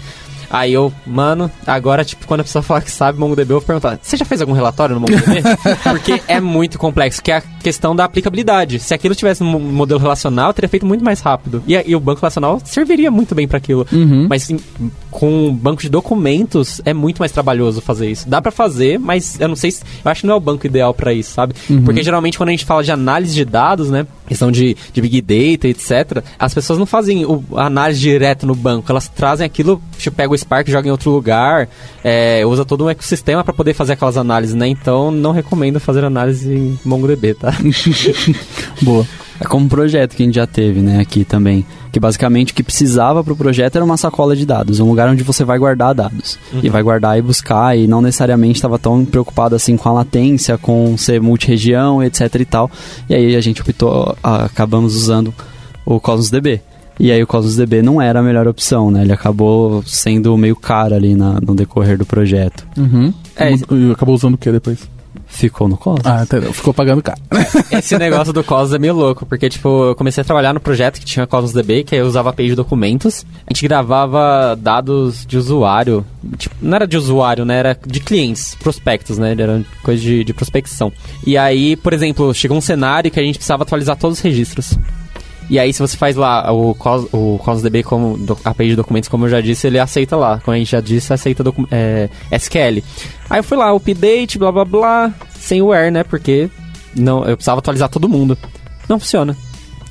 Aí 0.54 0.72
eu, 0.72 0.92
mano, 1.04 1.50
agora, 1.66 2.04
tipo, 2.04 2.26
quando 2.28 2.40
a 2.40 2.44
pessoa 2.44 2.62
falar 2.62 2.80
que 2.80 2.90
sabe 2.90 3.18
MongoDB, 3.18 3.52
eu 3.52 3.58
vou 3.58 3.66
perguntar: 3.66 3.98
você 4.00 4.16
já 4.16 4.24
fez 4.24 4.40
algum 4.40 4.52
relatório 4.52 4.94
no 4.94 5.00
MongoDB? 5.00 5.42
Porque 5.82 6.22
é 6.28 6.40
muito 6.40 6.78
complexo, 6.78 7.20
que 7.20 7.32
é 7.32 7.38
a 7.38 7.40
questão 7.40 7.94
da 7.94 8.04
aplicabilidade. 8.04 8.78
Se 8.78 8.94
aquilo 8.94 9.16
tivesse 9.16 9.42
um 9.42 9.58
modelo 9.58 9.98
relacional, 9.98 10.54
teria 10.54 10.68
feito 10.68 10.86
muito 10.86 11.04
mais 11.04 11.20
rápido. 11.20 11.62
E, 11.66 11.74
e 11.84 11.96
o 11.96 12.00
banco 12.00 12.20
relacional 12.20 12.60
serviria 12.64 13.10
muito 13.10 13.34
bem 13.34 13.48
para 13.48 13.58
aquilo. 13.58 13.84
Uhum. 13.92 14.26
Mas 14.28 14.44
sim, 14.44 14.60
com 15.14 15.54
banco 15.54 15.80
de 15.80 15.88
documentos, 15.88 16.80
é 16.84 16.92
muito 16.92 17.20
mais 17.20 17.30
trabalhoso 17.30 17.80
fazer 17.80 18.10
isso. 18.10 18.28
Dá 18.28 18.42
para 18.42 18.50
fazer, 18.50 18.98
mas 18.98 19.40
eu 19.40 19.46
não 19.46 19.54
sei 19.54 19.70
se. 19.70 19.84
Eu 20.04 20.10
acho 20.10 20.22
que 20.22 20.26
não 20.26 20.34
é 20.34 20.36
o 20.36 20.40
banco 20.40 20.66
ideal 20.66 20.92
para 20.92 21.12
isso, 21.12 21.30
sabe? 21.30 21.54
Uhum. 21.70 21.84
Porque 21.84 22.02
geralmente 22.02 22.36
quando 22.36 22.48
a 22.48 22.52
gente 22.52 22.64
fala 22.64 22.82
de 22.82 22.90
análise 22.90 23.32
de 23.32 23.44
dados, 23.44 23.90
né? 23.90 24.08
Questão 24.26 24.50
de, 24.50 24.76
de 24.92 25.00
Big 25.00 25.20
Data, 25.20 25.68
etc., 25.68 26.20
as 26.36 26.52
pessoas 26.52 26.80
não 26.80 26.86
fazem 26.86 27.24
o, 27.24 27.44
a 27.54 27.66
análise 27.66 28.00
direto 28.00 28.44
no 28.44 28.56
banco. 28.56 28.90
Elas 28.90 29.06
trazem 29.06 29.46
aquilo, 29.46 29.80
tipo, 29.96 30.16
pega 30.16 30.32
o 30.32 30.36
Spark, 30.36 30.68
joga 30.68 30.88
em 30.88 30.90
outro 30.90 31.12
lugar, 31.12 31.68
é, 32.02 32.44
usa 32.44 32.64
todo 32.64 32.84
um 32.84 32.90
ecossistema 32.90 33.44
para 33.44 33.54
poder 33.54 33.72
fazer 33.72 33.92
aquelas 33.92 34.16
análises, 34.16 34.56
né? 34.56 34.66
Então, 34.66 35.12
não 35.12 35.30
recomendo 35.30 35.78
fazer 35.78 36.04
análise 36.04 36.52
em 36.52 36.76
MongoDB, 36.84 37.34
tá? 37.34 37.52
Boa. 38.82 39.06
É 39.40 39.44
como 39.44 39.66
um 39.66 39.68
projeto 39.68 40.14
que 40.14 40.22
a 40.22 40.26
gente 40.26 40.34
já 40.34 40.46
teve, 40.46 40.80
né, 40.80 41.00
aqui 41.00 41.24
também. 41.24 41.64
Que 41.90 42.00
basicamente 42.00 42.52
o 42.52 42.54
que 42.54 42.62
precisava 42.62 43.22
para 43.22 43.32
o 43.32 43.36
projeto 43.36 43.76
era 43.76 43.84
uma 43.84 43.96
sacola 43.96 44.34
de 44.34 44.44
dados, 44.44 44.80
um 44.80 44.88
lugar 44.88 45.08
onde 45.08 45.22
você 45.22 45.44
vai 45.44 45.58
guardar 45.58 45.94
dados. 45.94 46.38
Uhum. 46.52 46.60
E 46.62 46.68
vai 46.68 46.82
guardar 46.82 47.18
e 47.18 47.22
buscar, 47.22 47.76
e 47.76 47.86
não 47.86 48.00
necessariamente 48.00 48.56
estava 48.56 48.78
tão 48.78 49.04
preocupado 49.04 49.54
assim 49.54 49.76
com 49.76 49.88
a 49.88 49.92
latência, 49.92 50.58
com 50.58 50.96
ser 50.96 51.20
multi-região, 51.20 52.02
etc 52.02 52.34
e 52.34 52.44
tal. 52.44 52.70
E 53.08 53.14
aí 53.14 53.36
a 53.36 53.40
gente 53.40 53.60
optou, 53.62 54.16
acabamos 54.22 54.96
usando 54.96 55.32
o 55.84 56.00
Cosmos 56.00 56.30
DB. 56.30 56.60
E 56.98 57.10
aí 57.10 57.22
o 57.22 57.26
Cosmos 57.26 57.56
DB 57.56 57.82
não 57.82 58.00
era 58.00 58.20
a 58.20 58.22
melhor 58.22 58.46
opção, 58.46 58.90
né? 58.90 59.02
Ele 59.02 59.12
acabou 59.12 59.82
sendo 59.84 60.36
meio 60.36 60.54
caro 60.54 60.94
ali 60.94 61.14
na, 61.14 61.40
no 61.40 61.54
decorrer 61.54 61.98
do 61.98 62.06
projeto. 62.06 62.66
Uhum. 62.76 63.12
É, 63.36 63.52
e 63.52 63.90
acabou 63.92 64.14
usando 64.14 64.34
o 64.34 64.38
que 64.38 64.50
depois? 64.50 64.93
Ficou 65.34 65.68
no 65.68 65.76
Cosmos. 65.76 66.06
Ah, 66.06 66.22
entendeu. 66.22 66.52
Ficou 66.52 66.72
pagando 66.72 67.02
caro. 67.02 67.20
Esse 67.72 67.98
negócio 67.98 68.32
do 68.32 68.44
Cosmos 68.44 68.72
é 68.72 68.78
meio 68.78 68.94
louco, 68.94 69.26
porque, 69.26 69.48
tipo, 69.48 69.86
eu 69.86 69.94
comecei 69.96 70.22
a 70.22 70.24
trabalhar 70.24 70.52
no 70.52 70.60
projeto 70.60 71.00
que 71.00 71.04
tinha 71.04 71.26
Cosmos 71.26 71.52
DB, 71.52 71.82
que 71.82 71.96
eu 71.96 72.06
usava 72.06 72.30
API 72.30 72.50
de 72.50 72.54
documentos. 72.54 73.26
A 73.44 73.52
gente 73.52 73.66
gravava 73.66 74.56
dados 74.56 75.26
de 75.26 75.36
usuário. 75.36 76.06
Tipo, 76.38 76.54
não 76.62 76.76
era 76.76 76.86
de 76.86 76.96
usuário, 76.96 77.44
né? 77.44 77.58
Era 77.58 77.78
de 77.84 77.98
clientes, 77.98 78.54
prospectos, 78.54 79.18
né? 79.18 79.32
Era 79.36 79.64
coisa 79.82 80.00
de, 80.00 80.22
de 80.22 80.32
prospecção. 80.32 80.92
E 81.26 81.36
aí, 81.36 81.74
por 81.74 81.92
exemplo, 81.92 82.32
chegou 82.32 82.56
um 82.56 82.60
cenário 82.60 83.10
que 83.10 83.18
a 83.18 83.22
gente 83.22 83.36
precisava 83.36 83.64
atualizar 83.64 83.96
todos 83.96 84.18
os 84.18 84.22
registros. 84.22 84.78
E 85.50 85.58
aí, 85.58 85.72
se 85.72 85.80
você 85.80 85.96
faz 85.96 86.16
lá 86.16 86.50
o, 86.52 86.74
Cos, 86.74 87.06
o 87.12 87.38
CosDB 87.38 87.82
como 87.82 88.16
do, 88.16 88.36
API 88.44 88.68
de 88.68 88.76
documentos, 88.76 89.08
como 89.08 89.26
eu 89.26 89.30
já 89.30 89.40
disse, 89.40 89.66
ele 89.66 89.78
aceita 89.78 90.16
lá. 90.16 90.40
Como 90.40 90.54
a 90.54 90.58
gente 90.58 90.70
já 90.70 90.80
disse, 90.80 91.12
aceita 91.12 91.44
é, 91.70 92.08
SQL. 92.32 92.82
Aí 93.28 93.38
eu 93.38 93.44
fui 93.44 93.56
lá, 93.56 93.74
update, 93.74 94.38
blá 94.38 94.50
blá 94.50 94.64
blá, 94.64 95.14
sem 95.38 95.60
o 95.60 95.66
where, 95.66 95.90
né? 95.90 96.02
Porque 96.02 96.48
não, 96.96 97.24
eu 97.24 97.36
precisava 97.36 97.58
atualizar 97.58 97.88
todo 97.88 98.08
mundo. 98.08 98.38
Não 98.88 98.98
funciona. 98.98 99.36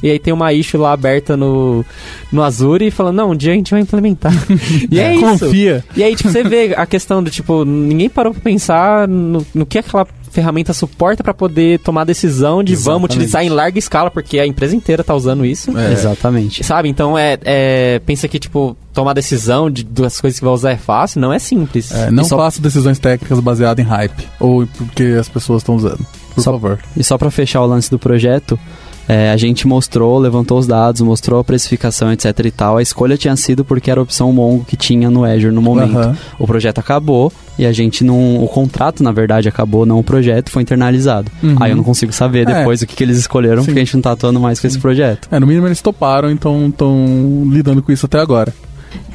E 0.02 0.10
aí 0.10 0.20
tem 0.20 0.34
uma 0.34 0.52
issue 0.52 0.78
lá 0.78 0.92
aberta 0.92 1.38
no, 1.38 1.86
no 2.30 2.44
Azure 2.44 2.88
e 2.88 2.92
falando, 2.92 3.16
não, 3.16 3.32
um 3.32 3.36
dia 3.36 3.54
a 3.54 3.56
gente 3.56 3.72
vai 3.72 3.80
implementar. 3.80 4.34
e 4.92 5.00
é, 5.00 5.04
é 5.04 5.16
isso. 5.16 5.46
Confia. 5.46 5.86
E 5.96 6.04
aí, 6.04 6.14
tipo, 6.14 6.30
você 6.30 6.44
vê 6.44 6.74
a 6.76 6.86
questão 6.86 7.24
do, 7.24 7.32
tipo, 7.32 7.64
ninguém 7.64 8.10
parou 8.10 8.34
pra 8.34 8.42
pensar 8.42 9.08
no, 9.08 9.46
no 9.56 9.66
que 9.66 9.78
aquela 9.78 10.06
ferramenta 10.34 10.74
suporta 10.74 11.24
para 11.24 11.34
poder 11.34 11.80
tomar 11.80 12.02
a 12.02 12.06
decisão 12.06 12.64
de 12.64 12.74
Exatamente. 12.74 12.94
vamos 12.94 13.06
utilizar 13.06 13.44
em 13.44 13.50
larga 13.50 13.78
escala, 13.78 14.10
porque 14.10 14.40
a 14.40 14.48
empresa 14.48 14.76
inteira 14.76 15.04
tá 15.04 15.14
usando 15.14 15.46
isso. 15.46 15.78
É. 15.78 15.94
Exatamente. 15.94 16.64
Sabe? 16.64 16.90
Então 16.90 17.18
é, 17.18 17.38
é, 17.44 18.02
pensa 18.06 18.28
que, 18.28 18.40
tipo, 18.40 18.76
tomar 18.92 19.14
decisão 19.14 19.70
de 19.70 19.84
duas 19.84 20.20
coisas 20.20 20.40
que 20.40 20.46
vai 20.46 20.54
usar 20.54 20.72
é 20.72 20.78
fácil, 20.78 21.22
não 21.22 21.32
é 21.32 21.40
simples. 21.40 21.92
É, 21.92 22.10
não 22.10 22.24
só... 22.24 22.38
faça 22.38 22.62
decisões 22.62 22.98
técnicas 22.98 23.40
baseadas 23.40 23.86
em 23.86 23.88
hype 23.88 24.28
ou 24.40 24.68
porque 24.78 25.16
as 25.20 25.30
pessoas 25.30 25.62
estão 25.62 25.76
usando. 25.76 26.06
Por 26.34 26.42
só, 26.42 26.52
favor. 26.52 26.80
E 26.98 27.04
só 27.04 27.18
para 27.18 27.30
fechar 27.30 27.62
o 27.62 27.68
lance 27.68 27.92
do 27.92 28.00
projeto, 28.00 28.60
é, 29.08 29.32
a 29.32 29.38
gente 29.38 29.68
mostrou, 29.68 30.18
levantou 30.18 30.58
os 30.58 30.68
dados, 30.68 31.02
mostrou 31.02 31.40
a 31.40 31.44
precificação, 31.44 32.12
etc 32.12 32.40
e 32.46 32.52
tal. 32.52 32.78
A 32.78 32.82
escolha 32.82 33.18
tinha 33.18 33.36
sido 33.36 33.66
porque 33.66 33.92
era 33.92 34.00
a 34.00 34.04
opção 34.04 34.32
Mongo 34.32 34.66
que 34.66 34.78
tinha 34.78 35.10
no 35.10 35.26
Azure 35.26 35.52
no 35.52 35.62
momento. 35.62 35.98
Uhum. 35.98 36.16
O 36.40 36.48
projeto 36.48 36.80
acabou 36.80 37.32
e 37.58 37.66
a 37.66 37.72
gente 37.72 38.04
não. 38.04 38.44
O 38.44 38.48
contrato, 38.48 39.04
na 39.04 39.12
verdade, 39.12 39.50
acabou, 39.50 39.86
não 39.86 40.00
o 40.00 40.04
projeto, 40.04 40.50
foi 40.50 40.62
internalizado. 40.62 41.30
Uhum. 41.42 41.56
Aí 41.60 41.72
eu 41.72 41.76
não 41.76 41.84
consigo 41.84 42.14
saber 42.14 42.48
é. 42.48 42.60
depois 42.60 42.82
é. 42.82 42.86
o 42.86 42.88
que, 42.88 42.96
que 42.96 43.04
eles 43.04 43.18
escolheram, 43.18 43.62
Sim. 43.62 43.68
porque 43.68 43.80
a 43.80 43.84
gente 43.84 43.96
não 43.96 44.02
tá 44.02 44.12
atuando 44.12 44.40
mais 44.40 44.60
com 44.60 44.68
esse 44.68 44.80
projeto. 44.80 45.28
É, 45.32 45.40
no 45.40 45.48
mínimo 45.48 45.68
eles 45.68 45.82
toparam, 45.82 46.32
então 46.32 46.68
estão 46.68 47.44
lidando 47.52 47.82
com 47.82 47.92
isso 47.92 48.06
até 48.06 48.20
agora. 48.20 48.54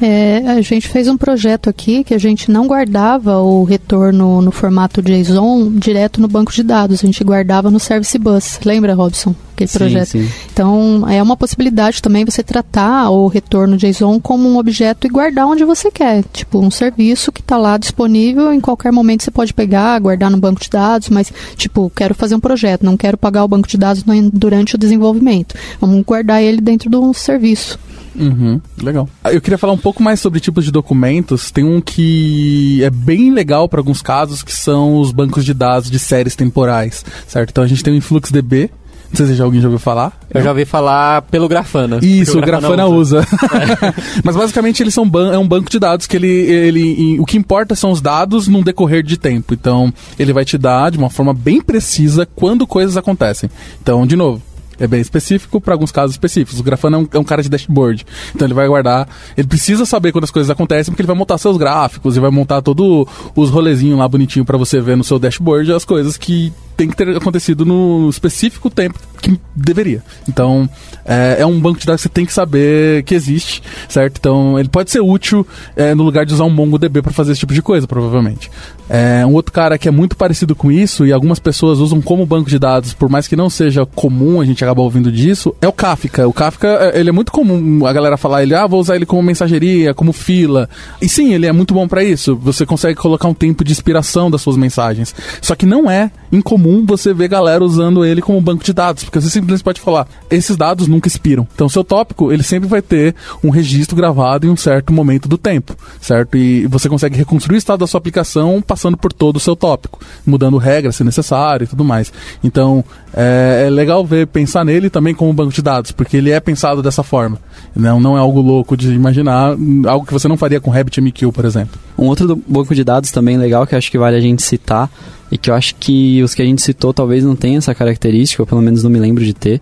É, 0.01 0.37
a 0.47 0.61
gente 0.61 0.87
fez 0.87 1.07
um 1.07 1.17
projeto 1.17 1.69
aqui 1.69 2.03
que 2.03 2.13
a 2.13 2.17
gente 2.17 2.49
não 2.49 2.67
guardava 2.67 3.37
o 3.39 3.63
retorno 3.63 4.41
no 4.41 4.51
formato 4.51 5.01
JSON 5.01 5.71
direto 5.73 6.21
no 6.21 6.27
banco 6.27 6.51
de 6.51 6.63
dados, 6.63 7.03
a 7.03 7.05
gente 7.05 7.23
guardava 7.23 7.69
no 7.69 7.79
Service 7.79 8.17
Bus. 8.17 8.59
Lembra, 8.63 8.93
Robson? 8.93 9.35
Aquele 9.53 9.67
sim, 9.67 9.77
projeto. 9.77 10.07
Sim. 10.07 10.29
Então, 10.53 11.05
é 11.09 11.21
uma 11.21 11.35
possibilidade 11.35 12.01
também 12.01 12.23
você 12.23 12.41
tratar 12.41 13.09
o 13.09 13.27
retorno 13.27 13.75
JSON 13.75 14.19
como 14.19 14.47
um 14.47 14.57
objeto 14.57 15.05
e 15.05 15.09
guardar 15.09 15.47
onde 15.47 15.65
você 15.65 15.91
quer. 15.91 16.23
Tipo, 16.31 16.59
um 16.59 16.71
serviço 16.71 17.31
que 17.31 17.41
está 17.41 17.57
lá 17.57 17.77
disponível, 17.77 18.53
em 18.53 18.61
qualquer 18.61 18.91
momento 18.93 19.23
você 19.23 19.31
pode 19.31 19.53
pegar, 19.53 19.99
guardar 19.99 20.31
no 20.31 20.37
banco 20.37 20.61
de 20.61 20.69
dados, 20.69 21.09
mas, 21.09 21.31
tipo, 21.57 21.91
quero 21.93 22.15
fazer 22.15 22.35
um 22.35 22.39
projeto, 22.39 22.85
não 22.85 22.95
quero 22.95 23.17
pagar 23.17 23.43
o 23.43 23.47
banco 23.49 23.67
de 23.67 23.77
dados 23.77 24.03
durante 24.31 24.75
o 24.75 24.77
desenvolvimento. 24.77 25.55
Vamos 25.81 26.03
guardar 26.05 26.41
ele 26.41 26.61
dentro 26.61 26.89
do 26.89 27.13
serviço. 27.13 27.77
Uhum, 28.15 28.59
legal. 28.81 29.07
Ah, 29.23 29.33
eu 29.33 29.41
queria 29.41 29.57
falar 29.57 29.73
um 29.73 29.77
pouco 29.77 30.01
mais 30.01 30.19
sobre 30.19 30.39
tipos 30.39 30.65
de 30.65 30.71
documentos. 30.71 31.51
Tem 31.51 31.63
um 31.63 31.79
que 31.81 32.83
é 32.83 32.89
bem 32.89 33.31
legal 33.33 33.67
para 33.69 33.79
alguns 33.79 34.01
casos, 34.01 34.43
que 34.43 34.53
são 34.53 34.99
os 34.99 35.11
bancos 35.11 35.45
de 35.45 35.53
dados 35.53 35.89
de 35.89 35.99
séries 35.99 36.35
temporais, 36.35 37.05
certo? 37.27 37.49
Então 37.51 37.63
a 37.63 37.67
gente 37.67 37.83
tem 37.83 37.93
o 37.93 37.97
InfluxDB, 37.97 38.71
não 39.09 39.17
sei 39.17 39.25
se 39.27 39.33
já 39.33 39.43
alguém 39.43 39.59
já 39.59 39.67
ouviu 39.67 39.79
falar. 39.79 40.17
Eu 40.31 40.41
já 40.41 40.49
ouvi 40.49 40.65
falar 40.65 41.23
pelo 41.23 41.47
Grafana. 41.47 41.97
Isso, 42.01 42.37
o 42.37 42.41
Grafana, 42.41 42.75
Grafana 42.75 42.85
usa. 42.85 43.19
usa. 43.19 43.27
Mas 44.23 44.35
basicamente 44.35 44.83
eles 44.83 44.93
são 44.93 45.09
ban 45.09 45.33
é 45.33 45.37
um 45.37 45.47
banco 45.47 45.69
de 45.69 45.79
dados 45.79 46.05
que 46.05 46.15
ele, 46.15 46.27
ele. 46.27 47.19
O 47.19 47.25
que 47.25 47.35
importa 47.35 47.73
são 47.73 47.91
os 47.91 48.01
dados 48.01 48.47
num 48.47 48.61
decorrer 48.61 49.01
de 49.01 49.17
tempo. 49.17 49.53
Então, 49.53 49.91
ele 50.17 50.31
vai 50.31 50.45
te 50.45 50.57
dar 50.59 50.91
de 50.91 50.97
uma 50.97 51.09
forma 51.09 51.33
bem 51.33 51.59
precisa 51.59 52.27
quando 52.35 52.67
coisas 52.67 52.97
acontecem. 52.97 53.49
Então, 53.81 54.05
de 54.05 54.15
novo, 54.15 54.41
é 54.79 54.87
bem 54.87 55.01
específico 55.01 55.59
para 55.59 55.73
alguns 55.73 55.91
casos 55.91 56.11
específicos. 56.11 56.59
O 56.59 56.63
Grafana 56.63 56.97
é 56.97 56.99
um, 56.99 57.07
é 57.13 57.19
um, 57.19 57.23
cara 57.23 57.43
de 57.43 57.49
dashboard. 57.49 58.05
Então 58.33 58.47
ele 58.47 58.53
vai 58.53 58.67
guardar. 58.67 59.07
Ele 59.37 59.47
precisa 59.47 59.85
saber 59.85 60.11
quando 60.11 60.23
as 60.23 60.31
coisas 60.31 60.49
acontecem, 60.49 60.91
porque 60.91 61.01
ele 61.01 61.07
vai 61.07 61.15
montar 61.15 61.37
seus 61.37 61.57
gráficos 61.57 62.15
e 62.15 62.19
vai 62.19 62.31
montar 62.31 62.61
todo 62.61 63.07
os 63.35 63.49
rolezinhos 63.49 63.97
lá 63.99 64.07
bonitinho 64.07 64.45
para 64.45 64.57
você 64.57 64.79
ver 64.79 64.95
no 64.95 65.03
seu 65.03 65.19
dashboard 65.19 65.71
as 65.73 65.85
coisas 65.85 66.17
que 66.17 66.53
tem 66.77 66.87
que 66.87 66.95
ter 66.95 67.17
acontecido 67.17 67.65
no 67.65 68.09
específico 68.09 68.69
tempo 68.69 68.97
que 69.21 69.39
deveria. 69.55 70.03
Então, 70.27 70.69
é, 71.05 71.37
é, 71.39 71.45
um 71.45 71.59
banco 71.59 71.79
de 71.79 71.85
dados 71.85 72.01
que 72.01 72.07
você 72.07 72.13
tem 72.13 72.25
que 72.25 72.33
saber 72.33 73.03
que 73.03 73.15
existe, 73.15 73.61
certo? 73.87 74.17
Então, 74.19 74.59
ele 74.59 74.69
pode 74.69 74.91
ser 74.91 74.99
útil 74.99 75.45
é, 75.75 75.93
no 75.95 76.03
lugar 76.03 76.25
de 76.25 76.33
usar 76.33 76.43
um 76.43 76.49
MongoDB 76.49 77.01
para 77.01 77.11
fazer 77.11 77.31
esse 77.31 77.39
tipo 77.39 77.53
de 77.53 77.61
coisa, 77.61 77.87
provavelmente. 77.87 78.49
É, 78.89 79.25
um 79.25 79.33
outro 79.33 79.51
cara 79.51 79.77
que 79.77 79.87
é 79.87 79.91
muito 79.91 80.15
parecido 80.15 80.55
com 80.55 80.71
isso, 80.71 81.05
e 81.05 81.13
algumas 81.13 81.39
pessoas 81.39 81.79
usam 81.79 82.01
como 82.01 82.25
banco 82.25 82.49
de 82.49 82.57
dados, 82.57 82.93
por 82.93 83.09
mais 83.09 83.27
que 83.27 83.35
não 83.35 83.49
seja 83.49 83.85
comum 83.85 84.41
a 84.41 84.45
gente 84.45 84.63
acabar 84.63 84.81
ouvindo 84.81 85.11
disso, 85.11 85.55
é 85.61 85.67
o 85.67 85.71
Kafka. 85.71 86.27
O 86.27 86.33
Kafka, 86.33 86.67
é, 86.67 86.99
ele 86.99 87.09
é 87.09 87.11
muito 87.11 87.31
comum 87.31 87.85
a 87.85 87.93
galera 87.93 88.17
falar, 88.17 88.43
ele, 88.43 88.55
ah, 88.55 88.67
vou 88.67 88.79
usar 88.79 88.95
ele 88.95 89.05
como 89.05 89.21
mensageria, 89.21 89.93
como 89.93 90.11
fila. 90.11 90.69
E 91.01 91.07
sim, 91.07 91.33
ele 91.33 91.45
é 91.45 91.51
muito 91.51 91.73
bom 91.73 91.87
para 91.87 92.03
isso. 92.03 92.35
Você 92.37 92.65
consegue 92.65 92.99
colocar 92.99 93.27
um 93.27 93.33
tempo 93.33 93.63
de 93.63 93.71
expiração 93.71 94.29
das 94.29 94.41
suas 94.41 94.57
mensagens. 94.57 95.13
Só 95.41 95.55
que 95.55 95.65
não 95.65 95.89
é 95.89 96.11
incomum 96.31 96.59
comum 96.59 96.85
você 96.85 97.13
ver 97.13 97.27
galera 97.27 97.63
usando 97.63 98.05
ele 98.05 98.21
como 98.21 98.39
banco 98.41 98.63
de 98.63 98.73
dados, 98.73 99.03
porque 99.03 99.19
você 99.19 99.29
simplesmente 99.29 99.63
pode 99.63 99.79
falar, 99.79 100.07
esses 100.29 100.57
dados 100.57 100.87
nunca 100.87 101.07
expiram. 101.07 101.47
Então, 101.55 101.69
seu 101.69 101.83
tópico, 101.83 102.31
ele 102.31 102.43
sempre 102.43 102.67
vai 102.67 102.81
ter 102.81 103.15
um 103.43 103.49
registro 103.49 103.95
gravado 103.95 104.45
em 104.45 104.49
um 104.49 104.57
certo 104.57 104.91
momento 104.91 105.27
do 105.27 105.37
tempo, 105.37 105.75
certo? 106.01 106.37
E 106.37 106.67
você 106.67 106.89
consegue 106.89 107.17
reconstruir 107.17 107.55
o 107.55 107.57
estado 107.57 107.79
da 107.79 107.87
sua 107.87 107.97
aplicação 107.97 108.61
passando 108.61 108.97
por 108.97 109.13
todo 109.13 109.37
o 109.37 109.39
seu 109.39 109.55
tópico, 109.55 109.99
mudando 110.25 110.57
regras 110.57 110.95
se 110.97 111.03
necessário 111.03 111.63
e 111.63 111.67
tudo 111.67 111.83
mais. 111.83 112.11
Então, 112.43 112.83
é, 113.13 113.65
é 113.67 113.69
legal 113.69 114.05
ver, 114.05 114.27
pensar 114.27 114.65
nele 114.65 114.89
também 114.89 115.15
como 115.15 115.33
banco 115.33 115.53
de 115.53 115.61
dados, 115.61 115.91
porque 115.91 116.17
ele 116.17 116.31
é 116.31 116.39
pensado 116.39 116.83
dessa 116.83 117.03
forma. 117.03 117.39
Não, 117.75 117.99
não 117.99 118.17
é 118.17 118.19
algo 118.19 118.41
louco 118.41 118.75
de 118.75 118.93
imaginar, 118.93 119.55
algo 119.87 120.05
que 120.05 120.13
você 120.13 120.27
não 120.27 120.37
faria 120.37 120.59
com 120.59 120.69
RabbitMQ, 120.69 121.31
por 121.31 121.45
exemplo. 121.45 121.79
Um 121.97 122.07
outro 122.07 122.41
banco 122.47 122.75
de 122.75 122.83
dados 122.83 123.11
também 123.11 123.37
legal 123.37 123.65
que 123.65 123.75
acho 123.75 123.91
que 123.91 123.97
vale 123.97 124.17
a 124.17 124.21
gente 124.21 124.41
citar 124.41 124.89
e 125.31 125.37
que 125.37 125.49
eu 125.49 125.53
acho 125.53 125.75
que 125.75 126.21
os 126.23 126.33
que 126.33 126.41
a 126.41 126.45
gente 126.45 126.61
citou 126.61 126.93
talvez 126.93 127.23
não 127.23 127.35
tenham 127.35 127.57
essa 127.57 127.75
característica, 127.75 128.41
ou 128.41 128.47
pelo 128.47 128.61
menos 128.61 128.83
não 128.83 128.89
me 128.89 128.99
lembro 128.99 129.23
de 129.23 129.33
ter, 129.33 129.61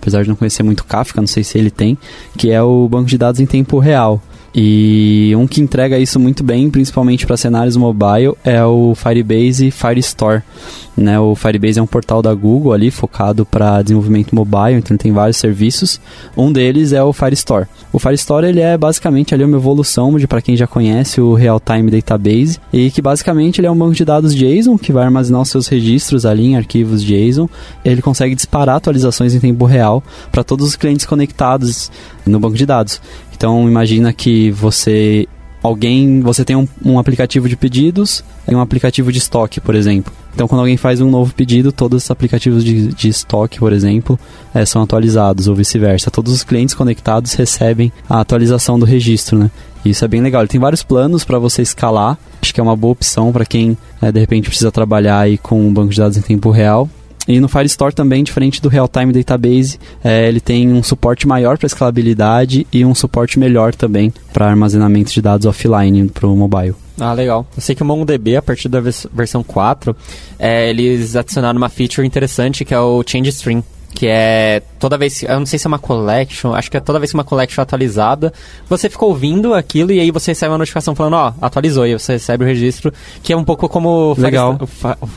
apesar 0.00 0.22
de 0.22 0.28
não 0.28 0.36
conhecer 0.36 0.62
muito 0.62 0.84
Kafka, 0.84 1.20
não 1.20 1.28
sei 1.28 1.44
se 1.44 1.58
ele 1.58 1.70
tem, 1.70 1.96
que 2.36 2.50
é 2.50 2.62
o 2.62 2.88
banco 2.88 3.08
de 3.08 3.18
dados 3.18 3.40
em 3.40 3.46
tempo 3.46 3.78
real. 3.78 4.22
E 4.54 5.32
um 5.36 5.46
que 5.46 5.62
entrega 5.62 5.98
isso 5.98 6.20
muito 6.20 6.44
bem, 6.44 6.70
principalmente 6.70 7.26
para 7.26 7.36
cenários 7.36 7.76
mobile, 7.76 8.34
é 8.44 8.62
o 8.64 8.94
Firebase 8.94 9.70
Firestore. 9.70 10.42
Né? 10.94 11.18
O 11.18 11.34
Firebase 11.34 11.78
é 11.78 11.82
um 11.82 11.86
portal 11.86 12.20
da 12.20 12.34
Google 12.34 12.72
ali 12.72 12.90
focado 12.90 13.46
para 13.46 13.80
desenvolvimento 13.80 14.34
mobile, 14.34 14.74
então 14.74 14.94
tem 14.96 15.10
vários 15.10 15.38
serviços. 15.38 15.98
Um 16.36 16.52
deles 16.52 16.92
é 16.92 17.02
o 17.02 17.14
Firestore. 17.14 17.66
O 17.90 17.98
Firestore 17.98 18.46
ele 18.46 18.60
é 18.60 18.76
basicamente 18.76 19.34
ali 19.34 19.42
uma 19.42 19.56
evolução 19.56 20.18
de 20.18 20.26
para 20.26 20.42
quem 20.42 20.54
já 20.54 20.66
conhece 20.66 21.20
o 21.20 21.32
Real 21.32 21.58
Time 21.58 21.90
Database 21.90 22.58
e 22.72 22.90
que 22.90 23.00
basicamente 23.00 23.58
ele 23.58 23.66
é 23.66 23.70
um 23.70 23.76
banco 23.76 23.94
de 23.94 24.04
dados 24.04 24.34
JSON 24.34 24.76
que 24.76 24.92
vai 24.92 25.04
armazenar 25.04 25.40
os 25.40 25.48
seus 25.48 25.66
registros 25.66 26.26
ali 26.26 26.44
em 26.44 26.56
arquivos 26.56 27.02
JSON. 27.02 27.48
Ele 27.82 28.02
consegue 28.02 28.34
disparar 28.34 28.76
atualizações 28.76 29.34
em 29.34 29.40
tempo 29.40 29.64
real 29.64 30.02
para 30.30 30.44
todos 30.44 30.66
os 30.66 30.76
clientes 30.76 31.06
conectados 31.06 31.90
no 32.26 32.40
banco 32.40 32.56
de 32.56 32.66
dados. 32.66 33.00
Então 33.34 33.68
imagina 33.68 34.12
que 34.12 34.50
você 34.50 35.26
alguém, 35.62 36.20
você 36.20 36.44
tem 36.44 36.56
um, 36.56 36.66
um, 36.84 36.98
aplicativo 36.98 37.48
de 37.48 37.56
pedidos 37.56 38.24
e 38.48 38.54
um 38.54 38.60
aplicativo 38.60 39.12
de 39.12 39.18
estoque, 39.18 39.60
por 39.60 39.74
exemplo. 39.74 40.12
Então, 40.34 40.48
quando 40.48 40.60
alguém 40.60 40.76
faz 40.76 41.00
um 41.00 41.10
novo 41.10 41.34
pedido, 41.34 41.70
todos 41.70 42.04
os 42.04 42.10
aplicativos 42.10 42.64
de, 42.64 42.88
de 42.88 43.08
estoque, 43.08 43.58
por 43.58 43.72
exemplo, 43.72 44.18
é, 44.54 44.64
são 44.64 44.82
atualizados, 44.82 45.46
ou 45.46 45.54
vice-versa. 45.54 46.10
Todos 46.10 46.32
os 46.32 46.42
clientes 46.42 46.74
conectados 46.74 47.34
recebem 47.34 47.92
a 48.08 48.20
atualização 48.20 48.78
do 48.78 48.86
registro, 48.86 49.38
né? 49.38 49.50
Isso 49.84 50.04
é 50.04 50.08
bem 50.08 50.22
legal. 50.22 50.42
Ele 50.42 50.48
tem 50.48 50.60
vários 50.60 50.82
planos 50.82 51.24
para 51.24 51.38
você 51.38 51.60
escalar. 51.60 52.16
Acho 52.40 52.54
que 52.54 52.60
é 52.60 52.62
uma 52.62 52.76
boa 52.76 52.92
opção 52.92 53.30
para 53.30 53.44
quem, 53.44 53.76
é, 54.00 54.10
de 54.10 54.20
repente, 54.20 54.48
precisa 54.48 54.72
trabalhar 54.72 55.18
aí 55.18 55.36
com 55.36 55.60
um 55.60 55.72
banco 55.72 55.92
de 55.92 55.98
dados 55.98 56.16
em 56.16 56.22
tempo 56.22 56.50
real. 56.50 56.88
E 57.26 57.38
no 57.38 57.48
Firestore 57.48 57.94
também, 57.94 58.24
diferente 58.24 58.60
do 58.60 58.68
Real-Time 58.68 59.12
Database, 59.12 59.78
é, 60.02 60.28
ele 60.28 60.40
tem 60.40 60.72
um 60.72 60.82
suporte 60.82 61.26
maior 61.26 61.56
para 61.56 61.66
escalabilidade 61.66 62.66
e 62.72 62.84
um 62.84 62.94
suporte 62.94 63.38
melhor 63.38 63.74
também 63.74 64.12
para 64.32 64.48
armazenamento 64.48 65.12
de 65.12 65.22
dados 65.22 65.46
offline 65.46 66.08
para 66.08 66.26
o 66.26 66.36
mobile. 66.36 66.74
Ah, 66.98 67.12
legal. 67.12 67.46
Eu 67.56 67.62
sei 67.62 67.74
que 67.74 67.82
o 67.82 67.86
MongoDB, 67.86 68.36
a 68.36 68.42
partir 68.42 68.68
da 68.68 68.80
vers 68.80 69.06
versão 69.12 69.42
4, 69.42 69.96
é, 70.38 70.68
eles 70.68 71.16
adicionaram 71.16 71.58
uma 71.58 71.68
feature 71.68 72.06
interessante 72.06 72.64
que 72.64 72.74
é 72.74 72.78
o 72.78 73.02
Change 73.06 73.30
Stream 73.30 73.62
que 73.94 74.06
é 74.06 74.62
toda 74.78 74.98
vez, 74.98 75.22
eu 75.22 75.38
não 75.38 75.46
sei 75.46 75.58
se 75.58 75.66
é 75.66 75.68
uma 75.68 75.78
collection, 75.78 76.54
acho 76.54 76.70
que 76.70 76.76
é 76.76 76.80
toda 76.80 76.98
vez 76.98 77.10
que 77.10 77.16
uma 77.16 77.24
collection 77.24 77.62
atualizada, 77.62 78.32
você 78.68 78.88
fica 78.88 79.04
ouvindo 79.04 79.54
aquilo 79.54 79.92
e 79.92 80.00
aí 80.00 80.10
você 80.10 80.32
recebe 80.32 80.50
uma 80.52 80.58
notificação 80.58 80.94
falando, 80.94 81.14
ó, 81.14 81.32
oh, 81.40 81.44
atualizou, 81.44 81.86
e 81.86 81.92
você 81.96 82.14
recebe 82.14 82.44
o 82.44 82.46
registro, 82.46 82.92
que 83.22 83.32
é 83.32 83.36
um 83.36 83.44
pouco 83.44 83.68
como 83.68 84.14
legal. 84.18 84.58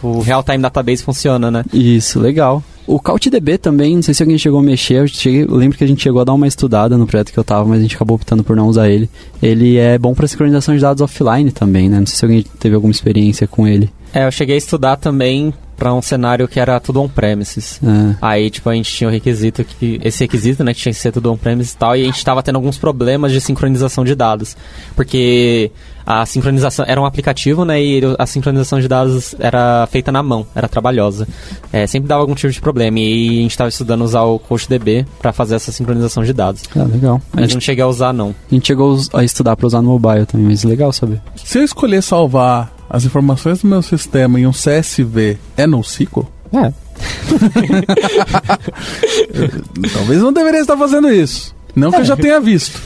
o, 0.04 0.08
o 0.08 0.22
real-time 0.22 0.60
database 0.60 1.04
funciona, 1.04 1.50
né? 1.50 1.64
Isso, 1.74 2.20
legal. 2.20 2.64
O 2.88 3.00
CouchDB 3.00 3.58
também, 3.58 3.96
não 3.96 4.04
sei 4.04 4.14
se 4.14 4.22
alguém 4.22 4.38
chegou 4.38 4.60
a 4.60 4.64
mexer, 4.64 4.96
eu, 4.96 5.08
cheguei, 5.08 5.44
eu, 5.44 5.56
lembro 5.56 5.76
que 5.76 5.84
a 5.84 5.88
gente 5.88 6.04
chegou 6.04 6.22
a 6.22 6.24
dar 6.24 6.34
uma 6.34 6.48
estudada 6.48 6.96
no 6.96 7.08
projeto 7.08 7.32
que 7.32 7.38
eu 7.38 7.44
tava, 7.44 7.68
mas 7.68 7.80
a 7.80 7.82
gente 7.82 7.96
acabou 7.96 8.16
optando 8.16 8.44
por 8.44 8.56
não 8.56 8.68
usar 8.68 8.90
ele. 8.90 9.10
Ele 9.42 9.78
é 9.78 9.98
bom 9.98 10.14
para 10.14 10.28
sincronização 10.28 10.76
de 10.76 10.82
dados 10.82 11.02
offline 11.02 11.52
também, 11.52 11.90
né? 11.90 12.00
Não 12.00 12.06
sei 12.06 12.16
se 12.16 12.26
alguém 12.26 12.46
teve 12.60 12.76
alguma 12.76 12.92
experiência 12.92 13.48
com 13.48 13.68
ele. 13.68 13.90
É, 14.14 14.28
eu 14.28 14.32
cheguei 14.32 14.56
a 14.56 14.58
estudar 14.58 14.98
também 14.98 15.52
para 15.76 15.94
um 15.94 16.02
cenário 16.02 16.48
que 16.48 16.60
era 16.60 16.80
tudo 16.80 17.02
on-premises. 17.02 17.80
É. 17.84 18.16
Aí, 18.22 18.50
tipo, 18.50 18.70
a 18.70 18.74
gente 18.74 18.92
tinha 18.92 19.08
o 19.08 19.12
requisito 19.12 19.64
que. 19.64 20.00
Esse 20.04 20.24
requisito, 20.24 20.64
né, 20.64 20.74
que 20.74 20.80
tinha 20.80 20.94
que 20.94 21.00
ser 21.00 21.12
tudo 21.12 21.32
on-premises 21.32 21.74
e 21.74 21.78
tal, 21.78 21.96
e 21.96 22.02
a 22.02 22.06
gente 22.06 22.18
estava 22.18 22.42
tendo 22.42 22.56
alguns 22.56 22.78
problemas 22.78 23.32
de 23.32 23.42
sincronização 23.42 24.04
de 24.04 24.16
dados. 24.16 24.56
Porque 24.96 25.72
a 26.06 26.26
sincronização 26.26 26.86
era 26.88 27.02
um 27.02 27.06
aplicativo, 27.06 27.66
né, 27.66 27.82
e 27.82 28.02
a 28.20 28.26
sincronização 28.26 28.80
de 28.80 28.88
dados 28.88 29.36
era 29.40 29.88
feita 29.92 30.12
na 30.12 30.22
mão, 30.22 30.46
era 30.56 30.68
trabalhosa. 30.68 31.28
É, 31.74 31.88
sempre 31.88 32.08
dava 32.08 32.22
algum 32.22 32.36
tipo 32.36 32.54
de 32.54 32.62
problema. 32.62 33.00
E 33.00 33.40
a 33.40 33.42
gente 33.42 33.52
estava 33.52 33.70
estudando 33.70 34.04
usar 34.04 34.24
o 34.24 34.40
CoachDB 34.40 35.06
para 35.20 35.34
fazer 35.34 35.56
essa 35.56 35.72
sincronização 35.72 36.24
de 36.24 36.34
dados. 36.34 36.64
Ah, 36.76 36.84
legal. 36.84 37.22
A 37.34 37.42
gente 37.42 37.56
não 37.56 37.62
cheguei 37.62 37.84
a 37.84 37.88
usar, 37.88 38.14
não. 38.14 38.36
A 38.52 38.54
gente 38.54 38.68
chegou 38.68 38.98
a 39.14 39.24
estudar 39.24 39.56
para 39.56 39.68
usar 39.68 39.82
no 39.82 39.90
mobile 39.90 40.26
também, 40.26 40.48
mas 40.48 40.64
legal 40.64 40.94
saber. 40.94 41.22
Se 41.36 41.58
eu 41.58 41.64
escolher 41.64 42.02
salvar 42.02 42.75
as 42.90 43.06
informações 43.06 43.62
do 43.62 43.68
meu 43.68 43.82
sistema 43.82 44.40
em 44.40 44.48
um 44.48 44.52
CSV 44.52 45.38
é 45.58 45.68
NoSQL? 45.68 46.26
É. 46.54 46.72
Talvez 49.94 50.22
não 50.22 50.32
deveria 50.32 50.62
estar 50.62 50.78
fazendo 50.78 51.12
isso. 51.12 51.54
Não 51.76 51.92
que 51.92 51.98
é. 51.98 52.02
eu 52.02 52.06
já 52.06 52.16
tenha 52.16 52.40
visto. 52.40 52.80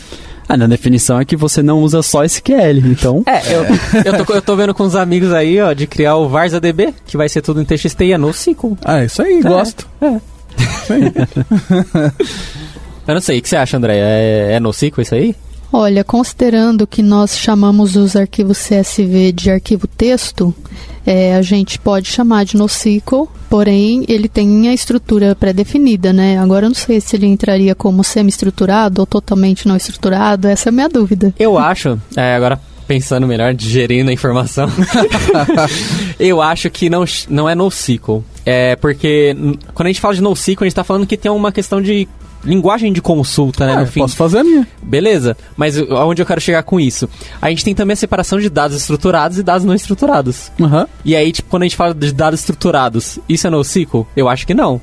Ah, 0.48 0.56
na 0.58 0.66
definição 0.66 1.20
é 1.20 1.26
que 1.26 1.36
você 1.36 1.62
não 1.62 1.84
usa 1.84 2.02
só 2.02 2.24
SQL, 2.24 2.88
então... 2.88 3.22
É, 3.28 3.40
eu, 3.54 3.66
eu, 4.04 4.26
tô, 4.26 4.34
eu 4.34 4.42
tô 4.42 4.56
vendo 4.56 4.74
com 4.74 4.82
os 4.82 4.96
amigos 4.96 5.32
aí, 5.32 5.62
ó, 5.62 5.74
de 5.74 5.86
criar 5.86 6.16
o 6.16 6.28
VarsADB, 6.28 6.92
que 7.06 7.16
vai 7.16 7.30
ser 7.30 7.44
tudo 7.44 7.62
em 7.62 7.66
TXT 7.66 8.02
e 8.02 8.14
é 8.14 8.18
NoSQL. 8.18 8.76
Ah, 8.84 9.06
isso 9.06 9.22
aí, 9.22 9.38
é, 9.38 9.42
gosto. 9.44 9.88
É. 10.02 10.08
Eu 13.08 13.14
não 13.14 13.22
sei, 13.22 13.38
o 13.38 13.44
que 13.44 13.50
você 13.50 13.58
acha, 13.58 13.78
André? 13.78 13.96
É, 13.98 14.54
é 14.54 14.60
NoSQL 14.60 15.02
isso 15.02 15.14
aí? 15.14 15.36
Olha, 15.72 16.04
considerando 16.04 16.88
que 16.88 17.04
nós 17.04 17.38
chamamos 17.38 17.96
os 17.96 18.16
arquivos 18.16 18.58
CSV 18.58 19.32
de 19.32 19.52
arquivo 19.52 19.86
texto, 19.86 20.54
é, 21.06 21.36
a 21.36 21.42
gente 21.44 21.78
pode 21.78 22.08
chamar 22.08 22.44
de 22.44 22.58
NoSQL, 22.58 23.28
porém 23.50 24.04
ele 24.08 24.28
tem 24.28 24.68
a 24.68 24.74
estrutura 24.74 25.36
pré-definida, 25.36 26.12
né? 26.12 26.40
Agora 26.40 26.66
eu 26.66 26.70
não 26.70 26.76
sei 26.76 27.00
se 27.00 27.16
ele 27.16 27.28
entraria 27.28 27.76
como 27.76 28.04
semi-estruturado 28.04 29.02
ou 29.02 29.06
totalmente 29.06 29.68
não 29.68 29.76
estruturado, 29.76 30.48
essa 30.48 30.70
é 30.70 30.72
a 30.72 30.74
minha 30.74 30.90
dúvida. 30.90 31.34
Eu 31.38 31.58
acho, 31.58 32.00
é, 32.16 32.36
agora 32.36 32.60
pensando 32.88 33.28
melhor, 33.28 33.54
digerindo 33.54 34.10
a 34.10 34.14
informação, 34.14 34.68
eu 36.20 36.42
acho 36.42 36.72
que 36.72 36.90
não, 36.90 37.06
não 37.30 37.48
é 37.48 37.54
NoSQL. 37.54 38.24
É 38.44 38.76
porque 38.76 39.36
quando 39.76 39.86
a 39.86 39.90
gente 39.90 40.02
fala 40.02 40.16
de 40.16 40.22
NoSQL, 40.22 40.64
a 40.64 40.66
gente 40.66 40.72
está 40.72 40.84
falando 40.84 41.06
que 41.06 41.16
tem 41.16 41.32
uma 41.32 41.52
questão 41.52 41.80
de 41.80 42.08
linguagem 42.44 42.92
de 42.94 43.02
consulta, 43.02 43.66
né? 43.66 43.74
Ah, 43.74 43.80
no 43.82 43.88
fim. 43.88 44.00
Posso 44.00 44.16
fazer 44.16 44.40
a 44.40 44.44
minha. 44.44 44.68
Beleza, 44.82 45.38
mas 45.58 45.78
aonde 45.78 46.22
eu 46.22 46.26
quero 46.26 46.42
chegar 46.42 46.64
com 46.64 46.80
isso? 46.80 47.10
A 47.42 47.50
gente 47.50 47.64
tem 47.64 47.76
também 47.76 47.94
a 47.94 47.98
separação 47.98 48.40
de 48.40 48.50
dados 48.50 48.78
estruturados 48.78 49.38
e 49.38 49.44
dados 49.44 49.66
não 49.66 49.74
estruturados. 49.74 50.52
Uhum. 50.60 50.86
E 51.04 51.16
aí, 51.16 51.32
tipo, 51.32 51.50
quando 51.50 51.64
a 51.64 51.66
gente 51.66 51.76
fala 51.76 51.94
de 51.94 52.12
dados 52.12 52.40
estruturados, 52.40 53.20
isso 53.28 53.48
é 53.48 53.50
NoSQL? 53.50 54.08
Eu 54.16 54.28
acho 54.28 54.46
que 54.46 54.54
não. 54.54 54.82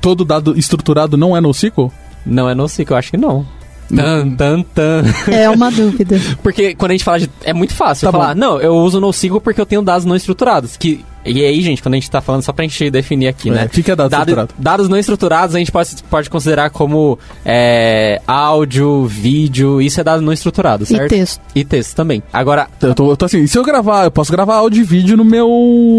Todo 0.00 0.24
dado 0.24 0.58
estruturado 0.58 1.16
não 1.16 1.36
é 1.36 1.40
NoSQL? 1.40 1.90
Não 2.26 2.48
é 2.48 2.54
NoSQL, 2.54 2.92
eu 2.92 2.96
acho 2.98 3.10
que 3.10 3.16
não. 3.16 3.46
Tan, 3.94 4.30
tan, 4.30 4.62
tan. 4.62 5.02
É 5.32 5.48
uma 5.48 5.70
dúvida. 5.70 6.16
porque 6.42 6.74
quando 6.74 6.90
a 6.90 6.94
gente 6.94 7.04
fala 7.04 7.18
de. 7.20 7.30
É 7.44 7.52
muito 7.52 7.74
fácil 7.74 8.06
Tá 8.06 8.12
falar, 8.12 8.34
bom. 8.34 8.40
não, 8.40 8.60
eu 8.60 8.76
uso 8.76 9.00
NoSQL 9.00 9.40
porque 9.40 9.60
eu 9.60 9.66
tenho 9.66 9.80
dados 9.82 10.04
não 10.04 10.14
estruturados. 10.14 10.76
Que, 10.76 11.04
e 11.24 11.44
aí, 11.44 11.60
gente, 11.62 11.82
quando 11.82 11.94
a 11.94 11.96
gente 11.96 12.10
tá 12.10 12.20
falando, 12.20 12.42
só 12.42 12.52
pra 12.52 12.64
gente 12.64 12.90
definir 12.90 13.28
aqui, 13.28 13.48
É, 13.48 13.52
né? 13.52 13.64
o 13.64 13.68
que 13.68 13.82
que 13.82 13.90
é 13.90 13.96
dado 13.96 14.12
estruturado? 14.12 14.54
Dados 14.58 14.88
não 14.88 14.96
estruturados 14.96 15.54
a 15.54 15.58
gente 15.58 15.72
pode, 15.72 15.90
pode 16.10 16.30
considerar 16.30 16.70
como 16.70 17.18
é, 17.44 18.20
áudio, 18.26 19.06
vídeo, 19.06 19.80
isso 19.82 20.00
é 20.00 20.04
dado 20.04 20.22
não 20.22 20.32
estruturado, 20.32 20.84
E 20.84 20.86
certo? 20.86 21.08
texto. 21.10 21.40
E 21.54 21.64
texto 21.64 21.94
também. 21.94 22.22
Agora, 22.32 22.68
Eu 22.80 22.94
tô, 22.94 23.10
eu 23.10 23.16
tô 23.16 23.24
assim, 23.26 23.46
se 23.46 23.58
eu 23.58 23.64
gravar, 23.64 24.04
eu 24.04 24.10
posso 24.10 24.30
gravar 24.32 24.56
áudio 24.56 24.80
e 24.82 24.84
vídeo 24.84 25.16
no 25.16 25.24
meu, 25.24 25.48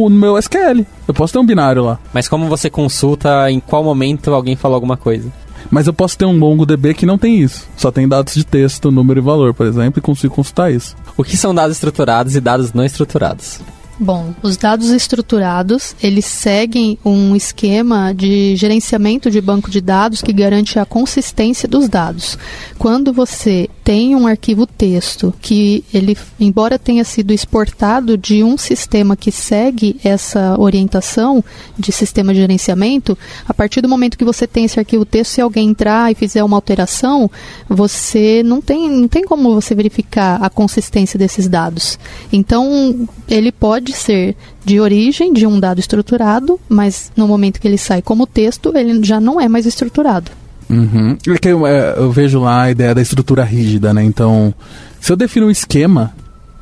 no 0.09 0.15
meu 0.15 0.37
SQL. 0.37 0.85
Eu 1.07 1.13
posso 1.13 1.33
ter 1.33 1.39
um 1.39 1.45
binário 1.45 1.83
lá. 1.83 1.99
mas 2.13 2.27
como 2.27 2.47
você 2.47 2.69
consulta 2.69 3.49
em 3.51 3.59
qual 3.59 3.83
momento 3.83 4.33
alguém 4.33 4.55
falou 4.55 4.75
alguma 4.75 4.95
coisa? 4.97 5.27
Mas 5.69 5.87
eu 5.87 5.93
posso 5.93 6.17
ter 6.17 6.25
um 6.25 6.37
MongoDB 6.37 6.93
que 6.93 7.05
não 7.05 7.17
tem 7.17 7.41
isso. 7.41 7.67
Só 7.75 7.91
tem 7.91 8.07
dados 8.07 8.33
de 8.33 8.43
texto, 8.43 8.91
número 8.91 9.19
e 9.19 9.23
valor, 9.23 9.53
por 9.53 9.65
exemplo, 9.65 9.99
e 9.99 10.01
consigo 10.01 10.35
consultar 10.35 10.71
isso. 10.71 10.95
O 11.17 11.23
que 11.23 11.37
são 11.37 11.53
dados 11.53 11.77
estruturados 11.77 12.35
e 12.35 12.41
dados 12.41 12.73
não 12.73 12.83
estruturados? 12.83 13.59
Bom, 14.01 14.33
os 14.41 14.55
dados 14.55 14.91
estruturados, 14.91 15.93
eles 16.01 16.23
seguem 16.23 16.97
um 17.03 17.35
esquema 17.35 18.13
de 18.13 18.55
gerenciamento 18.55 19.29
de 19.29 19.41
banco 19.41 19.69
de 19.69 19.81
dados 19.81 20.21
que 20.21 20.31
garante 20.31 20.79
a 20.79 20.85
consistência 20.85 21.67
dos 21.67 21.89
dados. 21.89 22.37
Quando 22.77 23.11
você 23.11 23.69
tem 23.83 24.15
um 24.15 24.25
arquivo 24.25 24.65
texto 24.65 25.33
que 25.41 25.83
ele, 25.93 26.17
embora 26.39 26.79
tenha 26.79 27.03
sido 27.03 27.33
exportado 27.33 28.17
de 28.17 28.41
um 28.41 28.57
sistema 28.57 29.17
que 29.17 29.33
segue 29.33 29.99
essa 30.01 30.57
orientação 30.57 31.43
de 31.77 31.91
sistema 31.91 32.33
de 32.33 32.39
gerenciamento, 32.39 33.17
a 33.45 33.53
partir 33.53 33.81
do 33.81 33.89
momento 33.89 34.17
que 34.17 34.23
você 34.23 34.47
tem 34.47 34.63
esse 34.63 34.79
arquivo 34.79 35.03
texto, 35.03 35.31
se 35.31 35.41
alguém 35.41 35.69
entrar 35.69 36.09
e 36.09 36.15
fizer 36.15 36.41
uma 36.41 36.55
alteração, 36.55 37.29
você 37.67 38.43
não 38.45 38.61
tem, 38.61 38.89
não 38.89 39.09
tem 39.09 39.25
como 39.25 39.53
você 39.53 39.75
verificar 39.75 40.41
a 40.41 40.49
consistência 40.49 41.19
desses 41.19 41.49
dados. 41.49 41.99
Então, 42.31 43.09
ele 43.27 43.51
pode 43.51 43.88
ser 43.93 44.35
de 44.63 44.79
origem 44.79 45.33
de 45.33 45.45
um 45.45 45.59
dado 45.59 45.79
estruturado, 45.79 46.59
mas 46.67 47.11
no 47.15 47.27
momento 47.27 47.59
que 47.59 47.67
ele 47.67 47.77
sai 47.77 48.01
como 48.01 48.27
texto, 48.27 48.71
ele 48.75 49.03
já 49.03 49.19
não 49.19 49.39
é 49.39 49.47
mais 49.47 49.65
estruturado. 49.65 50.31
Uhum. 50.69 51.17
É 51.27 51.49
eu, 51.49 51.65
é, 51.65 51.95
eu 51.97 52.11
vejo 52.11 52.39
lá 52.39 52.63
a 52.63 52.71
ideia 52.71 52.93
da 52.93 53.01
estrutura 53.01 53.43
rígida, 53.43 53.93
né? 53.93 54.03
Então, 54.03 54.53
se 55.01 55.11
eu 55.11 55.17
defino 55.17 55.47
um 55.47 55.51
esquema 55.51 56.13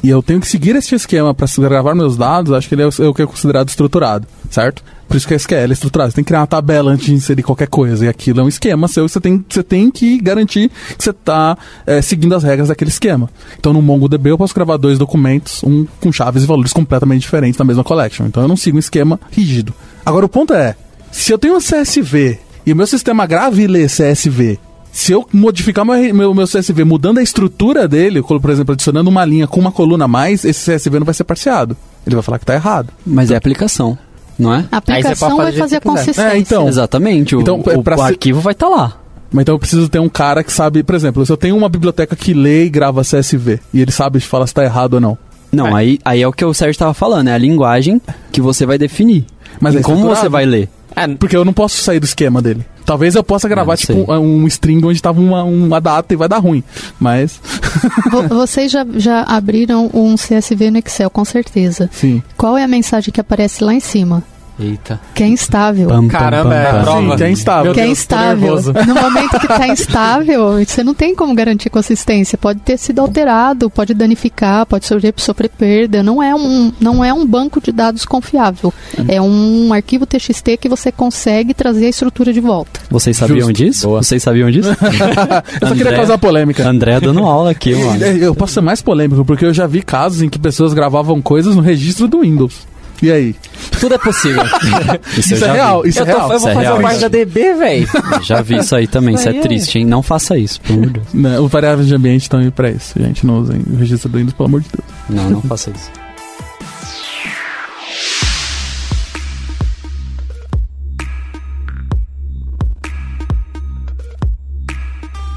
e 0.04 0.10
eu 0.10 0.22
tenho 0.22 0.40
que 0.40 0.48
seguir 0.48 0.76
esse 0.76 0.94
esquema 0.94 1.34
para 1.34 1.48
gravar 1.58 1.96
meus 1.96 2.16
dados, 2.16 2.54
acho 2.54 2.70
que 2.70 2.76
ele 2.76 2.84
é 2.84 2.88
o, 2.88 2.92
é 3.00 3.08
o 3.08 3.14
que 3.14 3.22
é 3.22 3.26
considerado 3.26 3.70
estruturado, 3.70 4.28
certo? 4.50 4.84
Por 5.08 5.16
isso 5.16 5.28
que 5.28 5.34
a 5.34 5.38
SQL 5.38 5.56
é 5.56 5.72
estruturado. 5.72 6.12
Você 6.12 6.16
tem 6.16 6.24
que 6.24 6.28
criar 6.28 6.42
uma 6.42 6.48
tabela 6.48 6.92
antes 6.92 7.06
de 7.06 7.14
inserir 7.14 7.42
qualquer 7.42 7.68
coisa. 7.68 8.06
E 8.06 8.10
aquilo 8.10 8.42
é 8.42 8.44
um 8.44 8.48
esquema 8.48 8.90
seu. 8.90 9.08
Você 9.08 9.22
tem, 9.22 9.44
você 9.48 9.64
tem 9.64 9.90
que 9.90 10.20
garantir 10.20 10.70
que 10.98 11.04
você 11.04 11.12
está 11.12 11.58
seguindo 12.04 12.36
as 12.36 12.44
regras 12.44 12.68
daquele 12.68 12.90
esquema. 12.90 13.30
Então, 13.58 13.72
no 13.72 13.82
MongoDB, 13.82 14.32
eu 14.32 14.38
posso 14.38 14.54
gravar 14.54 14.76
dois 14.76 15.00
documentos, 15.00 15.64
um 15.64 15.88
com 16.02 16.12
chaves 16.12 16.44
e 16.44 16.46
valores 16.46 16.74
completamente 16.74 17.22
diferentes 17.22 17.58
na 17.58 17.64
mesma 17.64 17.86
collection. 17.86 18.26
Então, 18.26 18.44
eu 18.44 18.50
não 18.50 18.58
sigo 18.58 18.76
um 18.76 18.80
esquema 18.80 19.18
rígido. 19.32 19.74
Agora, 20.06 20.26
o 20.26 20.30
ponto 20.30 20.54
é: 20.54 20.76
se 21.10 21.32
eu 21.32 21.38
tenho 21.38 21.56
um 21.56 21.60
CSV 21.60 22.40
e 22.66 22.74
o 22.74 22.76
meu 22.76 22.86
sistema 22.86 23.26
grava 23.26 23.62
e 23.62 23.66
lê 23.66 23.86
CSV, 23.86 24.60
se 25.00 25.12
eu 25.12 25.28
modificar 25.32 25.86
meu, 25.86 26.14
meu, 26.14 26.34
meu 26.34 26.46
CSV 26.48 26.84
mudando 26.84 27.20
a 27.20 27.22
estrutura 27.22 27.88
dele, 27.88 28.22
como, 28.24 28.40
por 28.42 28.50
exemplo, 28.50 28.74
adicionando 28.74 29.10
uma 29.10 29.24
linha 29.24 29.46
com 29.48 29.60
uma 29.60 29.72
coluna 29.72 30.06
a 30.06 30.08
mais, 30.08 30.44
esse 30.44 30.72
CSV 30.76 30.98
não 31.00 31.06
vai 31.06 31.14
ser 31.14 31.24
parseado. 31.24 31.78
Ele 32.06 32.16
vai 32.16 32.24
falar 32.24 32.40
que 32.40 32.44
está 32.44 32.56
errado. 32.56 32.90
Mas 33.06 33.30
é 33.30 33.36
aplicação, 33.36 33.96
não 34.40 34.52
é? 34.54 34.66
A 34.72 34.78
Aí 34.88 35.04
você 35.04 35.16
pode 35.16 35.28
aplicação 35.28 35.30
fazer 35.38 35.38
vai 35.38 35.52
fazer 35.54 35.76
a 35.76 35.80
quiser. 35.82 35.82
consistência. 35.82 36.22
É, 36.34 36.38
então. 36.40 36.68
Exatamente. 36.68 37.36
O, 37.36 37.42
Então, 37.42 37.62
é 37.68 37.78
o- 37.78 37.84
o 37.98 38.02
arquivo 38.02 38.42
vai 38.42 38.54
estar 38.54 38.68
lá. 38.70 38.94
Mas 39.32 39.42
então 39.44 39.54
eu 39.56 39.60
preciso 39.60 39.88
ter 39.88 40.00
um 40.00 40.10
cara 40.10 40.44
que 40.44 40.52
sabe, 40.52 40.82
por 40.84 40.96
exemplo, 40.96 41.24
se 41.26 41.32
eu 41.32 41.38
tenho 41.38 41.56
uma 41.56 41.70
biblioteca 41.70 42.16
que 42.16 42.34
lê 42.34 42.66
e 42.66 42.70
grava 42.70 43.04
CSV, 43.04 43.60
e 43.74 43.82
ele 43.82 43.92
sabe 43.92 44.20
falar 44.20 44.48
se 44.48 44.52
está 44.52 44.64
errado 44.64 44.96
ou 44.96 45.00
não. 45.02 45.18
Não, 45.52 45.68
É. 45.68 45.74
aí, 45.82 46.00
aí 46.04 46.22
é 46.24 46.28
o 46.28 46.32
que 46.34 46.44
o 46.44 46.54
Sérgio 46.54 46.72
estava 46.72 46.94
falando, 46.94 47.28
é 47.28 47.34
a 47.34 47.38
linguagem 47.38 48.02
que 48.32 48.42
você 48.42 48.66
vai 48.66 48.78
definir. 48.78 49.26
Mas 49.62 49.76
E 49.76 49.78
é 49.78 49.82
como 49.82 50.08
você 50.08 50.28
vai 50.28 50.46
ler? 50.46 50.70
É, 50.96 51.08
Porque 51.08 51.36
eu 51.38 51.46
não 51.46 51.54
posso 51.54 51.78
sair 51.84 52.00
do 52.00 52.06
esquema 52.06 52.42
dele. 52.42 52.66
Talvez 52.88 53.16
eu 53.16 53.24
possa 53.24 53.50
gravar, 53.50 53.76
tipo, 53.76 53.94
um, 54.10 54.44
um 54.44 54.48
string 54.48 54.84
onde 54.86 54.96
estava 54.98 55.20
uma, 55.20 55.44
uma 55.44 55.82
data 55.82 56.14
e 56.14 56.18
vai 56.18 56.30
dar 56.30 56.38
ruim. 56.38 56.64
Mas, 56.98 57.38
Vo- 58.10 58.28
Vocês 58.30 58.72
já, 58.72 58.86
já 58.96 59.24
abriram 59.24 59.92
um 59.94 60.16
CSV 60.16 60.72
no 60.72 60.78
Excel, 60.80 61.10
com 61.10 61.26
certeza. 61.26 61.90
sim. 61.92 62.24
Qual 62.38 62.58
é 62.58 62.64
a 62.64 62.68
mensagem 62.68 63.12
que 63.14 63.20
aparece 63.20 63.62
lá 63.62 63.74
em 63.74 63.82
cima? 63.82 64.24
Eita. 64.60 65.00
Que 65.14 65.24
é 65.24 65.28
instável. 65.28 65.88
Pam, 65.88 66.02
pam, 66.02 66.08
Caramba, 66.08 66.56
é 66.56 66.64
pam, 66.66 66.72
pam. 66.74 66.84
prova. 66.84 67.02
Sim, 67.12 67.16
que 67.18 67.24
é 67.24 67.30
instável. 67.32 67.74
Que 67.74 67.82
é 67.82 67.88
instável. 67.88 68.56
No 68.88 68.96
momento 68.96 69.40
que 69.40 69.46
está 69.46 69.68
instável, 69.68 70.66
você 70.66 70.84
não 70.84 70.94
tem 70.94 71.16
como 71.16 71.36
garantir 71.36 71.70
consistência. 71.70 72.38
Pode 72.38 72.60
ter 72.62 72.78
sido 72.78 73.00
alterado, 73.02 73.70
pode 73.70 73.94
danificar, 73.94 74.66
pode 74.66 74.86
sofrer, 74.86 75.14
sofrer 75.18 75.50
perda. 75.50 76.02
Não 76.02 76.22
é, 76.24 76.34
um, 76.34 76.72
não 76.80 77.04
é 77.04 77.14
um 77.14 77.26
banco 77.26 77.62
de 77.62 77.72
dados 77.72 78.04
confiável. 78.06 78.74
É 79.08 79.22
um 79.22 79.72
arquivo 79.74 80.06
TXT 80.06 80.58
que 80.60 80.68
você 80.70 80.92
consegue 80.92 81.54
trazer 81.54 81.86
a 81.86 81.90
estrutura 81.90 82.34
de 82.34 82.40
volta. 82.40 82.80
Vocês 82.90 83.16
sabiam 83.16 83.40
Justo. 83.48 83.54
disso? 83.54 83.88
Boa. 83.88 84.02
Vocês 84.04 84.24
sabiam 84.24 84.50
disso? 84.50 84.70
eu 85.62 85.68
só 85.68 85.74
queria 85.76 85.88
André- 85.92 85.96
causar 85.98 86.18
polêmica. 86.18 86.68
André 86.68 87.00
dando 87.00 87.20
aula 87.24 87.52
aqui, 87.52 87.76
mano. 87.76 88.04
É, 88.04 88.18
Eu 88.28 88.34
posso 88.36 88.54
ser 88.56 88.62
mais 88.62 88.82
polêmico, 88.82 89.24
porque 89.24 89.46
eu 89.46 89.54
já 89.54 89.68
vi 89.68 89.82
casos 89.82 90.22
em 90.22 90.30
que 90.30 90.40
pessoas 90.40 90.74
gravavam 90.74 91.22
coisas 91.22 91.56
no 91.56 91.62
registro 91.62 92.08
do 92.08 92.22
Windows. 92.22 92.67
E 93.02 93.12
aí? 93.12 93.36
Tudo 93.80 93.96
é 93.96 93.98
possível. 93.98 94.44
Isso, 95.18 95.36
eu 95.36 95.48
é 95.48 95.52
real, 95.54 95.84
vi. 95.84 95.90
isso 95.90 96.00
eu, 96.00 96.04
é 96.06 96.12
tô, 96.12 96.18
real. 96.18 96.32
eu 96.32 96.40
vou 96.40 96.50
Isso 96.50 96.60
é 96.60 96.64
fazer 96.66 96.82
parte 96.82 97.00
da 97.02 97.08
DB, 97.08 97.54
velho. 97.54 97.88
Já 98.24 98.42
vi 98.42 98.58
isso 98.58 98.76
aí 98.76 98.88
também, 98.88 99.14
isso 99.16 99.28
é 99.28 99.32
Aí 99.32 99.38
é. 99.38 99.42
triste, 99.42 99.78
hein? 99.78 99.86
Não 99.86 100.02
faça 100.02 100.38
isso, 100.38 100.60
pelo 100.62 100.80
amor 100.80 100.88
de 100.88 100.94
Deus. 101.00 101.14
Né, 101.14 101.40
Os 101.40 101.52
variáveis 101.52 101.88
de 101.88 101.94
ambiente 101.96 102.24
estão 102.24 102.40
aí 102.40 102.50
pra 102.50 102.72
isso. 102.72 103.00
Gente, 103.00 103.26
não 103.26 103.40
usem 103.40 103.62
o 103.72 103.76
registro 103.78 104.10
do 104.10 104.18
Windows, 104.18 104.34
pelo 104.34 104.48
amor 104.48 104.62
de 104.62 104.68
Deus. 104.70 104.86
Não, 105.10 105.30
não 105.30 105.42
faça 105.42 105.70
isso. 105.70 105.92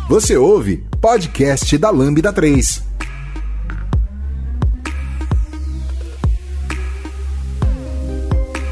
Você 0.09 0.37
ouve 0.37 0.85
podcast 1.01 1.77
da 1.79 1.91
Lambda 1.91 2.33
3. 2.33 2.89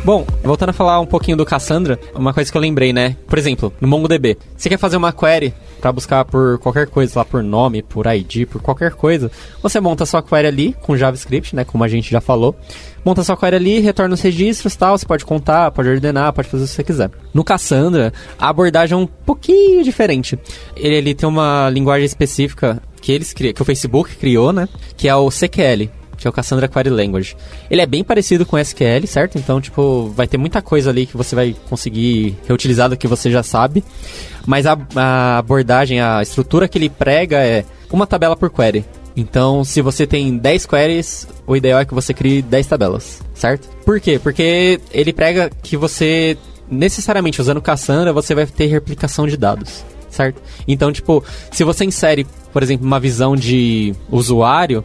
Bom, 0.08 0.24
voltando 0.42 0.70
a 0.70 0.72
falar 0.72 0.98
um 1.00 1.04
pouquinho 1.04 1.36
do 1.36 1.44
Cassandra, 1.44 2.00
uma 2.14 2.32
coisa 2.32 2.50
que 2.50 2.56
eu 2.56 2.62
lembrei, 2.62 2.94
né? 2.94 3.14
Por 3.26 3.38
exemplo, 3.38 3.70
no 3.78 3.86
MongoDB, 3.86 4.38
você 4.56 4.66
quer 4.70 4.78
fazer 4.78 4.96
uma 4.96 5.12
query 5.12 5.52
para 5.82 5.92
buscar 5.92 6.24
por 6.24 6.58
qualquer 6.60 6.86
coisa, 6.86 7.18
lá 7.18 7.26
por 7.26 7.42
nome, 7.42 7.82
por 7.82 8.06
ID, 8.06 8.46
por 8.46 8.62
qualquer 8.62 8.92
coisa, 8.92 9.30
você 9.62 9.78
monta 9.78 10.06
sua 10.06 10.22
query 10.22 10.46
ali 10.46 10.76
com 10.80 10.96
JavaScript, 10.96 11.54
né? 11.54 11.62
Como 11.62 11.84
a 11.84 11.88
gente 11.88 12.10
já 12.10 12.22
falou. 12.22 12.56
Monta 13.04 13.22
sua 13.22 13.36
query 13.36 13.56
ali, 13.56 13.80
retorna 13.80 14.14
os 14.14 14.22
registros 14.22 14.74
tal, 14.74 14.96
você 14.96 15.04
pode 15.04 15.26
contar, 15.26 15.70
pode 15.72 15.90
ordenar, 15.90 16.32
pode 16.32 16.48
fazer 16.48 16.64
o 16.64 16.66
que 16.66 16.72
você 16.72 16.84
quiser. 16.84 17.10
No 17.34 17.44
Cassandra, 17.44 18.10
a 18.38 18.48
abordagem 18.48 18.94
é 18.94 18.98
um 18.98 19.06
pouquinho 19.06 19.84
diferente. 19.84 20.38
Ele, 20.74 20.94
ele 20.94 21.14
tem 21.14 21.28
uma 21.28 21.68
linguagem 21.68 22.06
específica 22.06 22.82
que 23.02 23.12
eles 23.12 23.34
criam, 23.34 23.52
que 23.52 23.60
o 23.60 23.64
Facebook 23.64 24.16
criou, 24.16 24.54
né? 24.54 24.70
Que 24.96 25.06
é 25.06 25.14
o 25.14 25.28
CQL, 25.28 25.90
que 26.18 26.26
é 26.26 26.30
o 26.30 26.32
Cassandra 26.32 26.68
Query 26.68 26.90
Language. 26.90 27.36
Ele 27.70 27.80
é 27.80 27.86
bem 27.86 28.04
parecido 28.04 28.44
com 28.44 28.58
SQL, 28.58 29.06
certo? 29.06 29.38
Então, 29.38 29.60
tipo, 29.60 30.08
vai 30.08 30.26
ter 30.26 30.36
muita 30.36 30.60
coisa 30.60 30.90
ali 30.90 31.06
que 31.06 31.16
você 31.16 31.34
vai 31.34 31.56
conseguir 31.70 32.36
reutilizar 32.46 32.90
do 32.90 32.96
que 32.96 33.06
você 33.06 33.30
já 33.30 33.42
sabe. 33.42 33.84
Mas 34.46 34.66
a, 34.66 34.76
a 34.96 35.38
abordagem, 35.38 36.00
a 36.00 36.20
estrutura 36.20 36.68
que 36.68 36.76
ele 36.76 36.90
prega 36.90 37.38
é 37.38 37.64
uma 37.90 38.06
tabela 38.06 38.36
por 38.36 38.50
query. 38.50 38.84
Então, 39.16 39.64
se 39.64 39.80
você 39.80 40.06
tem 40.06 40.36
10 40.36 40.66
queries, 40.66 41.26
o 41.46 41.56
ideal 41.56 41.80
é 41.80 41.84
que 41.84 41.94
você 41.94 42.14
crie 42.14 42.40
10 42.40 42.66
tabelas, 42.66 43.20
certo? 43.34 43.68
Por 43.84 44.00
quê? 44.00 44.18
Porque 44.18 44.80
ele 44.92 45.12
prega 45.12 45.50
que 45.62 45.76
você 45.76 46.36
necessariamente 46.70 47.40
usando 47.40 47.60
Cassandra, 47.60 48.12
você 48.12 48.34
vai 48.34 48.46
ter 48.46 48.66
replicação 48.66 49.26
de 49.26 49.36
dados, 49.36 49.84
certo? 50.10 50.40
Então, 50.66 50.92
tipo, 50.92 51.24
se 51.50 51.64
você 51.64 51.84
insere, 51.84 52.26
por 52.52 52.62
exemplo, 52.62 52.86
uma 52.86 53.00
visão 53.00 53.34
de 53.34 53.94
usuário, 54.10 54.84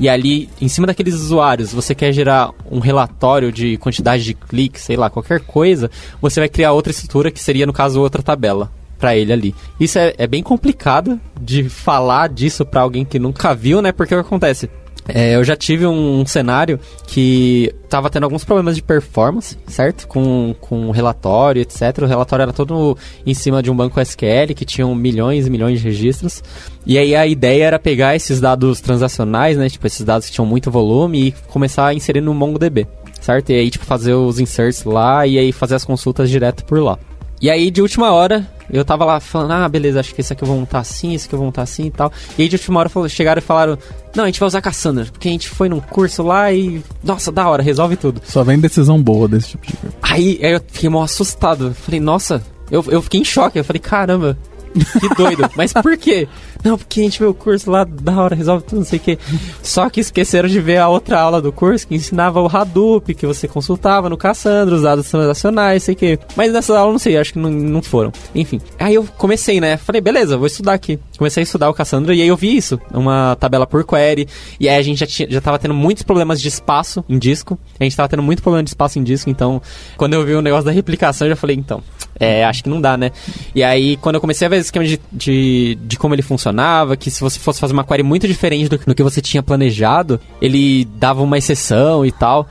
e 0.00 0.08
ali, 0.08 0.48
em 0.58 0.66
cima 0.66 0.86
daqueles 0.86 1.14
usuários, 1.14 1.74
você 1.74 1.94
quer 1.94 2.10
gerar 2.10 2.52
um 2.70 2.78
relatório 2.78 3.52
de 3.52 3.76
quantidade 3.76 4.24
de 4.24 4.32
cliques, 4.32 4.82
sei 4.82 4.96
lá, 4.96 5.10
qualquer 5.10 5.40
coisa, 5.40 5.90
você 6.22 6.40
vai 6.40 6.48
criar 6.48 6.72
outra 6.72 6.90
estrutura 6.90 7.30
que 7.30 7.38
seria, 7.38 7.66
no 7.66 7.72
caso, 7.72 8.00
outra 8.00 8.22
tabela 8.22 8.72
para 8.98 9.14
ele 9.14 9.32
ali. 9.32 9.54
Isso 9.78 9.98
é, 9.98 10.14
é, 10.16 10.26
bem 10.26 10.42
complicado 10.42 11.20
de 11.38 11.68
falar 11.68 12.30
disso 12.30 12.64
para 12.64 12.80
alguém 12.80 13.04
que 13.04 13.18
nunca 13.18 13.54
viu, 13.54 13.82
né? 13.82 13.92
Porque 13.92 14.14
o 14.14 14.22
que 14.22 14.26
acontece? 14.26 14.70
É, 15.08 15.34
eu 15.34 15.42
já 15.42 15.56
tive 15.56 15.86
um, 15.86 16.24
cenário 16.24 16.78
que 17.06 17.74
tava 17.88 18.08
tendo 18.10 18.24
alguns 18.24 18.44
problemas 18.44 18.76
de 18.76 18.82
performance, 18.82 19.56
certo? 19.66 20.06
Com, 20.06 20.54
com 20.60 20.90
relatório, 20.90 21.62
etc. 21.62 22.02
O 22.02 22.06
relatório 22.06 22.44
era 22.44 22.52
todo 22.52 22.96
em 23.26 23.34
cima 23.34 23.62
de 23.62 23.70
um 23.70 23.76
banco 23.76 24.00
SQL 24.00 24.54
que 24.54 24.64
tinha 24.64 24.86
milhões 24.94 25.46
e 25.46 25.50
milhões 25.50 25.80
de 25.80 25.84
registros. 25.84 26.42
E 26.86 26.96
aí 26.96 27.14
a 27.14 27.26
ideia 27.26 27.64
era 27.64 27.78
pegar 27.78 28.14
esses 28.14 28.40
dados 28.40 28.80
transacionais, 28.80 29.56
né? 29.56 29.68
Tipo, 29.68 29.86
esses 29.86 30.04
dados 30.04 30.28
que 30.28 30.32
tinham 30.32 30.46
muito 30.46 30.70
volume 30.70 31.28
e 31.28 31.32
começar 31.48 31.86
a 31.86 31.94
inserir 31.94 32.20
no 32.20 32.34
MongoDB, 32.34 32.86
certo? 33.20 33.50
E 33.50 33.54
aí, 33.54 33.70
tipo, 33.70 33.84
fazer 33.84 34.14
os 34.14 34.38
inserts 34.38 34.84
lá 34.84 35.26
e 35.26 35.38
aí 35.38 35.52
fazer 35.52 35.74
as 35.74 35.84
consultas 35.84 36.30
direto 36.30 36.64
por 36.64 36.78
lá. 36.80 36.98
E 37.40 37.48
aí, 37.48 37.70
de 37.70 37.80
última 37.80 38.12
hora, 38.12 38.46
eu 38.70 38.84
tava 38.84 39.04
lá 39.04 39.18
falando, 39.18 39.52
ah, 39.52 39.68
beleza, 39.68 39.98
acho 39.98 40.14
que 40.14 40.20
esse 40.20 40.32
aqui 40.32 40.42
eu 40.42 40.48
vou 40.48 40.58
montar 40.58 40.80
assim, 40.80 41.14
esse 41.14 41.26
aqui 41.26 41.34
eu 41.34 41.38
vou 41.38 41.46
montar 41.46 41.62
assim 41.62 41.86
e 41.86 41.90
tal. 41.90 42.12
E 42.36 42.42
aí, 42.42 42.48
de 42.48 42.56
última 42.56 42.80
hora, 42.80 42.90
chegaram 43.08 43.38
e 43.38 43.42
falaram, 43.42 43.78
não, 44.14 44.24
a 44.24 44.26
gente 44.26 44.38
vai 44.38 44.46
usar 44.46 44.60
Cassandra, 44.60 45.06
porque 45.06 45.28
a 45.28 45.32
gente 45.32 45.48
foi 45.48 45.68
num 45.68 45.80
curso 45.80 46.22
lá 46.22 46.52
e, 46.52 46.82
nossa, 47.02 47.32
da 47.32 47.48
hora, 47.48 47.62
resolve 47.62 47.96
tudo. 47.96 48.20
Só 48.24 48.44
vem 48.44 48.58
decisão 48.58 49.02
boa 49.02 49.26
desse 49.26 49.50
tipo 49.50 49.66
de 49.66 49.72
coisa. 49.74 49.96
Aí, 50.02 50.38
aí 50.42 50.52
eu 50.52 50.60
fiquei 50.68 50.90
mal 50.90 51.02
assustado. 51.02 51.74
Falei, 51.74 51.98
nossa, 51.98 52.42
eu, 52.70 52.84
eu 52.88 53.00
fiquei 53.00 53.20
em 53.20 53.24
choque. 53.24 53.58
Eu 53.58 53.64
falei, 53.64 53.80
caramba, 53.80 54.36
que 54.72 55.14
doido. 55.14 55.48
Mas 55.56 55.72
por 55.72 55.96
quê? 55.96 56.28
Não, 56.62 56.76
porque 56.76 57.00
a 57.00 57.04
gente 57.04 57.18
vê 57.18 57.24
o 57.24 57.34
curso 57.34 57.70
lá, 57.70 57.84
da 57.84 58.20
hora, 58.20 58.34
resolve 58.34 58.64
tudo, 58.64 58.78
não 58.78 58.84
sei 58.84 58.98
o 58.98 59.02
quê. 59.02 59.18
Só 59.62 59.88
que 59.88 60.00
esqueceram 60.00 60.48
de 60.48 60.60
ver 60.60 60.78
a 60.78 60.88
outra 60.88 61.20
aula 61.20 61.40
do 61.40 61.52
curso 61.52 61.86
que 61.86 61.94
ensinava 61.94 62.40
o 62.40 62.46
Hadoop, 62.46 63.14
que 63.14 63.26
você 63.26 63.48
consultava 63.48 64.08
no 64.08 64.16
Cassandra, 64.16 64.74
os 64.74 64.82
dados 64.82 65.08
transacionais, 65.08 65.82
sei 65.82 65.94
o 65.94 65.96
quê. 65.96 66.18
Mas 66.36 66.52
nessa 66.52 66.78
aula, 66.78 66.92
não 66.92 66.98
sei, 66.98 67.16
acho 67.16 67.32
que 67.32 67.38
não, 67.38 67.50
não 67.50 67.82
foram. 67.82 68.12
Enfim. 68.34 68.60
Aí 68.78 68.94
eu 68.94 69.06
comecei, 69.16 69.60
né? 69.60 69.76
Falei, 69.76 70.00
beleza, 70.00 70.36
vou 70.36 70.46
estudar 70.46 70.74
aqui. 70.74 70.98
Comecei 71.16 71.42
a 71.42 71.44
estudar 71.44 71.70
o 71.70 71.74
Cassandra 71.74 72.14
e 72.14 72.22
aí 72.22 72.28
eu 72.28 72.36
vi 72.36 72.56
isso, 72.56 72.78
uma 72.92 73.36
tabela 73.36 73.66
por 73.66 73.84
query. 73.84 74.28
E 74.58 74.68
aí 74.68 74.76
a 74.76 74.82
gente 74.82 74.98
já, 74.98 75.06
tinha, 75.06 75.30
já 75.30 75.40
tava 75.40 75.58
tendo 75.58 75.74
muitos 75.74 76.02
problemas 76.02 76.40
de 76.40 76.48
espaço 76.48 77.04
em 77.08 77.18
disco. 77.18 77.58
A 77.78 77.84
gente 77.84 77.96
tava 77.96 78.08
tendo 78.08 78.22
muito 78.22 78.42
problema 78.42 78.62
de 78.62 78.70
espaço 78.70 78.98
em 78.98 79.02
disco, 79.02 79.30
então 79.30 79.62
quando 79.96 80.14
eu 80.14 80.24
vi 80.24 80.34
o 80.34 80.42
negócio 80.42 80.64
da 80.64 80.70
replicação, 80.70 81.26
eu 81.26 81.32
já 81.32 81.36
falei, 81.36 81.56
então, 81.56 81.82
é, 82.20 82.44
acho 82.44 82.62
que 82.62 82.68
não 82.68 82.80
dá, 82.80 82.98
né? 82.98 83.10
E 83.54 83.64
aí, 83.64 83.96
quando 83.96 84.16
eu 84.16 84.20
comecei 84.20 84.46
a 84.46 84.50
ver 84.50 84.56
o 84.56 84.60
esquema 84.60 84.84
de, 84.84 85.00
de, 85.10 85.78
de, 85.80 85.98
como 85.98 86.14
ele 86.14 86.20
funcionava, 86.20 86.94
que 86.94 87.10
se 87.10 87.22
você 87.22 87.38
fosse 87.38 87.58
fazer 87.58 87.72
uma 87.72 87.82
query 87.82 88.02
muito 88.02 88.28
diferente 88.28 88.68
do, 88.68 88.76
do 88.76 88.94
que 88.94 89.02
você 89.02 89.22
tinha 89.22 89.42
planejado, 89.42 90.20
ele 90.40 90.84
dava 90.96 91.22
uma 91.22 91.38
exceção 91.38 92.04
e 92.04 92.12
tal. 92.12 92.46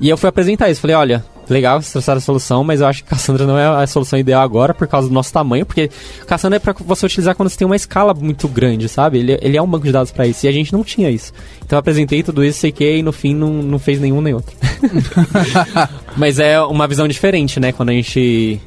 E 0.00 0.08
eu 0.08 0.16
fui 0.16 0.28
apresentar 0.28 0.68
isso. 0.68 0.80
Falei, 0.80 0.96
olha, 0.96 1.24
legal 1.48 1.80
vocês 1.80 1.92
trouxeram 1.92 2.18
a 2.18 2.20
solução, 2.20 2.64
mas 2.64 2.80
eu 2.80 2.88
acho 2.88 3.04
que 3.04 3.10
Cassandra 3.10 3.46
não 3.46 3.56
é 3.56 3.66
a 3.82 3.86
solução 3.86 4.18
ideal 4.18 4.42
agora 4.42 4.74
por 4.74 4.88
causa 4.88 5.06
do 5.06 5.14
nosso 5.14 5.32
tamanho, 5.32 5.64
porque 5.64 5.88
Cassandra 6.26 6.56
é 6.56 6.58
para 6.58 6.72
você 6.72 7.06
utilizar 7.06 7.36
quando 7.36 7.48
você 7.48 7.58
tem 7.58 7.66
uma 7.66 7.76
escala 7.76 8.12
muito 8.12 8.48
grande, 8.48 8.88
sabe? 8.88 9.18
Ele, 9.18 9.38
ele 9.40 9.56
é 9.56 9.62
um 9.62 9.66
banco 9.68 9.86
de 9.86 9.92
dados 9.92 10.10
para 10.10 10.26
isso, 10.26 10.44
e 10.44 10.48
a 10.48 10.52
gente 10.52 10.72
não 10.72 10.82
tinha 10.82 11.08
isso. 11.10 11.32
Então 11.64 11.76
eu 11.76 11.80
apresentei 11.80 12.24
tudo 12.24 12.44
isso, 12.44 12.58
sei 12.58 12.72
que, 12.72 12.96
e 12.96 13.02
no 13.02 13.12
fim 13.12 13.34
não, 13.34 13.50
não 13.50 13.78
fez 13.78 14.00
nenhum 14.00 14.20
nem 14.20 14.34
outro. 14.34 14.56
mas 16.16 16.40
é 16.40 16.60
uma 16.60 16.88
visão 16.88 17.06
diferente, 17.06 17.60
né? 17.60 17.70
Quando 17.70 17.90
a 17.90 17.92
gente 17.92 18.60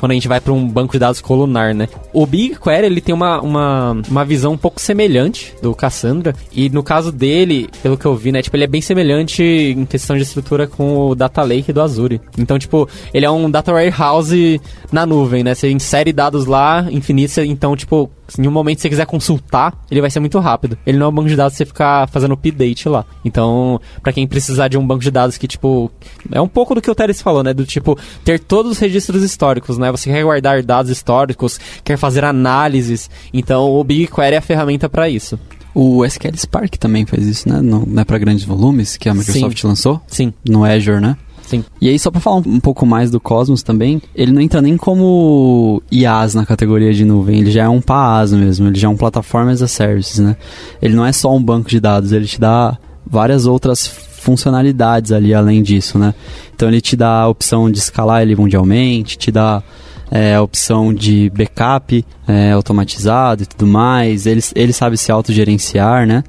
quando 0.00 0.12
a 0.12 0.14
gente 0.14 0.26
vai 0.26 0.40
para 0.40 0.52
um 0.52 0.66
banco 0.66 0.94
de 0.94 0.98
dados 0.98 1.20
colunar, 1.20 1.74
né? 1.74 1.88
O 2.12 2.26
BigQuery, 2.26 2.86
ele 2.86 3.00
tem 3.00 3.14
uma, 3.14 3.40
uma, 3.40 4.02
uma 4.08 4.24
visão 4.24 4.52
um 4.52 4.56
pouco 4.56 4.80
semelhante 4.80 5.54
do 5.62 5.74
Cassandra, 5.74 6.34
e 6.50 6.70
no 6.70 6.82
caso 6.82 7.12
dele, 7.12 7.68
pelo 7.82 7.98
que 7.98 8.06
eu 8.06 8.16
vi, 8.16 8.32
né, 8.32 8.40
tipo, 8.40 8.56
ele 8.56 8.64
é 8.64 8.66
bem 8.66 8.80
semelhante 8.80 9.42
em 9.42 9.84
questão 9.84 10.16
de 10.16 10.22
estrutura 10.22 10.66
com 10.66 10.96
o 10.96 11.14
Data 11.14 11.42
Lake 11.42 11.72
do 11.72 11.82
Azure. 11.82 12.20
Então, 12.38 12.58
tipo, 12.58 12.88
ele 13.12 13.26
é 13.26 13.30
um 13.30 13.50
Data 13.50 13.72
Warehouse 13.72 14.60
na 14.92 15.06
nuvem, 15.06 15.42
né? 15.42 15.54
Você 15.54 15.70
insere 15.70 16.12
dados 16.12 16.46
lá 16.46 16.86
infinitos, 16.90 17.38
então, 17.38 17.76
tipo, 17.76 18.10
em 18.38 18.46
um 18.46 18.50
momento 18.50 18.76
que 18.76 18.82
você 18.82 18.88
quiser 18.88 19.06
consultar, 19.06 19.74
ele 19.90 20.00
vai 20.00 20.10
ser 20.10 20.20
muito 20.20 20.38
rápido. 20.38 20.78
Ele 20.86 20.98
não 20.98 21.06
é 21.06 21.08
um 21.08 21.12
banco 21.12 21.28
de 21.28 21.36
dados 21.36 21.56
você 21.56 21.64
ficar 21.64 22.08
fazendo 22.08 22.34
update 22.34 22.88
lá. 22.88 23.04
Então, 23.24 23.80
para 24.02 24.12
quem 24.12 24.26
precisar 24.26 24.68
de 24.68 24.78
um 24.78 24.86
banco 24.86 25.02
de 25.02 25.10
dados 25.10 25.36
que, 25.36 25.48
tipo, 25.48 25.90
é 26.30 26.40
um 26.40 26.48
pouco 26.48 26.74
do 26.74 26.82
que 26.82 26.90
o 26.90 26.94
Teres 26.94 27.22
falou, 27.22 27.42
né? 27.42 27.52
Do 27.52 27.64
tipo, 27.64 27.98
ter 28.24 28.38
todos 28.38 28.72
os 28.72 28.78
registros 28.78 29.22
históricos, 29.22 29.78
né? 29.78 29.90
Você 29.90 30.10
quer 30.10 30.22
guardar 30.22 30.62
dados 30.62 30.90
históricos, 30.90 31.58
quer 31.82 31.96
fazer 31.96 32.24
análises. 32.24 33.10
Então, 33.32 33.70
o 33.70 33.82
BigQuery 33.84 34.34
é 34.34 34.38
a 34.38 34.42
ferramenta 34.42 34.88
para 34.88 35.08
isso. 35.08 35.38
O 35.74 36.04
SQL 36.04 36.36
Spark 36.36 36.76
também 36.78 37.06
faz 37.06 37.24
isso, 37.26 37.48
né? 37.48 37.60
Não, 37.62 37.80
não 37.86 38.02
é 38.02 38.04
para 38.04 38.18
grandes 38.18 38.44
volumes 38.44 38.96
que 38.96 39.08
a 39.08 39.14
Microsoft 39.14 39.60
Sim. 39.60 39.66
lançou? 39.66 40.00
Sim. 40.08 40.32
No 40.48 40.64
Azure, 40.64 41.00
né? 41.00 41.16
Sim. 41.50 41.64
E 41.80 41.88
aí, 41.88 41.98
só 41.98 42.12
para 42.12 42.20
falar 42.20 42.36
um, 42.36 42.42
um, 42.46 42.60
pouco 42.60 42.86
mais 42.86 43.10
do 43.10 43.18
Cosmos 43.18 43.60
também, 43.60 44.00
ele 44.14 44.30
não 44.30 44.40
entra 44.40 44.62
nem 44.62 44.76
como 44.76 45.82
IaaS 45.90 46.32
na 46.32 46.46
categoria 46.46 46.94
de 46.94 47.04
nuvem, 47.04 47.40
ele 47.40 47.50
já 47.50 47.64
é 47.64 47.68
um 47.68 47.80
PaaS 47.80 48.32
mesmo, 48.32 48.68
ele 48.68 48.78
já 48.78 48.86
é 48.86 48.90
um 48.90 48.96
Platform 48.96 49.48
as 49.48 49.60
a 49.60 49.66
Service, 49.66 50.22
né? 50.22 50.36
Ele 50.80 50.94
não 50.94 51.04
é 51.04 51.10
só 51.10 51.34
um 51.34 51.42
banco 51.42 51.68
de 51.68 51.80
dados, 51.80 52.12
ele 52.12 52.26
te 52.26 52.38
dá 52.38 52.78
várias 53.04 53.46
outras 53.46 53.84
funcionalidades 53.84 55.10
ali 55.10 55.34
além 55.34 55.60
disso, 55.60 55.98
né? 55.98 56.14
Então 56.54 56.68
ele 56.68 56.80
te 56.80 56.94
dá 56.94 57.22
a 57.22 57.28
opção 57.28 57.68
de 57.68 57.80
escalar 57.80 58.22
ele 58.22 58.36
mundialmente, 58.36 59.18
te 59.18 59.32
dá 59.32 59.60
é, 60.08 60.36
a 60.36 60.42
opção 60.42 60.94
de 60.94 61.30
backup 61.30 62.04
é, 62.28 62.52
automatizado 62.52 63.42
e 63.42 63.46
tudo 63.46 63.66
mais, 63.66 64.24
ele, 64.24 64.40
ele 64.54 64.72
sabe 64.72 64.96
se 64.96 65.10
autogerenciar, 65.10 66.06
né? 66.06 66.22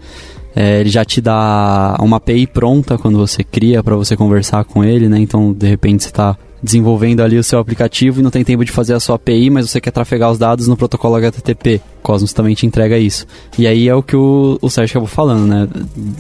É, 0.56 0.80
ele 0.80 0.90
já 0.90 1.06
te 1.06 1.22
dá 1.22 1.96
uma 2.02 2.18
API 2.18 2.46
pronta 2.46 2.98
quando 2.98 3.18
você 3.18 3.44
cria 3.44 3.82
para 3.82 3.96
você 3.96 4.18
conversar 4.18 4.66
com 4.66 4.84
ele, 4.84 5.08
né? 5.08 5.20
Então, 5.20 5.54
de 5.54 5.68
repente, 5.68 6.04
você 6.04 6.10
está 6.10 6.38
desenvolvendo 6.62 7.22
ali 7.22 7.38
o 7.38 7.44
seu 7.44 7.60
aplicativo 7.60 8.20
e 8.20 8.24
não 8.24 8.30
tem 8.30 8.44
tempo 8.44 8.64
de 8.64 8.72
fazer 8.72 8.94
a 8.94 9.00
sua 9.00 9.16
API, 9.16 9.50
mas 9.50 9.70
você 9.70 9.82
quer 9.82 9.92
trafegar 9.92 10.32
os 10.32 10.38
dados 10.38 10.68
no 10.68 10.78
protocolo 10.78 11.16
HTTP. 11.16 11.82
Cosmos 12.02 12.34
também 12.34 12.56
te 12.56 12.66
entrega 12.66 12.98
isso. 12.98 13.28
E 13.58 13.68
aí 13.68 13.88
é 13.88 13.94
o 13.94 14.02
que 14.02 14.16
o, 14.16 14.58
o 14.60 14.70
Sérgio 14.70 14.94
acabou 14.94 15.08
falando, 15.08 15.48
né? 15.48 15.68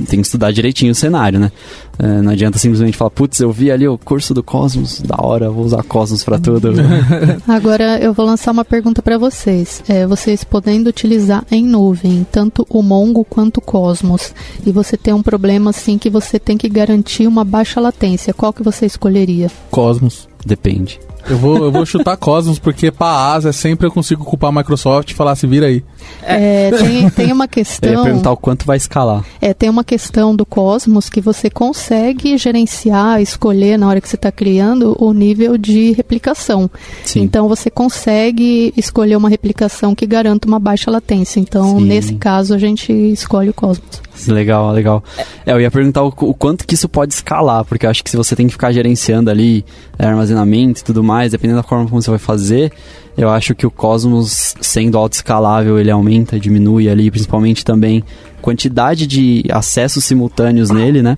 Tem 0.08 0.20
que 0.20 0.28
estudar 0.28 0.52
direitinho 0.52 0.92
o 0.92 0.96
cenário, 0.96 1.39
né? 1.39 1.52
É, 1.98 2.22
não 2.22 2.32
adianta 2.32 2.58
simplesmente 2.58 2.96
falar, 2.96 3.10
putz, 3.10 3.39
eu 3.39 3.52
vi 3.52 3.72
ali 3.72 3.88
o 3.88 3.98
curso 3.98 4.34
do 4.34 4.44
Cosmos, 4.44 5.02
da 5.02 5.18
hora, 5.20 5.50
vou 5.50 5.66
usar 5.66 5.84
Cosmos 5.84 6.24
para 6.24 6.39
tudo. 6.39 6.72
Agora 7.48 8.00
eu 8.00 8.14
vou 8.14 8.26
lançar 8.26 8.52
uma 8.52 8.66
pergunta 8.66 9.02
para 9.02 9.18
vocês. 9.18 9.84
É, 9.88 10.06
vocês 10.06 10.44
podendo 10.44 10.88
utilizar 10.88 11.44
em 11.52 11.64
nuvem 11.64 12.26
tanto 12.32 12.66
o 12.70 12.82
Mongo 12.82 13.26
quanto 13.26 13.58
o 13.58 13.62
Cosmos, 13.62 14.34
e 14.66 14.72
você 14.72 14.96
tem 14.96 15.14
um 15.14 15.24
problema 15.24 15.72
assim 15.72 15.98
que 15.98 16.10
você 16.10 16.39
tem 16.39 16.58
que 16.58 16.70
garantir 16.70 17.28
uma 17.28 17.44
baixa 17.44 17.80
latência, 17.80 18.34
qual 18.34 18.54
que 18.54 18.64
você 18.64 18.86
escolheria? 18.86 19.50
Cosmos. 19.70 20.30
Depende. 20.46 21.00
Eu 21.30 21.38
vou, 21.38 21.58
eu 21.58 21.72
vou 21.72 21.86
chutar 21.86 22.18
Cosmos, 22.18 22.60
porque 22.60 22.92
para 22.92 23.34
asa 23.34 23.54
sempre 23.54 23.88
eu 23.88 23.92
consigo 23.92 24.26
culpar 24.26 24.50
a 24.50 24.54
Microsoft 24.54 25.12
e 25.12 25.14
falar 25.14 25.36
se 25.36 25.46
vira 25.46 25.68
aí. 25.68 25.84
É, 26.24 26.72
tem, 26.78 27.10
tem 27.10 27.32
uma 27.32 27.47
questão. 27.47 27.91
Eu 27.91 27.97
ia 27.99 28.04
perguntar 28.04 28.32
o 28.32 28.38
quanto 28.38 28.66
vai 28.66 28.78
escalar. 28.78 29.24
É, 29.41 29.54
tem 29.54 29.70
uma 29.70 29.84
questão 29.84 30.36
do 30.36 30.45
Cosmos 30.45 31.10
que 31.10 31.22
você 31.22 31.49
consegue 31.49 32.38
gerenciar, 32.38 33.22
escolher 33.22 33.78
na 33.78 33.88
hora 33.88 34.02
que 34.02 34.08
você 34.08 34.16
está 34.16 34.32
criando 34.32 34.95
o 34.99 35.14
nível 35.14 35.58
de 35.58 35.91
replicação. 35.93 36.70
Sim. 37.04 37.22
Então 37.22 37.47
você 37.47 37.70
consegue 37.70 38.74
escolher 38.78 39.16
uma 39.16 39.30
replicação 39.30 39.95
que 39.95 40.06
garanta 40.06 40.47
uma 40.47 40.60
baixa 40.60 40.91
latência. 40.91 41.39
Então, 41.39 41.80
Sim. 41.80 41.86
nesse 41.86 42.14
caso, 42.16 42.54
a 42.54 42.58
gente 42.58 42.91
escolhe 42.91 43.49
o 43.49 43.54
Cosmos. 43.54 44.02
Legal, 44.28 44.72
legal. 44.72 45.04
É, 45.45 45.54
eu 45.54 45.62
ia 45.62 45.72
perguntar 45.72 46.04
o, 46.04 46.08
o, 46.08 46.34
quanto 46.34 46.66
que 46.68 46.76
isso 46.76 46.88
pode 46.88 47.14
escalar, 47.14 47.66
porque 47.66 47.86
eu 47.86 47.89
acho 47.89 48.04
que 48.04 48.10
se 48.10 48.18
você 48.18 48.36
tem 48.36 48.45
que 48.45 48.54
ficar 48.54 48.72
gerenciando 48.72 49.30
ali 49.30 49.66
é, 49.97 50.06
armazenamento 50.06 50.82
e 50.82 50.84
tudo 50.84 51.04
mais, 51.04 51.32
dependendo 51.32 51.62
da 51.62 51.68
forma 51.68 51.88
como 51.88 52.02
você 52.02 52.10
vai 52.10 52.20
fazer, 52.20 52.72
eu 53.18 53.30
acho 53.30 53.53
que 53.53 53.66
o 53.66 53.72
Cosmos, 53.72 54.55
sendo 54.62 54.97
autoescalável, 54.97 55.80
ele 55.80 55.91
aumenta, 55.91 56.39
diminui 56.39 56.89
ali, 56.89 57.12
principalmente 57.12 57.64
também 57.64 58.03
quantidade 58.41 59.05
de 59.05 59.43
acessos 59.51 60.03
simultâneos 60.03 60.70
nele, 60.70 61.01
né? 61.01 61.18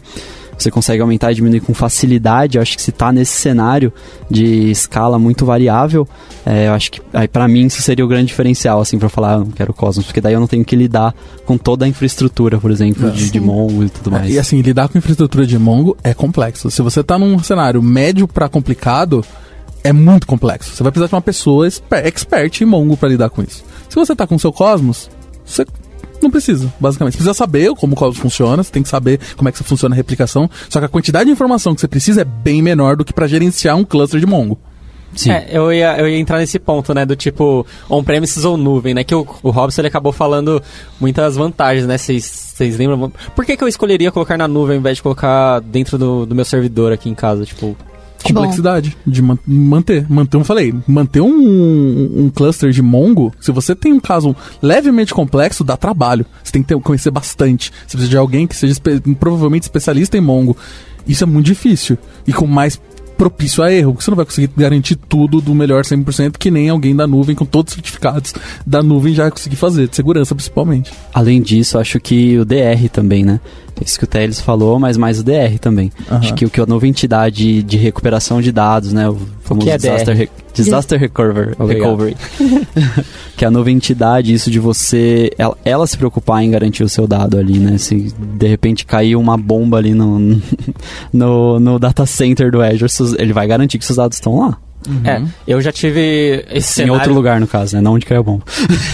você 0.57 0.71
consegue 0.71 1.01
aumentar 1.01 1.31
e 1.31 1.35
diminuir 1.35 1.61
com 1.61 1.73
facilidade. 1.73 2.57
Eu 2.57 2.61
acho 2.61 2.75
que 2.75 2.81
se 2.81 2.89
está 2.89 3.11
nesse 3.11 3.33
cenário 3.33 3.91
de 4.29 4.71
escala 4.71 5.19
muito 5.19 5.45
variável, 5.45 6.07
é, 6.45 6.67
eu 6.67 6.73
acho 6.73 6.91
que 6.91 7.01
aí 7.13 7.27
para 7.27 7.47
mim 7.47 7.65
isso 7.65 7.81
seria 7.81 8.03
o 8.03 8.07
grande 8.07 8.27
diferencial, 8.27 8.81
assim, 8.81 8.97
para 8.97 9.09
falar, 9.09 9.33
ah, 9.33 9.39
não 9.39 9.51
quero 9.51 9.73
Cosmos, 9.73 10.05
porque 10.05 10.21
daí 10.21 10.33
eu 10.33 10.39
não 10.39 10.47
tenho 10.47 10.63
que 10.63 10.75
lidar 10.75 11.13
com 11.45 11.57
toda 11.57 11.85
a 11.85 11.87
infraestrutura, 11.87 12.57
por 12.57 12.71
exemplo, 12.71 13.11
de, 13.11 13.31
de, 13.31 13.39
Mongo 13.39 13.83
e 13.83 13.89
tudo 13.89 14.11
mais. 14.11 14.27
É, 14.27 14.33
e 14.33 14.39
assim, 14.39 14.61
lidar 14.61 14.87
com 14.87 14.97
infraestrutura 14.97 15.45
de 15.45 15.57
Mongo 15.57 15.97
é 16.03 16.13
complexo. 16.13 16.69
Se 16.69 16.81
você 16.81 17.01
está 17.01 17.17
num 17.17 17.39
cenário 17.39 17.81
médio 17.81 18.27
para 18.27 18.47
complicado, 18.47 19.23
é 19.83 19.91
muito 19.91 20.25
complexo. 20.25 20.75
Você 20.75 20.83
vai 20.83 20.91
precisar 20.91 21.07
de 21.07 21.15
uma 21.15 21.21
pessoa 21.21 21.67
expert 21.67 22.61
em 22.61 22.65
Mongo 22.65 22.95
para 22.95 23.09
lidar 23.09 23.29
com 23.29 23.41
isso. 23.41 23.63
Se 23.89 23.95
você 23.95 24.13
está 24.13 24.25
com 24.25 24.35
o 24.35 24.39
seu 24.39 24.51
Cosmos, 24.51 25.09
você 25.45 25.65
não 26.21 26.31
precisa, 26.31 26.73
basicamente. 26.79 27.13
Você 27.13 27.17
precisa 27.17 27.33
saber 27.33 27.73
como 27.75 27.93
o 27.93 27.95
código 27.95 28.21
funciona, 28.21 28.63
você 28.63 28.71
tem 28.71 28.81
que 28.81 28.89
saber 28.89 29.19
como 29.35 29.49
é 29.49 29.51
que 29.51 29.63
funciona 29.63 29.93
a 29.93 29.97
replicação. 29.97 30.49
Só 30.69 30.79
que 30.79 30.85
a 30.85 30.89
quantidade 30.89 31.25
de 31.25 31.31
informação 31.31 31.75
que 31.75 31.81
você 31.81 31.87
precisa 31.87 32.21
é 32.21 32.25
bem 32.25 32.61
menor 32.61 32.95
do 32.95 33.05
que 33.05 33.13
para 33.13 33.27
gerenciar 33.27 33.75
um 33.75 33.83
cluster 33.83 34.19
de 34.19 34.25
Mongo. 34.25 34.57
Sim. 35.15 35.31
É, 35.31 35.47
eu 35.51 35.71
ia, 35.71 35.97
eu 35.99 36.07
ia 36.07 36.17
entrar 36.17 36.39
nesse 36.39 36.57
ponto, 36.57 36.93
né? 36.93 37.05
Do 37.05 37.15
tipo 37.15 37.65
on-premises 37.89 38.43
ou 38.45 38.57
nuvem, 38.57 38.93
né? 38.93 39.03
Que 39.03 39.13
o, 39.13 39.27
o 39.43 39.51
Robson 39.51 39.81
ele 39.81 39.87
acabou 39.87 40.11
falando 40.11 40.61
muitas 40.99 41.35
vantagens, 41.35 41.85
né? 41.85 41.97
Vocês 41.97 42.77
lembram? 42.77 43.11
Por 43.35 43.45
que, 43.45 43.55
que 43.55 43.63
eu 43.63 43.67
escolheria 43.67 44.11
colocar 44.11 44.37
na 44.37 44.47
nuvem 44.47 44.75
ao 44.75 44.79
invés 44.79 44.97
de 44.97 45.03
colocar 45.03 45.59
dentro 45.59 45.97
do, 45.97 46.25
do 46.25 46.33
meu 46.33 46.45
servidor 46.45 46.91
aqui 46.91 47.09
em 47.09 47.15
casa? 47.15 47.45
Tipo. 47.45 47.77
Complexidade 48.23 48.95
Bom. 49.05 49.11
de 49.11 49.21
man 49.21 49.37
manter. 49.45 50.05
Manter, 50.09 50.37
eu 50.37 50.43
falei, 50.43 50.73
manter 50.87 51.21
um, 51.21 52.25
um, 52.25 52.29
cluster 52.29 52.71
de 52.71 52.81
Mongo, 52.81 53.33
se 53.39 53.51
você 53.51 53.75
tem 53.75 53.93
um 53.93 53.99
caso 53.99 54.35
levemente 54.61 55.13
complexo, 55.13 55.63
dá 55.63 55.75
trabalho. 55.77 56.25
Você 56.43 56.51
tem 56.51 56.61
que 56.61 56.69
ter, 56.69 56.79
conhecer 56.79 57.11
bastante. 57.11 57.71
Você 57.87 57.97
precisa 57.97 58.09
de 58.09 58.17
alguém 58.17 58.47
que 58.47 58.55
seja 58.55 58.73
espe 58.73 58.99
provavelmente 59.15 59.63
especialista 59.63 60.17
em 60.17 60.21
Mongo. 60.21 60.55
Isso 61.07 61.23
é 61.23 61.27
muito 61.27 61.45
difícil. 61.45 61.97
E 62.25 62.31
com 62.31 62.47
mais 62.47 62.79
propício 63.17 63.63
a 63.63 63.71
erro, 63.71 63.93
porque 63.93 64.03
você 64.03 64.11
não 64.11 64.15
vai 64.15 64.25
conseguir 64.25 64.51
garantir 64.57 64.95
tudo 64.95 65.39
do 65.39 65.53
melhor 65.53 65.83
100% 65.83 66.37
que 66.37 66.51
nem 66.51 66.69
alguém 66.69 66.95
da 66.95 67.07
nuvem 67.07 67.35
com 67.35 67.45
todos 67.45 67.71
os 67.71 67.75
certificados 67.75 68.33
da 68.65 68.81
nuvem 68.81 69.13
já 69.13 69.23
vai 69.23 69.31
conseguir 69.31 69.55
fazer, 69.55 69.87
de 69.87 69.95
segurança 69.95 70.35
principalmente. 70.35 70.91
Além 71.13 71.41
disso, 71.41 71.77
acho 71.77 71.99
que 71.99 72.37
o 72.37 72.45
DR 72.45 72.89
também, 72.91 73.23
né? 73.23 73.39
Isso 73.81 73.97
que 73.97 74.05
o 74.05 74.07
Teles 74.07 74.39
falou, 74.39 74.79
mas 74.79 74.97
mais 74.97 75.19
o 75.19 75.23
DR 75.23 75.57
também. 75.59 75.91
Uhum. 76.09 76.17
Acho 76.17 76.33
que 76.33 76.45
o 76.45 76.49
que 76.49 76.61
a 76.61 76.65
nova 76.65 76.87
entidade 76.87 77.63
de 77.63 77.77
recuperação 77.77 78.41
de 78.41 78.51
dados, 78.51 78.93
né? 78.93 79.09
O 79.09 79.17
famoso 79.41 79.69
é 79.69 79.77
disaster, 79.77 80.15
re 80.15 80.29
disaster 80.53 80.99
recovery. 80.99 81.55
recovery. 81.59 82.15
que 83.35 83.43
é 83.43 83.47
a 83.47 83.51
nova 83.51 83.71
entidade, 83.71 84.33
isso 84.33 84.51
de 84.51 84.59
você. 84.59 85.31
Ela, 85.37 85.57
ela, 85.65 85.87
se 85.87 85.97
preocupar 85.97 86.43
em 86.43 86.51
garantir 86.51 86.83
o 86.83 86.89
seu 86.89 87.07
dado 87.07 87.37
ali, 87.37 87.57
né? 87.59 87.77
Se 87.77 88.13
de 88.17 88.47
repente 88.47 88.85
cair 88.85 89.15
uma 89.15 89.37
bomba 89.37 89.77
ali 89.77 89.93
no, 89.93 90.39
no, 91.11 91.59
no 91.59 91.79
data 91.79 92.05
center 92.05 92.51
do 92.51 92.61
Azure, 92.61 92.91
ele 93.17 93.33
vai 93.33 93.47
garantir 93.47 93.77
que 93.79 93.85
seus 93.85 93.97
dados 93.97 94.17
estão 94.17 94.39
lá. 94.39 94.57
Uhum. 94.87 95.01
É, 95.05 95.21
eu 95.47 95.61
já 95.61 95.71
tive 95.71 96.45
esse 96.51 96.73
cenário... 96.73 96.93
Em 96.93 96.97
outro 96.97 97.13
lugar, 97.13 97.39
no 97.39 97.47
caso, 97.47 97.75
né? 97.75 97.81
Não 97.81 97.93
onde 97.93 98.05
caiu 98.05 98.23
bom. 98.23 98.41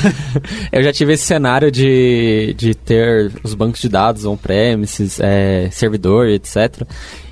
eu 0.72 0.84
já 0.84 0.94
tive 0.94 1.14
esse 1.14 1.24
cenário 1.24 1.72
de, 1.72 2.54
de 2.58 2.76
ter 2.76 3.32
os 3.44 3.54
bancos 3.54 3.82
de 3.82 3.90
dados 3.90 4.26
on-premises, 4.26 5.20
é, 5.20 5.70
servidor, 5.72 6.28
etc. 6.28 6.84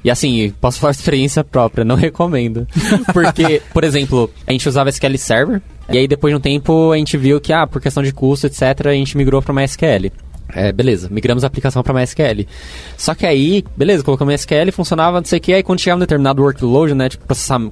E 0.04 0.10
assim, 0.10 0.54
posso 0.62 0.80
falar 0.80 0.92
experiência 0.92 1.44
própria, 1.44 1.84
não 1.84 1.96
recomendo. 1.96 2.68
Porque, 3.14 3.62
por 3.74 3.84
exemplo, 3.84 4.32
a 4.46 4.52
gente 4.52 4.68
usava 4.68 4.90
SQL 4.90 5.18
Server, 5.18 5.62
e 5.90 5.98
aí 5.98 6.08
depois 6.08 6.32
de 6.32 6.38
um 6.38 6.42
tempo 6.42 6.92
a 6.92 6.98
gente 6.98 7.18
viu 7.18 7.40
que, 7.40 7.54
ah, 7.54 7.68
por 7.68 7.82
questão 7.82 8.02
de 8.02 8.12
custo, 8.12 8.48
etc., 8.48 8.88
a 8.88 8.94
gente 8.94 9.18
migrou 9.18 9.42
para 9.42 9.54
MySQL. 9.54 10.12
É, 10.54 10.72
beleza, 10.72 11.10
migramos 11.12 11.44
a 11.44 11.48
aplicação 11.48 11.84
para 11.84 11.94
MySQL. 11.94 12.46
Só 12.98 13.14
que 13.14 13.26
aí, 13.26 13.64
beleza, 13.76 14.04
colocamos 14.04 14.32
MySQL, 14.32 14.72
funcionava, 14.72 15.20
não 15.20 15.26
sei 15.26 15.40
o 15.40 15.42
que, 15.42 15.54
aí 15.54 15.64
quando 15.64 15.80
chegava 15.80 15.98
um 15.98 16.00
determinado 16.00 16.42
workload, 16.42 16.94
né, 16.94 17.10
tipo, 17.10 17.26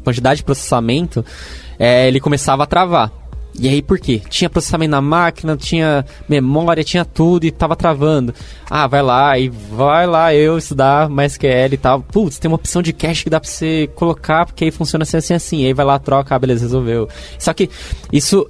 quantidade 0.03 0.37
de 0.37 0.43
processamento, 0.43 1.25
é, 1.79 2.07
ele 2.07 2.19
começava 2.19 2.63
a 2.63 2.65
travar. 2.65 3.11
E 3.57 3.69
aí 3.69 3.81
por 3.81 3.97
quê? 3.99 4.21
Tinha 4.29 4.49
processamento 4.49 4.91
na 4.91 5.01
máquina, 5.01 5.55
tinha 5.55 6.05
memória, 6.27 6.83
tinha 6.83 7.05
tudo 7.05 7.45
e 7.45 7.51
tava 7.51 7.73
travando. 7.73 8.33
Ah, 8.69 8.85
vai 8.85 9.01
lá 9.01 9.39
e 9.39 9.47
vai 9.47 10.05
lá 10.05 10.35
eu 10.35 10.57
estudar 10.57 11.09
MySQL 11.09 11.73
e 11.73 11.77
tal. 11.77 12.01
Putz, 12.01 12.37
tem 12.37 12.51
uma 12.51 12.55
opção 12.55 12.81
de 12.81 12.91
cache 12.91 13.23
que 13.23 13.29
dá 13.29 13.39
pra 13.39 13.49
você 13.49 13.89
colocar, 13.95 14.45
porque 14.45 14.65
aí 14.65 14.71
funciona 14.71 15.03
assim, 15.03 15.17
assim, 15.17 15.33
assim. 15.33 15.61
E 15.61 15.67
aí 15.67 15.73
vai 15.73 15.85
lá, 15.85 15.97
troca, 15.97 16.35
ah, 16.35 16.39
beleza, 16.39 16.63
resolveu. 16.63 17.07
Só 17.39 17.53
que 17.53 17.69
isso 18.11 18.45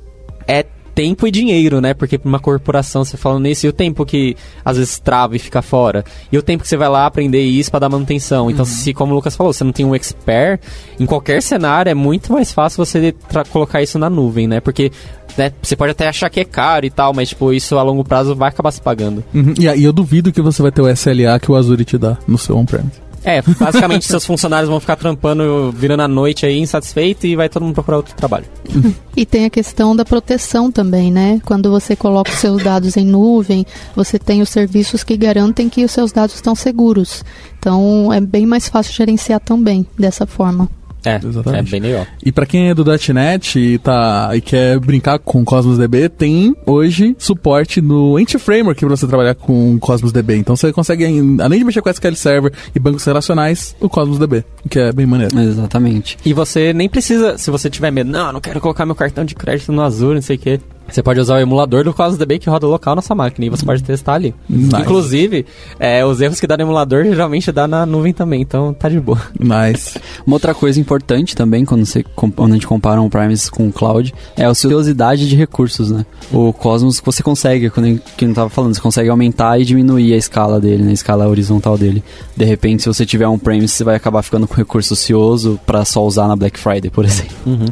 tempo 0.96 1.28
e 1.28 1.32
dinheiro, 1.32 1.82
né? 1.82 1.94
Porque 1.94 2.18
pra 2.18 2.30
uma 2.30 2.40
corporação 2.40 3.04
você 3.04 3.18
falando 3.18 3.44
nisso, 3.44 3.66
e 3.66 3.70
o 3.70 3.74
tempo 3.74 4.06
que 4.06 4.36
às 4.64 4.78
vezes 4.78 4.98
trava 4.98 5.36
e 5.36 5.40
fica 5.40 5.62
fora. 5.62 6.06
E 6.32 6.38
o 6.38 6.42
tempo 6.42 6.64
que 6.64 6.70
você 6.70 6.78
vai 6.78 6.88
lá 6.88 7.06
aprender 7.06 7.42
isso 7.42 7.70
para 7.70 7.82
dar 7.82 7.90
manutenção. 7.90 8.50
Então, 8.50 8.64
uhum. 8.64 8.72
se, 8.72 8.94
como 8.94 9.12
o 9.12 9.16
Lucas 9.16 9.36
falou, 9.36 9.52
você 9.52 9.66
não 9.66 9.74
tem 9.74 9.86
um 9.86 9.94
expert, 9.94 10.62
em 10.98 11.06
qualquer 11.06 11.42
cenário 11.42 11.90
é 11.90 11.94
muito 11.94 12.32
mais 12.32 12.52
fácil 12.52 12.84
você 12.84 13.14
colocar 13.52 13.82
isso 13.82 14.00
na 14.00 14.10
nuvem, 14.10 14.48
né? 14.48 14.62
Porque 14.62 14.92
né, 15.38 15.52
você 15.62 15.76
pode 15.76 15.92
até 15.92 16.08
achar 16.08 16.30
que 16.30 16.40
é 16.40 16.46
caro 16.46 16.86
e 16.86 16.90
tal, 16.90 17.14
mas 17.14 17.30
tipo, 17.30 17.52
isso 17.52 17.78
a 17.78 17.84
longo 17.84 18.04
prazo 18.04 18.34
vai 18.36 18.50
acabar 18.50 18.72
se 18.72 18.82
pagando. 18.82 19.24
Uhum. 19.34 19.54
E, 19.60 19.66
e 19.66 19.84
eu 19.84 19.92
duvido 19.92 20.32
que 20.32 20.42
você 20.42 20.62
vai 20.62 20.72
ter 20.72 20.82
o 20.82 20.90
SLA 20.90 21.40
que 21.40 21.52
o 21.52 21.56
Azure 21.56 21.84
te 21.84 21.98
dá 21.98 22.18
no 22.28 22.38
seu 22.38 22.58
on-premise. 22.58 23.05
É, 23.26 23.42
basicamente 23.42 24.06
seus 24.08 24.26
funcionários 24.26 24.70
vão 24.70 24.80
ficar 24.80 24.96
trampando, 24.96 25.72
virando 25.72 26.04
a 26.04 26.08
noite 26.08 26.46
aí, 26.46 26.60
insatisfeito 26.60 27.26
e 27.26 27.36
vai 27.36 27.50
todo 27.50 27.64
mundo 27.64 27.74
procurar 27.74 27.98
outro 27.98 28.16
trabalho. 28.16 28.46
E 29.18 29.26
tem 29.26 29.46
a 29.46 29.50
questão 29.50 29.96
da 29.96 30.04
proteção 30.04 30.70
também, 30.70 31.10
né? 31.10 31.40
Quando 31.46 31.72
você 31.72 31.96
coloca 31.96 32.30
os 32.30 32.38
seus 32.38 32.62
dados 32.62 32.98
em 32.98 33.06
nuvem, 33.06 33.66
você 33.96 34.20
tem 34.20 34.42
os 34.42 34.50
serviços 34.50 35.06
que 35.06 35.16
garantem 35.16 35.70
que 35.70 35.86
os 35.86 35.92
seus 35.92 36.12
dados 36.12 36.36
estão 36.36 36.54
seguros. 36.54 37.24
Então 37.58 38.12
é 38.12 38.20
bem 38.20 38.46
mais 38.46 38.68
fácil 38.68 38.94
gerenciar 38.94 39.40
também 39.40 39.88
dessa 39.98 40.26
forma. 40.26 40.70
É, 41.06 41.20
Exatamente. 41.24 41.68
é 41.68 41.80
bem 41.80 41.92
legal. 41.92 42.08
E 42.24 42.32
para 42.32 42.46
quem 42.46 42.70
é 42.70 42.74
do 42.74 42.84
.NET 43.14 43.60
e, 43.60 43.78
tá, 43.78 44.32
e 44.34 44.42
quer 44.42 44.80
brincar 44.80 45.20
com 45.20 45.44
Cosmos 45.46 45.78
DB, 45.78 46.10
tem 46.10 46.56
hoje 46.66 47.16
suporte 47.18 47.82
no 47.82 48.20
Entity 48.20 48.40
Framework 48.40 48.80
para 48.80 48.96
você 48.96 49.08
trabalhar 49.08 49.36
com 49.36 49.78
Cosmos 49.80 50.12
DB. 50.12 50.38
Então 50.38 50.56
você 50.56 50.74
consegue, 50.74 51.06
além 51.42 51.60
de 51.60 51.66
mexer 51.66 51.82
com 51.82 51.90
SQL 51.90 52.16
Server 52.16 52.52
e 52.74 52.80
bancos 52.80 53.04
relacionais, 53.06 53.76
o 53.80 53.90
Cosmos 53.90 54.20
DB, 54.20 54.44
que 54.70 54.80
é 54.80 54.92
bem 54.92 55.06
maneiro. 55.06 55.38
Exatamente. 55.40 56.18
E 56.26 56.34
você 56.34 56.74
nem 56.74 56.90
precisa, 56.90 57.38
se 57.38 57.52
você 57.52 57.70
tiver 57.70 57.92
medo, 57.92 58.10
não, 58.10 58.34
não 58.34 58.42
quero 58.42 58.60
colocar 58.60 58.86
meu 58.86 58.96
cartão 58.96 59.24
de 59.24 59.36
crédito 59.36 59.72
no 59.72 59.82
Azure, 59.82 60.16
não 60.16 60.22
sei 60.22 60.36
o 60.36 60.40
quê. 60.40 60.60
Você 60.90 61.02
pode 61.02 61.20
usar 61.20 61.36
o 61.36 61.40
emulador 61.40 61.84
do 61.84 61.94
Cosmos 61.94 62.18
DB 62.18 62.40
que 62.40 62.50
roda 62.50 62.68
local 62.68 62.96
na 62.96 63.02
sua 63.02 63.16
máquina 63.16 63.46
e 63.46 63.50
você 63.50 63.66
pode 63.66 63.84
testar 63.84 64.14
ali. 64.14 64.34
Nice. 64.50 64.76
Inclusive, 64.82 65.46
é, 65.80 66.06
os 66.06 66.22
erros 66.22 66.40
que 66.40 66.48
dá 66.48 66.56
no 66.56 66.64
emulador 66.64 67.04
geralmente 67.04 67.52
dá 67.52 67.68
na 67.68 67.86
nuvem 67.86 68.14
também, 68.14 68.42
então 68.42 68.74
tá 68.74 68.88
de 68.88 69.00
boa. 69.00 69.20
Nice. 69.40 70.00
Uma 70.26 70.36
outra 70.36 70.54
coisa 70.54 70.80
importante 70.80 71.36
também, 71.36 71.66
quando, 71.66 71.86
você, 71.86 72.04
quando 72.16 72.52
a 72.52 72.54
gente 72.54 72.68
compara 72.68 73.02
um 73.02 73.10
Primes 73.10 73.50
com 73.50 73.68
o 73.68 73.72
Cloud, 73.72 74.14
é 74.36 74.46
a 74.46 74.50
ociosidade 74.50 75.28
de 75.28 75.36
recursos, 75.36 75.92
né? 75.92 76.06
O 76.32 76.54
Cosmos 76.54 77.02
você 77.04 77.22
consegue, 77.22 77.70
quando 77.70 77.86
a 77.86 77.90
gente 77.90 78.34
tava 78.34 78.50
falando, 78.50 78.74
você 78.74 78.82
consegue 78.82 79.10
aumentar 79.10 79.60
e 79.60 79.66
diminuir 79.66 80.14
a 80.14 80.18
escala 80.18 80.60
dele, 80.60 80.84
né? 80.84 80.92
a 80.92 80.94
escala 80.94 81.28
horizontal 81.28 81.78
dele. 81.78 82.04
De 82.36 82.46
repente, 82.46 82.84
se 82.84 82.88
você 82.88 83.06
tiver 83.06 83.28
um 83.28 83.38
Premise, 83.38 83.74
você 83.74 83.84
vai 83.84 83.96
acabar 83.96 84.22
ficando 84.22 84.48
com 84.48 84.56
recurso 84.56 84.94
ocioso 84.94 85.60
para 85.66 85.84
só 85.86 86.06
usar 86.06 86.28
na 86.28 86.36
Black 86.36 86.60
Friday, 86.60 86.90
por 86.90 87.06
exemplo. 87.06 87.36
Uhum. 87.46 87.66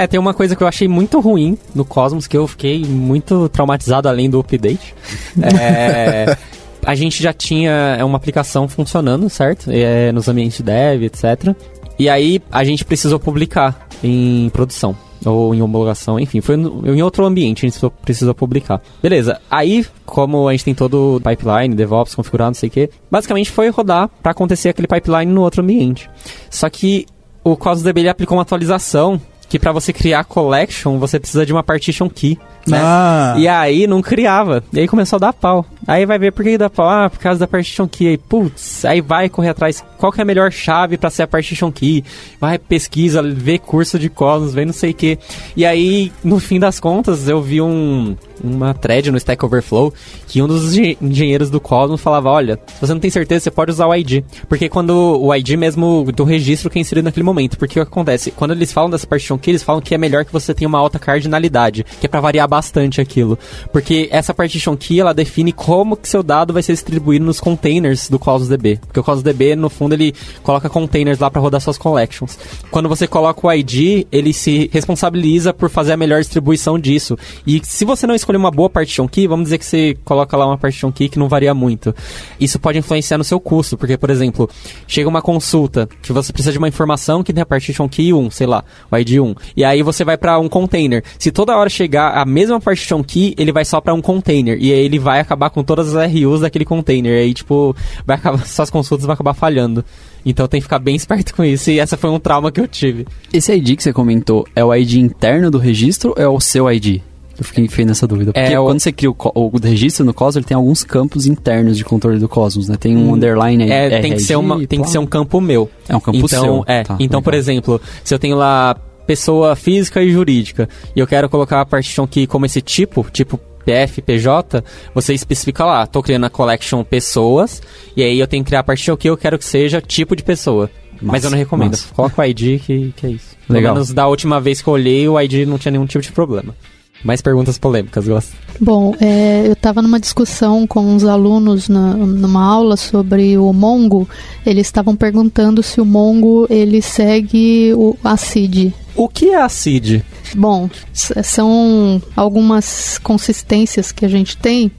É, 0.00 0.06
tem 0.06 0.18
uma 0.18 0.32
coisa 0.32 0.56
que 0.56 0.62
eu 0.62 0.66
achei 0.66 0.88
muito 0.88 1.20
ruim 1.20 1.58
no 1.74 1.84
Cosmos 1.84 2.26
que 2.26 2.34
eu 2.34 2.46
fiquei 2.46 2.82
muito 2.86 3.50
traumatizado 3.50 4.08
além 4.08 4.30
do 4.30 4.40
update. 4.40 4.94
é, 5.42 6.34
a 6.82 6.94
gente 6.94 7.22
já 7.22 7.34
tinha 7.34 7.70
é 7.98 8.02
uma 8.02 8.16
aplicação 8.16 8.66
funcionando, 8.66 9.28
certo? 9.28 9.70
É, 9.70 10.10
nos 10.10 10.26
ambientes 10.26 10.62
dev, 10.62 11.02
etc. 11.02 11.54
E 11.98 12.08
aí 12.08 12.40
a 12.50 12.64
gente 12.64 12.82
precisou 12.82 13.20
publicar 13.20 13.88
em 14.02 14.48
produção 14.54 14.96
ou 15.22 15.54
em 15.54 15.60
homologação, 15.60 16.18
enfim, 16.18 16.40
foi 16.40 16.54
em 16.56 17.02
outro 17.02 17.26
ambiente, 17.26 17.66
a 17.66 17.68
gente 17.68 17.92
precisou 18.00 18.34
publicar. 18.34 18.80
Beleza, 19.02 19.38
aí, 19.50 19.84
como 20.06 20.48
a 20.48 20.52
gente 20.52 20.64
tem 20.64 20.74
todo 20.74 21.16
o 21.16 21.20
pipeline, 21.20 21.74
DevOps 21.74 22.14
configurado, 22.14 22.52
não 22.52 22.54
sei 22.54 22.70
o 22.70 22.72
que, 22.72 22.88
basicamente 23.10 23.50
foi 23.50 23.68
rodar 23.68 24.08
para 24.22 24.32
acontecer 24.32 24.70
aquele 24.70 24.88
pipeline 24.88 25.30
no 25.30 25.42
outro 25.42 25.62
ambiente. 25.62 26.08
Só 26.48 26.70
que 26.70 27.04
o 27.44 27.54
Cosmos 27.54 27.82
DB 27.82 28.00
ele 28.00 28.08
aplicou 28.08 28.38
uma 28.38 28.42
atualização 28.42 29.20
que 29.50 29.58
para 29.58 29.72
você 29.72 29.92
criar 29.92 30.22
collection, 30.24 30.96
você 30.96 31.18
precisa 31.18 31.44
de 31.44 31.52
uma 31.52 31.62
partition 31.62 32.08
key. 32.08 32.38
Né? 32.66 32.78
Ah. 32.80 33.34
E 33.38 33.48
aí 33.48 33.86
não 33.86 34.02
criava. 34.02 34.62
E 34.72 34.80
aí 34.80 34.88
começou 34.88 35.16
a 35.16 35.20
dar 35.20 35.32
pau. 35.32 35.64
Aí 35.86 36.04
vai 36.04 36.18
ver 36.18 36.32
por 36.32 36.44
que 36.44 36.58
dá 36.58 36.68
pau. 36.68 36.88
Ah, 36.88 37.08
por 37.08 37.18
causa 37.18 37.40
da 37.40 37.46
partition 37.46 37.88
key. 37.88 38.08
Aí, 38.08 38.18
putz, 38.18 38.84
aí 38.84 39.00
vai 39.00 39.28
correr 39.28 39.50
atrás. 39.50 39.84
Qual 39.98 40.12
que 40.12 40.20
é 40.20 40.22
a 40.22 40.26
melhor 40.26 40.52
chave 40.52 40.96
para 40.96 41.10
ser 41.10 41.22
a 41.22 41.26
partition 41.26 41.70
key? 41.72 42.04
Vai, 42.40 42.58
pesquisa, 42.58 43.22
vê 43.22 43.58
curso 43.58 43.98
de 43.98 44.08
Cosmos, 44.08 44.54
vê 44.54 44.64
não 44.64 44.72
sei 44.72 44.90
o 44.90 44.94
que. 44.94 45.18
E 45.56 45.64
aí, 45.64 46.12
no 46.22 46.38
fim 46.38 46.60
das 46.60 46.78
contas, 46.78 47.28
eu 47.28 47.42
vi 47.42 47.60
um, 47.60 48.16
uma 48.42 48.74
thread 48.74 49.10
no 49.10 49.18
Stack 49.18 49.44
Overflow 49.44 49.92
que 50.26 50.42
um 50.42 50.46
dos 50.46 50.76
engenheiros 50.76 51.50
do 51.50 51.60
Cosmos 51.60 52.00
falava: 52.00 52.28
olha, 52.30 52.58
se 52.66 52.80
você 52.80 52.92
não 52.92 53.00
tem 53.00 53.10
certeza, 53.10 53.44
você 53.44 53.50
pode 53.50 53.70
usar 53.70 53.86
o 53.86 53.94
ID. 53.94 54.22
Porque 54.48 54.68
quando 54.68 55.20
o 55.20 55.34
ID 55.34 55.50
mesmo 55.50 56.10
do 56.12 56.24
registro 56.24 56.70
que 56.70 56.78
é 56.78 56.80
inserido 56.82 57.04
naquele 57.04 57.24
momento. 57.24 57.58
Porque 57.58 57.80
o 57.80 57.84
que 57.84 57.88
acontece? 57.88 58.30
Quando 58.30 58.52
eles 58.52 58.72
falam 58.72 58.90
dessa 58.90 59.06
partition 59.06 59.38
key, 59.38 59.50
eles 59.50 59.62
falam 59.62 59.80
que 59.80 59.94
é 59.94 59.98
melhor 59.98 60.24
que 60.24 60.32
você 60.32 60.54
tenha 60.54 60.68
uma 60.68 60.78
alta 60.78 60.98
cardinalidade, 60.98 61.84
que 62.00 62.06
é 62.06 62.08
para 62.08 62.20
variar 62.20 62.48
bastante 62.50 63.00
aquilo. 63.00 63.38
Porque 63.72 64.08
essa 64.10 64.34
partition 64.34 64.76
key, 64.76 65.00
ela 65.00 65.14
define 65.14 65.52
como 65.52 65.96
que 65.96 66.08
seu 66.08 66.22
dado 66.22 66.52
vai 66.52 66.62
ser 66.62 66.72
distribuído 66.72 67.24
nos 67.24 67.40
containers 67.40 68.10
do 68.10 68.18
Cosmos 68.18 68.48
DB. 68.48 68.78
Porque 68.84 69.00
o 69.00 69.04
Cosmos 69.04 69.22
DB, 69.22 69.54
no 69.54 69.70
fundo, 69.70 69.94
ele 69.94 70.12
coloca 70.42 70.68
containers 70.68 71.20
lá 71.20 71.30
para 71.30 71.40
rodar 71.40 71.60
suas 71.60 71.78
collections. 71.78 72.38
Quando 72.70 72.88
você 72.88 73.06
coloca 73.06 73.46
o 73.46 73.52
ID, 73.52 74.06
ele 74.10 74.32
se 74.32 74.68
responsabiliza 74.72 75.54
por 75.54 75.70
fazer 75.70 75.92
a 75.92 75.96
melhor 75.96 76.20
distribuição 76.20 76.78
disso. 76.78 77.16
E 77.46 77.60
se 77.64 77.84
você 77.84 78.06
não 78.06 78.14
escolher 78.14 78.36
uma 78.36 78.50
boa 78.50 78.68
partition 78.68 79.06
key, 79.06 79.26
vamos 79.28 79.44
dizer 79.44 79.58
que 79.58 79.64
você 79.64 79.96
coloca 80.04 80.36
lá 80.36 80.46
uma 80.46 80.58
partition 80.58 80.90
key 80.90 81.08
que 81.08 81.18
não 81.18 81.28
varia 81.28 81.54
muito. 81.54 81.94
Isso 82.40 82.58
pode 82.58 82.78
influenciar 82.78 83.16
no 83.16 83.24
seu 83.24 83.38
custo, 83.38 83.78
porque, 83.78 83.96
por 83.96 84.10
exemplo, 84.10 84.50
chega 84.86 85.08
uma 85.08 85.22
consulta 85.22 85.88
que 86.02 86.12
você 86.12 86.32
precisa 86.32 86.52
de 86.52 86.58
uma 86.58 86.68
informação 86.68 87.22
que 87.22 87.32
tem 87.32 87.42
a 87.42 87.46
partition 87.46 87.88
key 87.88 88.12
1, 88.12 88.30
sei 88.30 88.46
lá, 88.46 88.64
o 88.90 88.96
ID 88.96 89.18
1. 89.20 89.34
E 89.56 89.64
aí 89.64 89.82
você 89.82 90.04
vai 90.04 90.16
para 90.16 90.38
um 90.38 90.48
container. 90.48 91.04
Se 91.18 91.30
toda 91.30 91.56
hora 91.56 91.68
chegar 91.68 92.16
a 92.16 92.24
mesma 92.24 92.39
mesma 92.40 92.60
partition 92.60 93.02
key, 93.02 93.34
ele 93.36 93.52
vai 93.52 93.64
só 93.64 93.80
para 93.80 93.94
um 93.94 94.00
container. 94.00 94.56
E 94.60 94.72
aí 94.72 94.80
ele 94.80 94.98
vai 94.98 95.20
acabar 95.20 95.50
com 95.50 95.62
todas 95.62 95.94
as 95.94 96.12
RUs 96.12 96.40
daquele 96.40 96.64
container. 96.64 97.12
E 97.12 97.20
aí, 97.20 97.34
tipo, 97.34 97.76
vai 98.06 98.16
acabar, 98.16 98.44
suas 98.46 98.70
consultas 98.70 99.06
vão 99.06 99.12
acabar 99.12 99.34
falhando. 99.34 99.84
Então 100.24 100.46
tem 100.46 100.60
que 100.60 100.64
ficar 100.64 100.78
bem 100.78 100.94
esperto 100.96 101.34
com 101.34 101.44
isso. 101.44 101.70
E 101.70 101.78
essa 101.78 101.96
foi 101.96 102.10
um 102.10 102.18
trauma 102.18 102.50
que 102.50 102.60
eu 102.60 102.68
tive. 102.68 103.06
Esse 103.32 103.52
ID 103.52 103.76
que 103.76 103.82
você 103.82 103.92
comentou 103.92 104.46
é 104.56 104.64
o 104.64 104.74
ID 104.74 104.94
interno 104.94 105.50
do 105.50 105.58
registro 105.58 106.14
ou 106.16 106.22
é 106.22 106.28
o 106.28 106.40
seu 106.40 106.70
ID? 106.70 107.00
Eu 107.38 107.44
fiquei, 107.44 107.68
fiquei 107.68 107.84
nessa 107.86 108.06
dúvida. 108.06 108.34
Porque 108.34 108.52
é, 108.52 108.56
quando 108.56 108.78
você 108.78 108.92
cria 108.92 109.10
o, 109.10 109.16
o, 109.34 109.50
registro 109.62 110.04
no 110.04 110.12
Cosmos, 110.12 110.36
ele 110.36 110.44
tem 110.44 110.54
alguns 110.54 110.84
campos 110.84 111.26
internos 111.26 111.78
de 111.78 111.84
controle 111.84 112.18
do 112.18 112.28
Cosmos, 112.28 112.68
né? 112.68 112.76
Tem 112.76 112.94
um 112.94 113.08
hum, 113.08 113.14
underline 113.14 113.62
aí. 113.62 113.70
É, 113.70 114.00
tem, 114.00 114.12
que 114.12 114.20
ser, 114.20 114.36
uma, 114.36 114.66
tem 114.66 114.82
que 114.82 114.90
ser 114.90 114.98
um 114.98 115.06
campo 115.06 115.40
meu. 115.40 115.70
É 115.88 115.96
um 115.96 116.00
campo 116.00 116.18
então, 116.18 116.28
seu. 116.28 116.64
É, 116.66 116.82
tá, 116.82 116.96
então, 116.96 117.20
legal. 117.20 117.22
por 117.22 117.32
exemplo, 117.32 117.80
se 118.04 118.12
eu 118.12 118.18
tenho 118.18 118.36
lá 118.36 118.76
pessoa 119.10 119.56
física 119.56 120.00
e 120.00 120.12
jurídica 120.12 120.68
e 120.94 121.00
eu 121.00 121.06
quero 121.06 121.28
colocar 121.28 121.60
a 121.60 121.66
partition 121.66 122.06
key 122.06 122.28
como 122.28 122.46
esse 122.46 122.62
tipo, 122.62 123.04
tipo 123.10 123.40
PF, 123.64 124.00
PJ, 124.02 124.62
você 124.94 125.12
especifica 125.12 125.64
lá, 125.64 125.84
tô 125.84 126.00
criando 126.00 126.26
a 126.26 126.30
collection 126.30 126.84
pessoas, 126.84 127.60
e 127.96 128.04
aí 128.04 128.20
eu 128.20 128.28
tenho 128.28 128.44
que 128.44 128.48
criar 128.48 128.60
a 128.60 128.62
partition 128.62 128.96
key, 128.96 129.08
eu 129.08 129.16
quero 129.16 129.36
que 129.36 129.44
seja 129.44 129.80
tipo 129.80 130.14
de 130.14 130.22
pessoa. 130.22 130.70
Mas 131.02 131.24
eu 131.24 131.30
não 131.30 131.36
recomendo. 131.36 131.76
Coloca 131.92 132.22
o 132.22 132.24
ID 132.24 132.60
que, 132.60 132.94
que 132.96 133.06
é 133.06 133.10
isso. 133.10 133.36
Legal. 133.48 133.72
Pelo 133.72 133.74
menos 133.74 133.92
da 133.92 134.06
última 134.06 134.40
vez 134.40 134.62
que 134.62 134.68
eu 134.68 134.74
olhei, 134.74 135.08
o 135.08 135.20
ID 135.20 135.44
não 135.46 135.58
tinha 135.58 135.72
nenhum 135.72 135.86
tipo 135.86 136.02
de 136.02 136.12
problema. 136.12 136.54
Mais 137.02 137.20
perguntas 137.22 137.58
polêmicas, 137.58 138.06
gosto. 138.06 138.32
Bom, 138.60 138.94
é, 139.00 139.46
eu 139.46 139.54
estava 139.54 139.80
numa 139.80 139.98
discussão 139.98 140.66
com 140.66 140.80
uns 140.80 141.04
alunos 141.04 141.68
na, 141.68 141.94
numa 141.94 142.44
aula 142.44 142.76
sobre 142.76 143.38
o 143.38 143.52
Mongo. 143.52 144.08
Eles 144.44 144.66
estavam 144.66 144.94
perguntando 144.94 145.62
se 145.62 145.80
o 145.80 145.84
Mongo 145.84 146.46
ele 146.50 146.82
segue 146.82 147.72
o 147.74 147.96
ACID. 148.04 148.74
O 148.94 149.08
que 149.08 149.30
é 149.30 149.42
ACID? 149.42 150.04
Bom, 150.36 150.68
são 150.92 152.02
algumas 152.14 152.98
consistências 152.98 153.90
que 153.90 154.04
a 154.04 154.08
gente 154.08 154.36
tem 154.36 154.70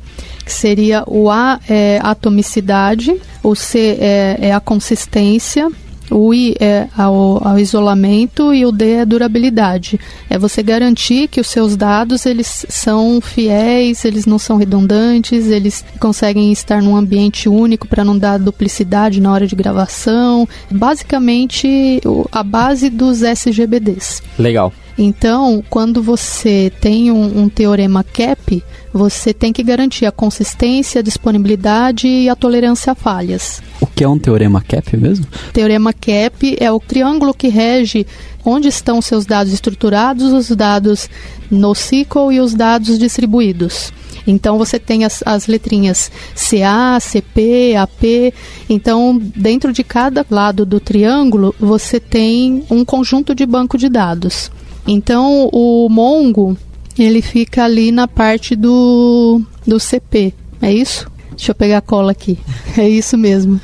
que 0.46 0.52
seria 0.52 1.04
o 1.08 1.30
A 1.30 1.60
é 1.70 2.00
atomicidade, 2.02 3.20
o 3.44 3.56
C 3.56 3.98
é, 4.00 4.38
é 4.40 4.54
a 4.54 4.60
consistência, 4.60 5.70
o 6.12 6.34
I 6.34 6.56
é 6.60 6.88
ao, 6.98 7.46
ao, 7.48 7.58
isolamento 7.58 8.54
e 8.54 8.66
o 8.66 8.72
D 8.72 8.94
é 8.94 9.06
durabilidade. 9.06 10.00
É 10.30 10.38
você 10.38 10.62
garantir 10.62 11.28
que 11.28 11.40
os 11.40 11.48
seus 11.48 11.76
dados 11.76 12.26
eles 12.26 12.66
são 12.70 13.20
fiéis, 13.22 14.04
eles 14.06 14.26
não 14.26 14.38
são 14.38 14.58
redundantes, 14.58 15.48
eles 15.48 15.84
conseguem 16.00 16.52
estar 16.52 16.82
num 16.82 16.96
ambiente 16.96 17.48
único 17.48 17.88
para 17.88 18.04
não 18.04 18.18
dar 18.18 18.38
duplicidade 18.38 19.22
na 19.22 19.32
hora 19.32 19.48
de 19.48 19.56
gravação. 19.56 20.48
Basicamente, 20.70 22.02
a 22.32 22.44
base 22.44 22.90
dos 22.90 23.24
SGBDs. 23.24 24.22
Legal. 24.38 24.74
Então, 24.98 25.64
quando 25.70 26.02
você 26.02 26.72
tem 26.82 27.12
um, 27.12 27.44
um, 27.44 27.50
teorema 27.50 28.04
CAP, 28.04 28.64
você 28.94 29.34
tem 29.34 29.54
que 29.54 29.64
garantir 29.64 30.06
a 30.06 30.12
consistência, 30.12 31.00
a 31.00 31.04
disponibilidade 31.04 32.08
e 32.08 32.30
a 32.30 32.36
tolerância 32.36 32.92
a 32.92 32.96
falhas. 32.96 33.62
O 33.80 33.88
que 33.88 34.04
é 34.04 34.08
um 34.08 34.20
teorema 34.20 34.62
CAP 34.62 34.98
mesmo? 34.98 35.26
Teorema 35.54 35.94
CAP 35.94 36.58
é 36.60 36.72
o 36.72 36.80
triângulo 36.80 37.34
que 37.34 37.48
rege 37.48 38.06
onde 38.44 38.68
estão 38.68 39.02
seus 39.02 39.26
dados 39.26 39.54
estruturados, 39.54 40.32
os 40.34 40.50
dados 40.56 41.10
NoSQL 41.50 42.32
e 42.32 42.40
os 42.40 42.54
dados 42.54 42.98
distribuídos. 42.98 43.94
Então 44.26 44.58
você 44.58 44.78
tem 44.78 45.04
as, 45.04 45.24
as 45.26 45.48
letrinhas 45.48 46.12
CA, 46.36 47.00
CP, 47.00 47.76
AP. 47.76 48.34
Então, 48.70 49.20
dentro 49.36 49.74
de 49.74 49.84
cada 49.84 50.26
lado 50.30 50.66
do 50.66 50.80
triângulo, 50.80 51.56
você 51.60 52.00
tem 52.00 52.64
um 52.70 52.86
conjunto 52.86 53.34
de 53.34 53.46
banco 53.46 53.78
de 53.78 53.90
dados. 53.90 54.52
Então, 54.88 55.50
o 55.52 55.88
Mongo, 55.90 56.58
ele 56.98 57.22
fica 57.22 57.64
ali 57.64 57.92
na 57.92 58.08
parte 58.08 58.56
do, 58.56 59.42
do 59.66 59.80
CP, 59.80 60.34
é 60.62 60.74
isso? 60.74 61.10
Deixa 61.32 61.52
eu 61.52 61.56
pegar 61.56 61.78
a 61.80 61.82
cola 61.82 62.12
aqui. 62.12 62.38
É 62.78 62.88
isso 62.88 63.18
mesmo. 63.18 63.60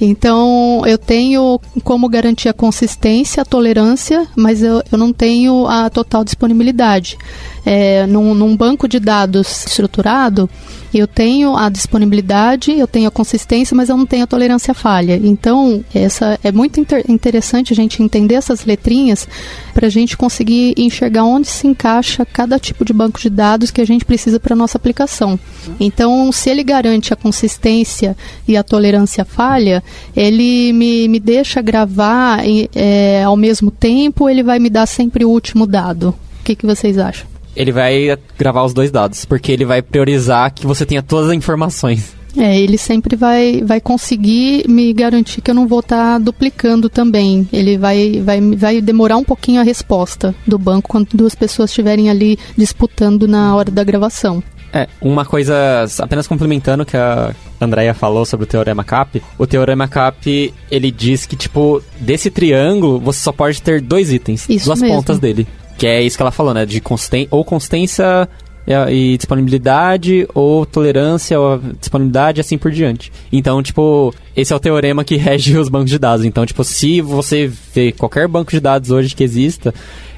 Então, 0.00 0.82
eu 0.86 0.96
tenho 0.96 1.60
como 1.84 2.08
garantir 2.08 2.48
a 2.48 2.54
consistência, 2.54 3.42
a 3.42 3.44
tolerância, 3.44 4.26
mas 4.34 4.62
eu, 4.62 4.82
eu 4.90 4.96
não 4.96 5.12
tenho 5.12 5.66
a 5.66 5.90
total 5.90 6.24
disponibilidade. 6.24 7.18
É, 7.66 8.06
num, 8.06 8.34
num 8.34 8.56
banco 8.56 8.88
de 8.88 8.98
dados 8.98 9.66
estruturado, 9.66 10.48
eu 10.92 11.06
tenho 11.06 11.56
a 11.56 11.68
disponibilidade, 11.68 12.72
eu 12.72 12.86
tenho 12.86 13.06
a 13.06 13.10
consistência, 13.10 13.76
mas 13.76 13.88
eu 13.88 13.96
não 13.96 14.06
tenho 14.06 14.24
a 14.24 14.26
tolerância 14.26 14.72
à 14.72 14.74
falha. 14.74 15.20
Então, 15.22 15.84
essa 15.94 16.38
é 16.42 16.50
muito 16.50 16.80
inter 16.80 17.04
interessante 17.08 17.72
a 17.72 17.76
gente 17.76 18.02
entender 18.02 18.34
essas 18.34 18.64
letrinhas 18.64 19.28
para 19.72 19.86
a 19.86 19.90
gente 19.90 20.16
conseguir 20.16 20.74
enxergar 20.76 21.24
onde 21.24 21.46
se 21.46 21.66
encaixa 21.66 22.24
cada 22.24 22.58
tipo 22.58 22.84
de 22.84 22.92
banco 22.92 23.20
de 23.20 23.30
dados 23.30 23.70
que 23.70 23.80
a 23.80 23.86
gente 23.86 24.04
precisa 24.04 24.40
para 24.40 24.56
nossa 24.56 24.78
aplicação. 24.78 25.38
Então, 25.78 26.32
se 26.32 26.50
ele 26.50 26.64
garante 26.64 27.12
a 27.12 27.16
consistência 27.16 28.16
e 28.48 28.56
a 28.56 28.62
tolerância 28.62 29.22
à 29.22 29.24
falha, 29.24 29.84
ele 30.16 30.72
me, 30.72 31.08
me 31.08 31.20
deixa 31.20 31.60
gravar 31.62 32.40
é, 32.74 33.22
ao 33.22 33.36
mesmo 33.36 33.70
tempo, 33.70 34.28
ele 34.28 34.42
vai 34.42 34.58
me 34.58 34.70
dar 34.70 34.86
sempre 34.86 35.24
o 35.24 35.30
último 35.30 35.66
dado. 35.66 36.14
O 36.40 36.44
que, 36.44 36.54
que 36.54 36.66
vocês 36.66 36.98
acham? 36.98 37.26
Ele 37.54 37.72
vai 37.72 38.16
gravar 38.38 38.64
os 38.64 38.72
dois 38.72 38.90
dados, 38.90 39.24
porque 39.24 39.52
ele 39.52 39.64
vai 39.64 39.82
priorizar 39.82 40.52
que 40.52 40.66
você 40.66 40.86
tenha 40.86 41.02
todas 41.02 41.30
as 41.30 41.36
informações. 41.36 42.14
É, 42.36 42.58
ele 42.58 42.78
sempre 42.78 43.16
vai, 43.16 43.60
vai 43.64 43.80
conseguir 43.80 44.68
me 44.68 44.92
garantir 44.92 45.40
que 45.40 45.50
eu 45.50 45.54
não 45.54 45.66
vou 45.66 45.80
estar 45.80 46.12
tá 46.14 46.18
duplicando 46.18 46.88
também. 46.88 47.48
Ele 47.52 47.76
vai, 47.76 48.20
vai, 48.24 48.40
vai 48.40 48.80
demorar 48.80 49.16
um 49.16 49.24
pouquinho 49.24 49.60
a 49.60 49.64
resposta 49.64 50.34
do 50.46 50.58
banco 50.58 50.88
quando 50.88 51.08
duas 51.12 51.34
pessoas 51.34 51.70
estiverem 51.70 52.08
ali 52.08 52.38
disputando 52.56 53.26
na 53.26 53.54
hora 53.56 53.70
da 53.70 53.82
gravação. 53.82 54.42
É, 54.72 54.86
uma 55.00 55.24
coisa, 55.24 55.84
apenas 55.98 56.26
complementando 56.26 56.84
que 56.84 56.96
a 56.96 57.34
Andrea 57.60 57.92
falou 57.92 58.24
sobre 58.24 58.44
o 58.44 58.46
Teorema 58.46 58.84
Cap, 58.84 59.20
o 59.36 59.46
Teorema 59.46 59.88
Cap, 59.88 60.54
ele 60.70 60.90
diz 60.90 61.26
que, 61.26 61.34
tipo, 61.36 61.82
desse 61.98 62.30
triângulo, 62.30 63.00
você 63.00 63.20
só 63.20 63.32
pode 63.32 63.60
ter 63.60 63.80
dois 63.80 64.12
itens, 64.12 64.48
Isso 64.48 64.66
duas 64.66 64.80
mesmo. 64.80 64.96
pontas 64.96 65.18
dele. 65.18 65.46
Que 65.76 65.86
é 65.86 66.02
isso 66.02 66.16
que 66.16 66.22
ela 66.22 66.30
falou, 66.30 66.54
né? 66.54 66.66
De 66.66 66.80
consisten 66.80 67.26
ou 67.30 67.44
consistência 67.44 68.28
e 68.88 69.16
disponibilidade, 69.16 70.28
ou 70.34 70.64
tolerância, 70.64 71.40
ou 71.40 71.58
disponibilidade, 71.80 72.40
assim 72.40 72.56
por 72.56 72.70
diante. 72.70 73.10
Então, 73.32 73.62
tipo, 73.62 74.14
esse 74.36 74.52
é 74.52 74.56
o 74.56 74.60
teorema 74.60 75.02
que 75.02 75.16
rege 75.18 75.56
os 75.56 75.68
bancos 75.68 75.90
de 75.90 75.98
dados. 75.98 76.24
Então, 76.24 76.46
tipo, 76.46 76.62
se 76.62 77.00
você 77.00 77.50
vê 77.74 77.92
qualquer 77.92 78.28
banco 78.28 78.50
de 78.50 78.60
dados 78.60 78.90
hoje 78.90 79.14
que 79.14 79.24
exista, 79.24 79.74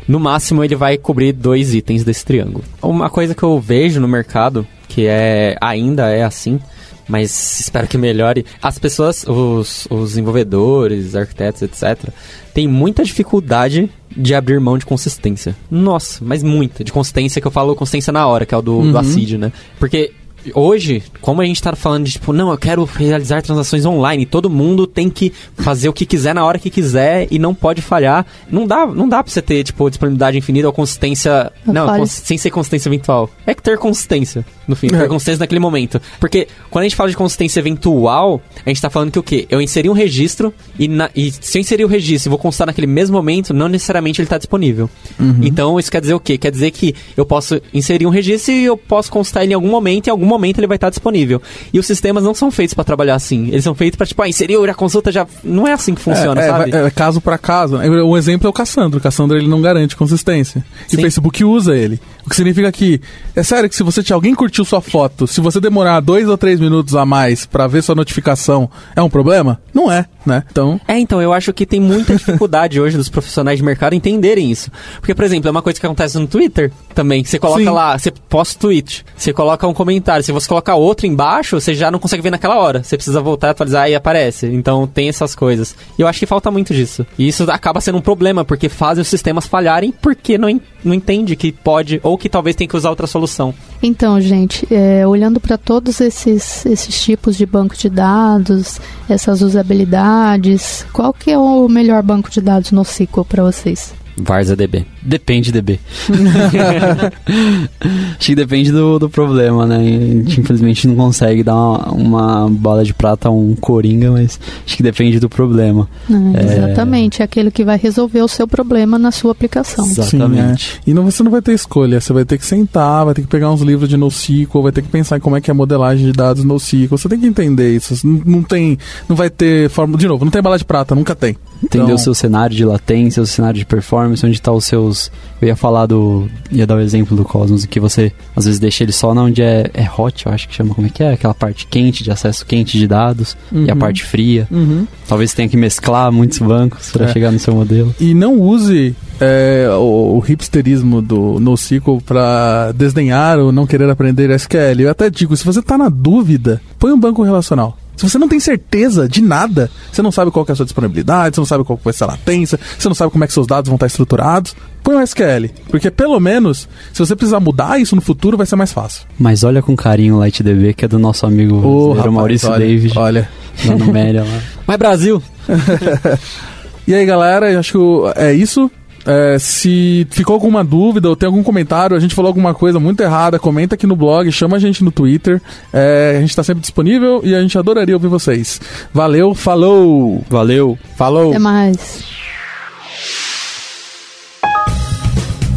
no 0.06 0.18
máximo 0.20 0.64
ele 0.64 0.76
vai 0.76 0.96
cobrir 0.98 1.32
dois 1.32 1.74
itens 1.74 2.04
desse 2.04 2.24
triângulo. 2.24 2.64
Uma 2.82 3.10
coisa 3.10 3.34
que 3.34 3.42
eu 3.42 3.58
vejo 3.60 4.00
no 4.00 4.08
mercado, 4.08 4.66
que 4.88 5.06
é 5.06 5.56
ainda 5.60 6.08
é 6.08 6.22
assim, 6.22 6.60
mas 7.08 7.60
espero 7.60 7.86
que 7.86 7.98
melhore. 7.98 8.44
As 8.60 8.78
pessoas, 8.78 9.24
os, 9.26 9.86
os 9.90 10.10
desenvolvedores, 10.10 11.14
arquitetos, 11.14 11.62
etc., 11.62 12.08
têm 12.54 12.68
muita 12.68 13.04
dificuldade 13.04 13.90
de 14.16 14.34
abrir 14.34 14.60
mão 14.60 14.78
de 14.78 14.86
consistência. 14.86 15.56
Nossa, 15.70 16.22
mas 16.22 16.42
muita. 16.42 16.84
De 16.84 16.92
consistência 16.92 17.40
que 17.40 17.46
eu 17.46 17.50
falo 17.50 17.74
consistência 17.74 18.12
na 18.12 18.26
hora, 18.26 18.46
que 18.46 18.54
é 18.54 18.58
o 18.58 18.62
do, 18.62 18.76
uhum. 18.76 18.92
do 18.92 18.98
ACID, 18.98 19.38
né? 19.38 19.52
Porque 19.78 20.12
hoje, 20.54 21.02
como 21.20 21.40
a 21.40 21.44
gente 21.44 21.62
tá 21.62 21.74
falando 21.74 22.04
de 22.04 22.12
tipo, 22.12 22.32
não, 22.32 22.50
eu 22.50 22.58
quero 22.58 22.84
realizar 22.84 23.42
transações 23.42 23.84
online, 23.84 24.26
todo 24.26 24.50
mundo 24.50 24.86
tem 24.86 25.08
que 25.08 25.32
fazer 25.56 25.88
o 25.88 25.92
que 25.92 26.06
quiser 26.06 26.34
na 26.34 26.44
hora 26.44 26.58
que 26.58 26.70
quiser 26.70 27.26
e 27.30 27.38
não 27.38 27.54
pode 27.54 27.82
falhar. 27.82 28.26
Não 28.50 28.66
dá, 28.66 28.86
não 28.86 29.08
dá 29.08 29.22
pra 29.22 29.32
você 29.32 29.42
ter, 29.42 29.62
tipo, 29.64 29.88
disponibilidade 29.88 30.38
infinita 30.38 30.66
ou 30.66 30.72
consistência. 30.72 31.52
Não, 31.66 31.86
cons 31.86 32.10
sem 32.10 32.36
ser 32.38 32.50
consistência 32.50 32.88
eventual. 32.88 33.30
É 33.46 33.54
que 33.54 33.62
ter 33.62 33.78
consistência, 33.78 34.44
no 34.66 34.74
fim, 34.74 34.88
é. 34.88 34.90
ter 34.90 35.08
consistência 35.08 35.40
naquele 35.40 35.60
momento. 35.60 36.00
Porque 36.18 36.48
quando 36.70 36.82
a 36.82 36.88
gente 36.88 36.96
fala 36.96 37.10
de 37.10 37.16
consistência 37.16 37.60
eventual, 37.60 38.40
a 38.64 38.68
gente 38.68 38.80
tá 38.80 38.90
falando 38.90 39.10
que 39.10 39.18
o 39.18 39.22
quê? 39.22 39.46
Eu 39.50 39.60
inseri 39.60 39.88
um 39.88 39.94
registro 39.94 40.52
e, 40.78 40.88
na, 40.88 41.10
e 41.14 41.30
se 41.30 41.58
eu 41.58 41.60
inserir 41.60 41.84
o 41.84 41.88
registro 41.88 42.28
e 42.28 42.30
vou 42.30 42.38
constar 42.38 42.66
naquele 42.66 42.86
mesmo 42.86 43.16
momento, 43.16 43.54
não 43.54 43.68
necessariamente 43.68 44.20
ele 44.20 44.28
tá 44.28 44.38
disponível. 44.38 44.88
Uhum. 45.18 45.40
Então 45.42 45.78
isso 45.78 45.90
quer 45.90 46.00
dizer 46.00 46.14
o 46.14 46.20
quê? 46.20 46.38
Quer 46.38 46.50
dizer 46.50 46.70
que 46.70 46.94
eu 47.16 47.24
posso 47.24 47.60
inserir 47.72 48.06
um 48.06 48.10
registro 48.10 48.52
e 48.52 48.64
eu 48.64 48.76
posso 48.76 49.10
constar 49.10 49.42
ele 49.42 49.52
em 49.52 49.54
algum 49.54 49.68
momento, 49.68 50.08
em 50.08 50.10
algum 50.10 50.26
momento 50.32 50.58
ele 50.58 50.66
vai 50.66 50.76
estar 50.76 50.90
disponível. 50.90 51.40
E 51.72 51.78
os 51.78 51.86
sistemas 51.86 52.24
não 52.24 52.34
são 52.34 52.50
feitos 52.50 52.74
para 52.74 52.84
trabalhar 52.84 53.14
assim. 53.14 53.48
Eles 53.48 53.64
são 53.64 53.74
feitos 53.74 53.96
para 53.96 54.06
tipo, 54.06 54.22
ah, 54.22 54.28
inseriu, 54.28 54.64
a 54.64 54.74
consulta 54.74 55.12
já. 55.12 55.26
Não 55.44 55.66
é 55.66 55.72
assim 55.72 55.94
que 55.94 56.00
funciona, 56.00 56.40
é, 56.40 56.48
sabe? 56.48 56.74
É, 56.74 56.86
é, 56.86 56.90
caso 56.90 57.20
para 57.20 57.38
caso. 57.38 57.76
Um 57.76 58.16
exemplo 58.16 58.46
é 58.46 58.50
o 58.50 58.52
Cassandra. 58.52 58.98
O 58.98 59.02
Cassandra 59.02 59.38
ele 59.38 59.48
não 59.48 59.60
garante 59.60 59.96
consistência. 59.96 60.64
E 60.90 60.96
o 60.96 61.00
Facebook 61.00 61.44
usa 61.44 61.76
ele. 61.76 62.00
O 62.24 62.30
que 62.30 62.36
significa 62.36 62.70
que, 62.70 63.00
é 63.34 63.42
sério 63.42 63.68
que 63.68 63.74
se 63.74 63.82
você 63.82 64.02
se 64.02 64.12
alguém 64.12 64.34
curtiu 64.34 64.64
sua 64.64 64.80
foto, 64.80 65.26
se 65.26 65.40
você 65.40 65.60
demorar 65.60 66.00
dois 66.00 66.28
ou 66.28 66.38
três 66.38 66.60
minutos 66.60 66.94
a 66.94 67.04
mais 67.04 67.44
para 67.44 67.66
ver 67.66 67.82
sua 67.82 67.94
notificação, 67.94 68.70
é 68.94 69.02
um 69.02 69.10
problema? 69.10 69.60
Não 69.74 69.90
é, 69.90 70.06
né? 70.24 70.44
Então. 70.50 70.80
É, 70.86 70.98
então, 70.98 71.20
eu 71.20 71.32
acho 71.32 71.52
que 71.52 71.66
tem 71.66 71.80
muita 71.80 72.14
dificuldade 72.14 72.78
hoje 72.80 72.96
dos 72.96 73.08
profissionais 73.08 73.58
de 73.58 73.64
mercado 73.64 73.94
entenderem 73.94 74.50
isso. 74.50 74.70
Porque, 75.00 75.14
por 75.14 75.24
exemplo, 75.24 75.48
é 75.48 75.50
uma 75.50 75.62
coisa 75.62 75.80
que 75.80 75.86
acontece 75.86 76.16
no 76.18 76.28
Twitter 76.28 76.70
também. 76.94 77.24
Você 77.24 77.38
coloca 77.38 77.62
Sim. 77.62 77.70
lá, 77.70 77.98
você 77.98 78.10
posta 78.10 78.60
tweet, 78.60 79.04
você 79.16 79.32
coloca 79.32 79.66
um 79.66 79.74
comentário, 79.74 80.21
contrário, 80.22 80.24
se 80.24 80.32
você 80.32 80.48
colocar 80.48 80.74
outro 80.76 81.06
embaixo, 81.06 81.60
você 81.60 81.74
já 81.74 81.90
não 81.90 81.98
consegue 81.98 82.22
ver 82.22 82.30
naquela 82.30 82.58
hora. 82.58 82.82
Você 82.82 82.96
precisa 82.96 83.20
voltar 83.20 83.50
atualizar 83.50 83.90
e 83.90 83.94
aparece. 83.94 84.46
Então 84.46 84.86
tem 84.86 85.08
essas 85.08 85.34
coisas. 85.34 85.74
E 85.98 86.02
eu 86.02 86.08
acho 86.08 86.20
que 86.20 86.26
falta 86.26 86.50
muito 86.50 86.72
disso. 86.72 87.04
E 87.18 87.28
isso 87.28 87.50
acaba 87.50 87.80
sendo 87.80 87.98
um 87.98 88.00
problema, 88.00 88.44
porque 88.44 88.68
faz 88.68 88.98
os 88.98 89.08
sistemas 89.08 89.46
falharem 89.46 89.92
porque 89.92 90.38
não, 90.38 90.48
não 90.84 90.94
entende 90.94 91.36
que 91.36 91.52
pode, 91.52 92.00
ou 92.02 92.16
que 92.16 92.28
talvez 92.28 92.56
tem 92.56 92.68
que 92.68 92.76
usar 92.76 92.90
outra 92.90 93.06
solução. 93.06 93.54
Então, 93.82 94.20
gente, 94.20 94.66
é, 94.70 95.06
olhando 95.06 95.40
para 95.40 95.58
todos 95.58 96.00
esses, 96.00 96.64
esses 96.64 97.02
tipos 97.02 97.36
de 97.36 97.44
banco 97.44 97.76
de 97.76 97.88
dados, 97.88 98.80
essas 99.08 99.42
usabilidades, 99.42 100.86
qual 100.92 101.12
que 101.12 101.30
é 101.30 101.38
o 101.38 101.68
melhor 101.68 102.02
banco 102.02 102.30
de 102.30 102.40
dados 102.40 102.70
no 102.70 102.82
SQL 102.82 103.24
para 103.24 103.42
vocês? 103.42 104.01
Varza 104.16 104.54
DB. 104.54 104.84
Depende 105.00 105.50
DB. 105.50 105.80
Acho 108.18 108.26
que 108.26 108.34
depende 108.34 108.70
do, 108.70 108.98
do 108.98 109.08
problema, 109.08 109.66
né? 109.66 109.78
A 109.78 109.82
gente 109.82 110.40
infelizmente 110.40 110.86
não 110.86 110.94
consegue 110.94 111.42
dar 111.42 111.54
uma, 111.54 111.88
uma 111.88 112.48
bola 112.48 112.84
de 112.84 112.92
prata 112.92 113.28
a 113.28 113.30
um 113.30 113.54
coringa, 113.54 114.10
mas 114.10 114.38
acho 114.66 114.76
que 114.76 114.82
depende 114.82 115.18
do 115.18 115.28
problema. 115.28 115.88
É, 116.10 116.38
é... 116.38 116.44
Exatamente, 116.44 117.22
é 117.22 117.24
aquele 117.24 117.50
que 117.50 117.64
vai 117.64 117.78
resolver 117.78 118.22
o 118.22 118.28
seu 118.28 118.46
problema 118.46 118.98
na 118.98 119.10
sua 119.10 119.32
aplicação. 119.32 119.86
Exatamente. 119.86 120.64
Sim, 120.64 120.78
é. 120.86 120.90
E 120.90 120.94
não, 120.94 121.04
você 121.04 121.22
não 121.22 121.30
vai 121.30 121.42
ter 121.42 121.52
escolha, 121.52 122.00
você 122.00 122.12
vai 122.12 122.24
ter 122.24 122.38
que 122.38 122.44
sentar, 122.44 123.04
vai 123.04 123.14
ter 123.14 123.22
que 123.22 123.28
pegar 123.28 123.50
uns 123.50 123.62
livros 123.62 123.88
de 123.88 123.96
NoSQL, 123.96 124.62
vai 124.62 124.72
ter 124.72 124.82
que 124.82 124.88
pensar 124.88 125.16
em 125.16 125.20
como 125.20 125.36
é 125.36 125.40
que 125.40 125.50
é 125.50 125.52
a 125.52 125.54
modelagem 125.54 126.06
de 126.06 126.12
dados 126.12 126.44
NoSQL. 126.44 126.88
Você 126.88 127.08
tem 127.08 127.18
que 127.18 127.26
entender 127.26 127.74
isso. 127.74 128.06
Não, 128.06 128.22
não 128.24 128.42
tem, 128.42 128.78
não 129.08 129.16
vai 129.16 129.30
ter 129.30 129.70
forma, 129.70 129.96
de 129.96 130.06
novo, 130.06 130.24
não 130.24 130.30
tem 130.30 130.42
bala 130.42 130.58
de 130.58 130.64
prata, 130.64 130.94
nunca 130.94 131.14
tem. 131.14 131.36
Entender 131.62 131.84
então... 131.84 131.94
o 131.94 131.98
seu 131.98 132.14
cenário 132.14 132.54
de 132.54 132.64
latência, 132.64 133.22
o 133.22 133.26
cenário 133.26 133.58
de 133.58 133.64
performance, 133.64 134.01
onde 134.06 134.30
está 134.30 134.52
os 134.52 134.64
seus. 134.64 135.10
Eu 135.40 135.48
ia 135.48 135.56
falar 135.56 135.86
do. 135.86 136.28
ia 136.50 136.66
dar 136.66 136.76
o 136.76 136.80
exemplo 136.80 137.16
do 137.16 137.24
Cosmos, 137.24 137.64
que 137.66 137.80
você 137.80 138.12
às 138.34 138.44
vezes 138.44 138.60
deixa 138.60 138.84
ele 138.84 138.92
só 138.92 139.12
onde 139.12 139.42
é, 139.42 139.70
é 139.74 139.88
hot, 139.96 140.26
eu 140.26 140.32
acho 140.32 140.48
que 140.48 140.54
chama 140.54 140.74
como 140.74 140.86
é 140.86 140.90
que 140.90 141.02
é? 141.02 141.12
Aquela 141.12 141.34
parte 141.34 141.66
quente, 141.66 142.02
de 142.02 142.10
acesso 142.10 142.46
quente 142.46 142.78
de 142.78 142.86
dados, 142.86 143.36
uhum. 143.50 143.64
e 143.64 143.70
a 143.70 143.74
uhum. 143.74 143.78
parte 143.78 144.04
fria. 144.04 144.46
Uhum. 144.50 144.86
Talvez 145.08 145.34
tenha 145.34 145.48
que 145.48 145.56
mesclar 145.56 146.10
muitos 146.10 146.38
bancos 146.38 146.90
para 146.90 147.06
é. 147.06 147.12
chegar 147.12 147.30
no 147.30 147.38
seu 147.38 147.54
modelo. 147.54 147.94
E 148.00 148.14
não 148.14 148.40
use 148.40 148.94
é, 149.20 149.68
o, 149.70 150.18
o, 150.18 150.24
hipsterismo 150.26 151.00
do 151.00 151.38
NoSQL 151.38 152.00
para 152.04 152.72
desdenhar 152.72 153.38
ou 153.38 153.52
não 153.52 153.66
querer 153.66 153.88
aprender 153.88 154.30
SQL. 154.30 154.80
Eu 154.80 154.90
até 154.90 155.08
digo, 155.10 155.36
se 155.36 155.44
você 155.44 155.60
está 155.60 155.76
na 155.78 155.88
dúvida, 155.88 156.60
põe 156.78 156.92
um 156.92 156.98
banco 156.98 157.22
relacional. 157.22 157.76
Se 158.02 158.10
você 158.10 158.18
não 158.18 158.26
tem 158.26 158.40
certeza 158.40 159.08
de 159.08 159.22
nada, 159.22 159.70
você 159.92 160.02
não 160.02 160.10
sabe 160.10 160.32
qual 160.32 160.44
é 160.48 160.50
a 160.50 160.56
sua 160.56 160.64
disponibilidade, 160.64 161.36
você 161.36 161.40
não 161.40 161.46
sabe 161.46 161.62
qual 161.62 161.78
vai 161.84 161.92
ser 161.92 162.02
a 162.02 162.08
latência, 162.08 162.58
você 162.76 162.88
não 162.88 162.96
sabe 162.96 163.12
como 163.12 163.22
é 163.22 163.28
que 163.28 163.32
seus 163.32 163.46
dados 163.46 163.68
vão 163.68 163.76
estar 163.76 163.86
estruturados, 163.86 164.56
põe 164.82 164.96
um 164.96 165.00
SQL. 165.00 165.48
Porque 165.70 165.88
pelo 165.88 166.18
menos, 166.18 166.68
se 166.92 166.98
você 166.98 167.14
precisar 167.14 167.38
mudar 167.38 167.80
isso 167.80 167.94
no 167.94 168.02
futuro, 168.02 168.36
vai 168.36 168.44
ser 168.44 168.56
mais 168.56 168.72
fácil. 168.72 169.06
Mas 169.16 169.44
olha 169.44 169.62
com 169.62 169.76
carinho 169.76 170.16
o 170.16 170.20
LightDB, 170.20 170.74
que 170.74 170.84
é 170.84 170.88
do 170.88 170.98
nosso 170.98 171.24
amigo 171.26 171.64
oh, 171.64 171.92
rapaz, 171.92 172.12
Maurício 172.12 172.50
olha, 172.50 172.66
David. 172.66 172.98
Olha. 172.98 173.28
Lá 173.64 173.76
no 173.76 173.92
Média 173.92 174.24
lá. 174.24 174.40
Mas 174.66 174.76
Brasil! 174.78 175.22
e 176.84 176.92
aí, 176.92 177.06
galera, 177.06 177.52
eu 177.52 177.60
acho 177.60 177.72
que 177.72 178.20
é 178.20 178.32
isso. 178.32 178.68
É, 179.04 179.38
se 179.38 180.06
ficou 180.10 180.34
alguma 180.34 180.62
dúvida 180.62 181.08
ou 181.08 181.16
tem 181.16 181.26
algum 181.26 181.42
comentário, 181.42 181.96
a 181.96 182.00
gente 182.00 182.14
falou 182.14 182.28
alguma 182.28 182.54
coisa 182.54 182.78
muito 182.78 183.02
errada, 183.02 183.38
comenta 183.38 183.74
aqui 183.74 183.86
no 183.86 183.96
blog, 183.96 184.30
chama 184.30 184.56
a 184.56 184.60
gente 184.60 184.84
no 184.84 184.92
Twitter. 184.92 185.40
É, 185.72 186.14
a 186.16 186.20
gente 186.20 186.30
está 186.30 186.42
sempre 186.42 186.60
disponível 186.60 187.20
e 187.24 187.34
a 187.34 187.40
gente 187.40 187.58
adoraria 187.58 187.94
ouvir 187.94 188.08
vocês. 188.08 188.60
Valeu, 188.92 189.34
falou! 189.34 190.24
Valeu, 190.28 190.78
falou! 190.96 191.30
Até 191.30 191.38
mais! 191.38 192.22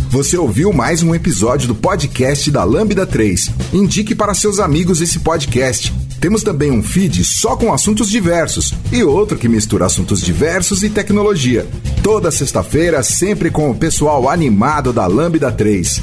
Você 0.09 0.37
ouviu 0.37 0.71
mais 0.71 1.03
um 1.03 1.13
episódio 1.13 1.67
do 1.67 1.75
podcast 1.75 2.49
da 2.49 2.63
Lambda 2.63 3.05
3. 3.05 3.51
Indique 3.73 4.15
para 4.15 4.33
seus 4.33 4.59
amigos 4.59 5.01
esse 5.01 5.19
podcast. 5.19 5.93
Temos 6.19 6.43
também 6.43 6.71
um 6.71 6.81
feed 6.81 7.23
só 7.23 7.55
com 7.55 7.73
assuntos 7.73 8.09
diversos 8.09 8.73
e 8.91 9.03
outro 9.03 9.37
que 9.37 9.47
mistura 9.47 9.85
assuntos 9.85 10.21
diversos 10.21 10.83
e 10.83 10.89
tecnologia. 10.89 11.67
Toda 12.01 12.31
sexta-feira, 12.31 13.03
sempre 13.03 13.49
com 13.49 13.69
o 13.69 13.75
pessoal 13.75 14.29
animado 14.29 14.91
da 14.91 15.07
Lambda 15.07 15.51
3. 15.51 16.01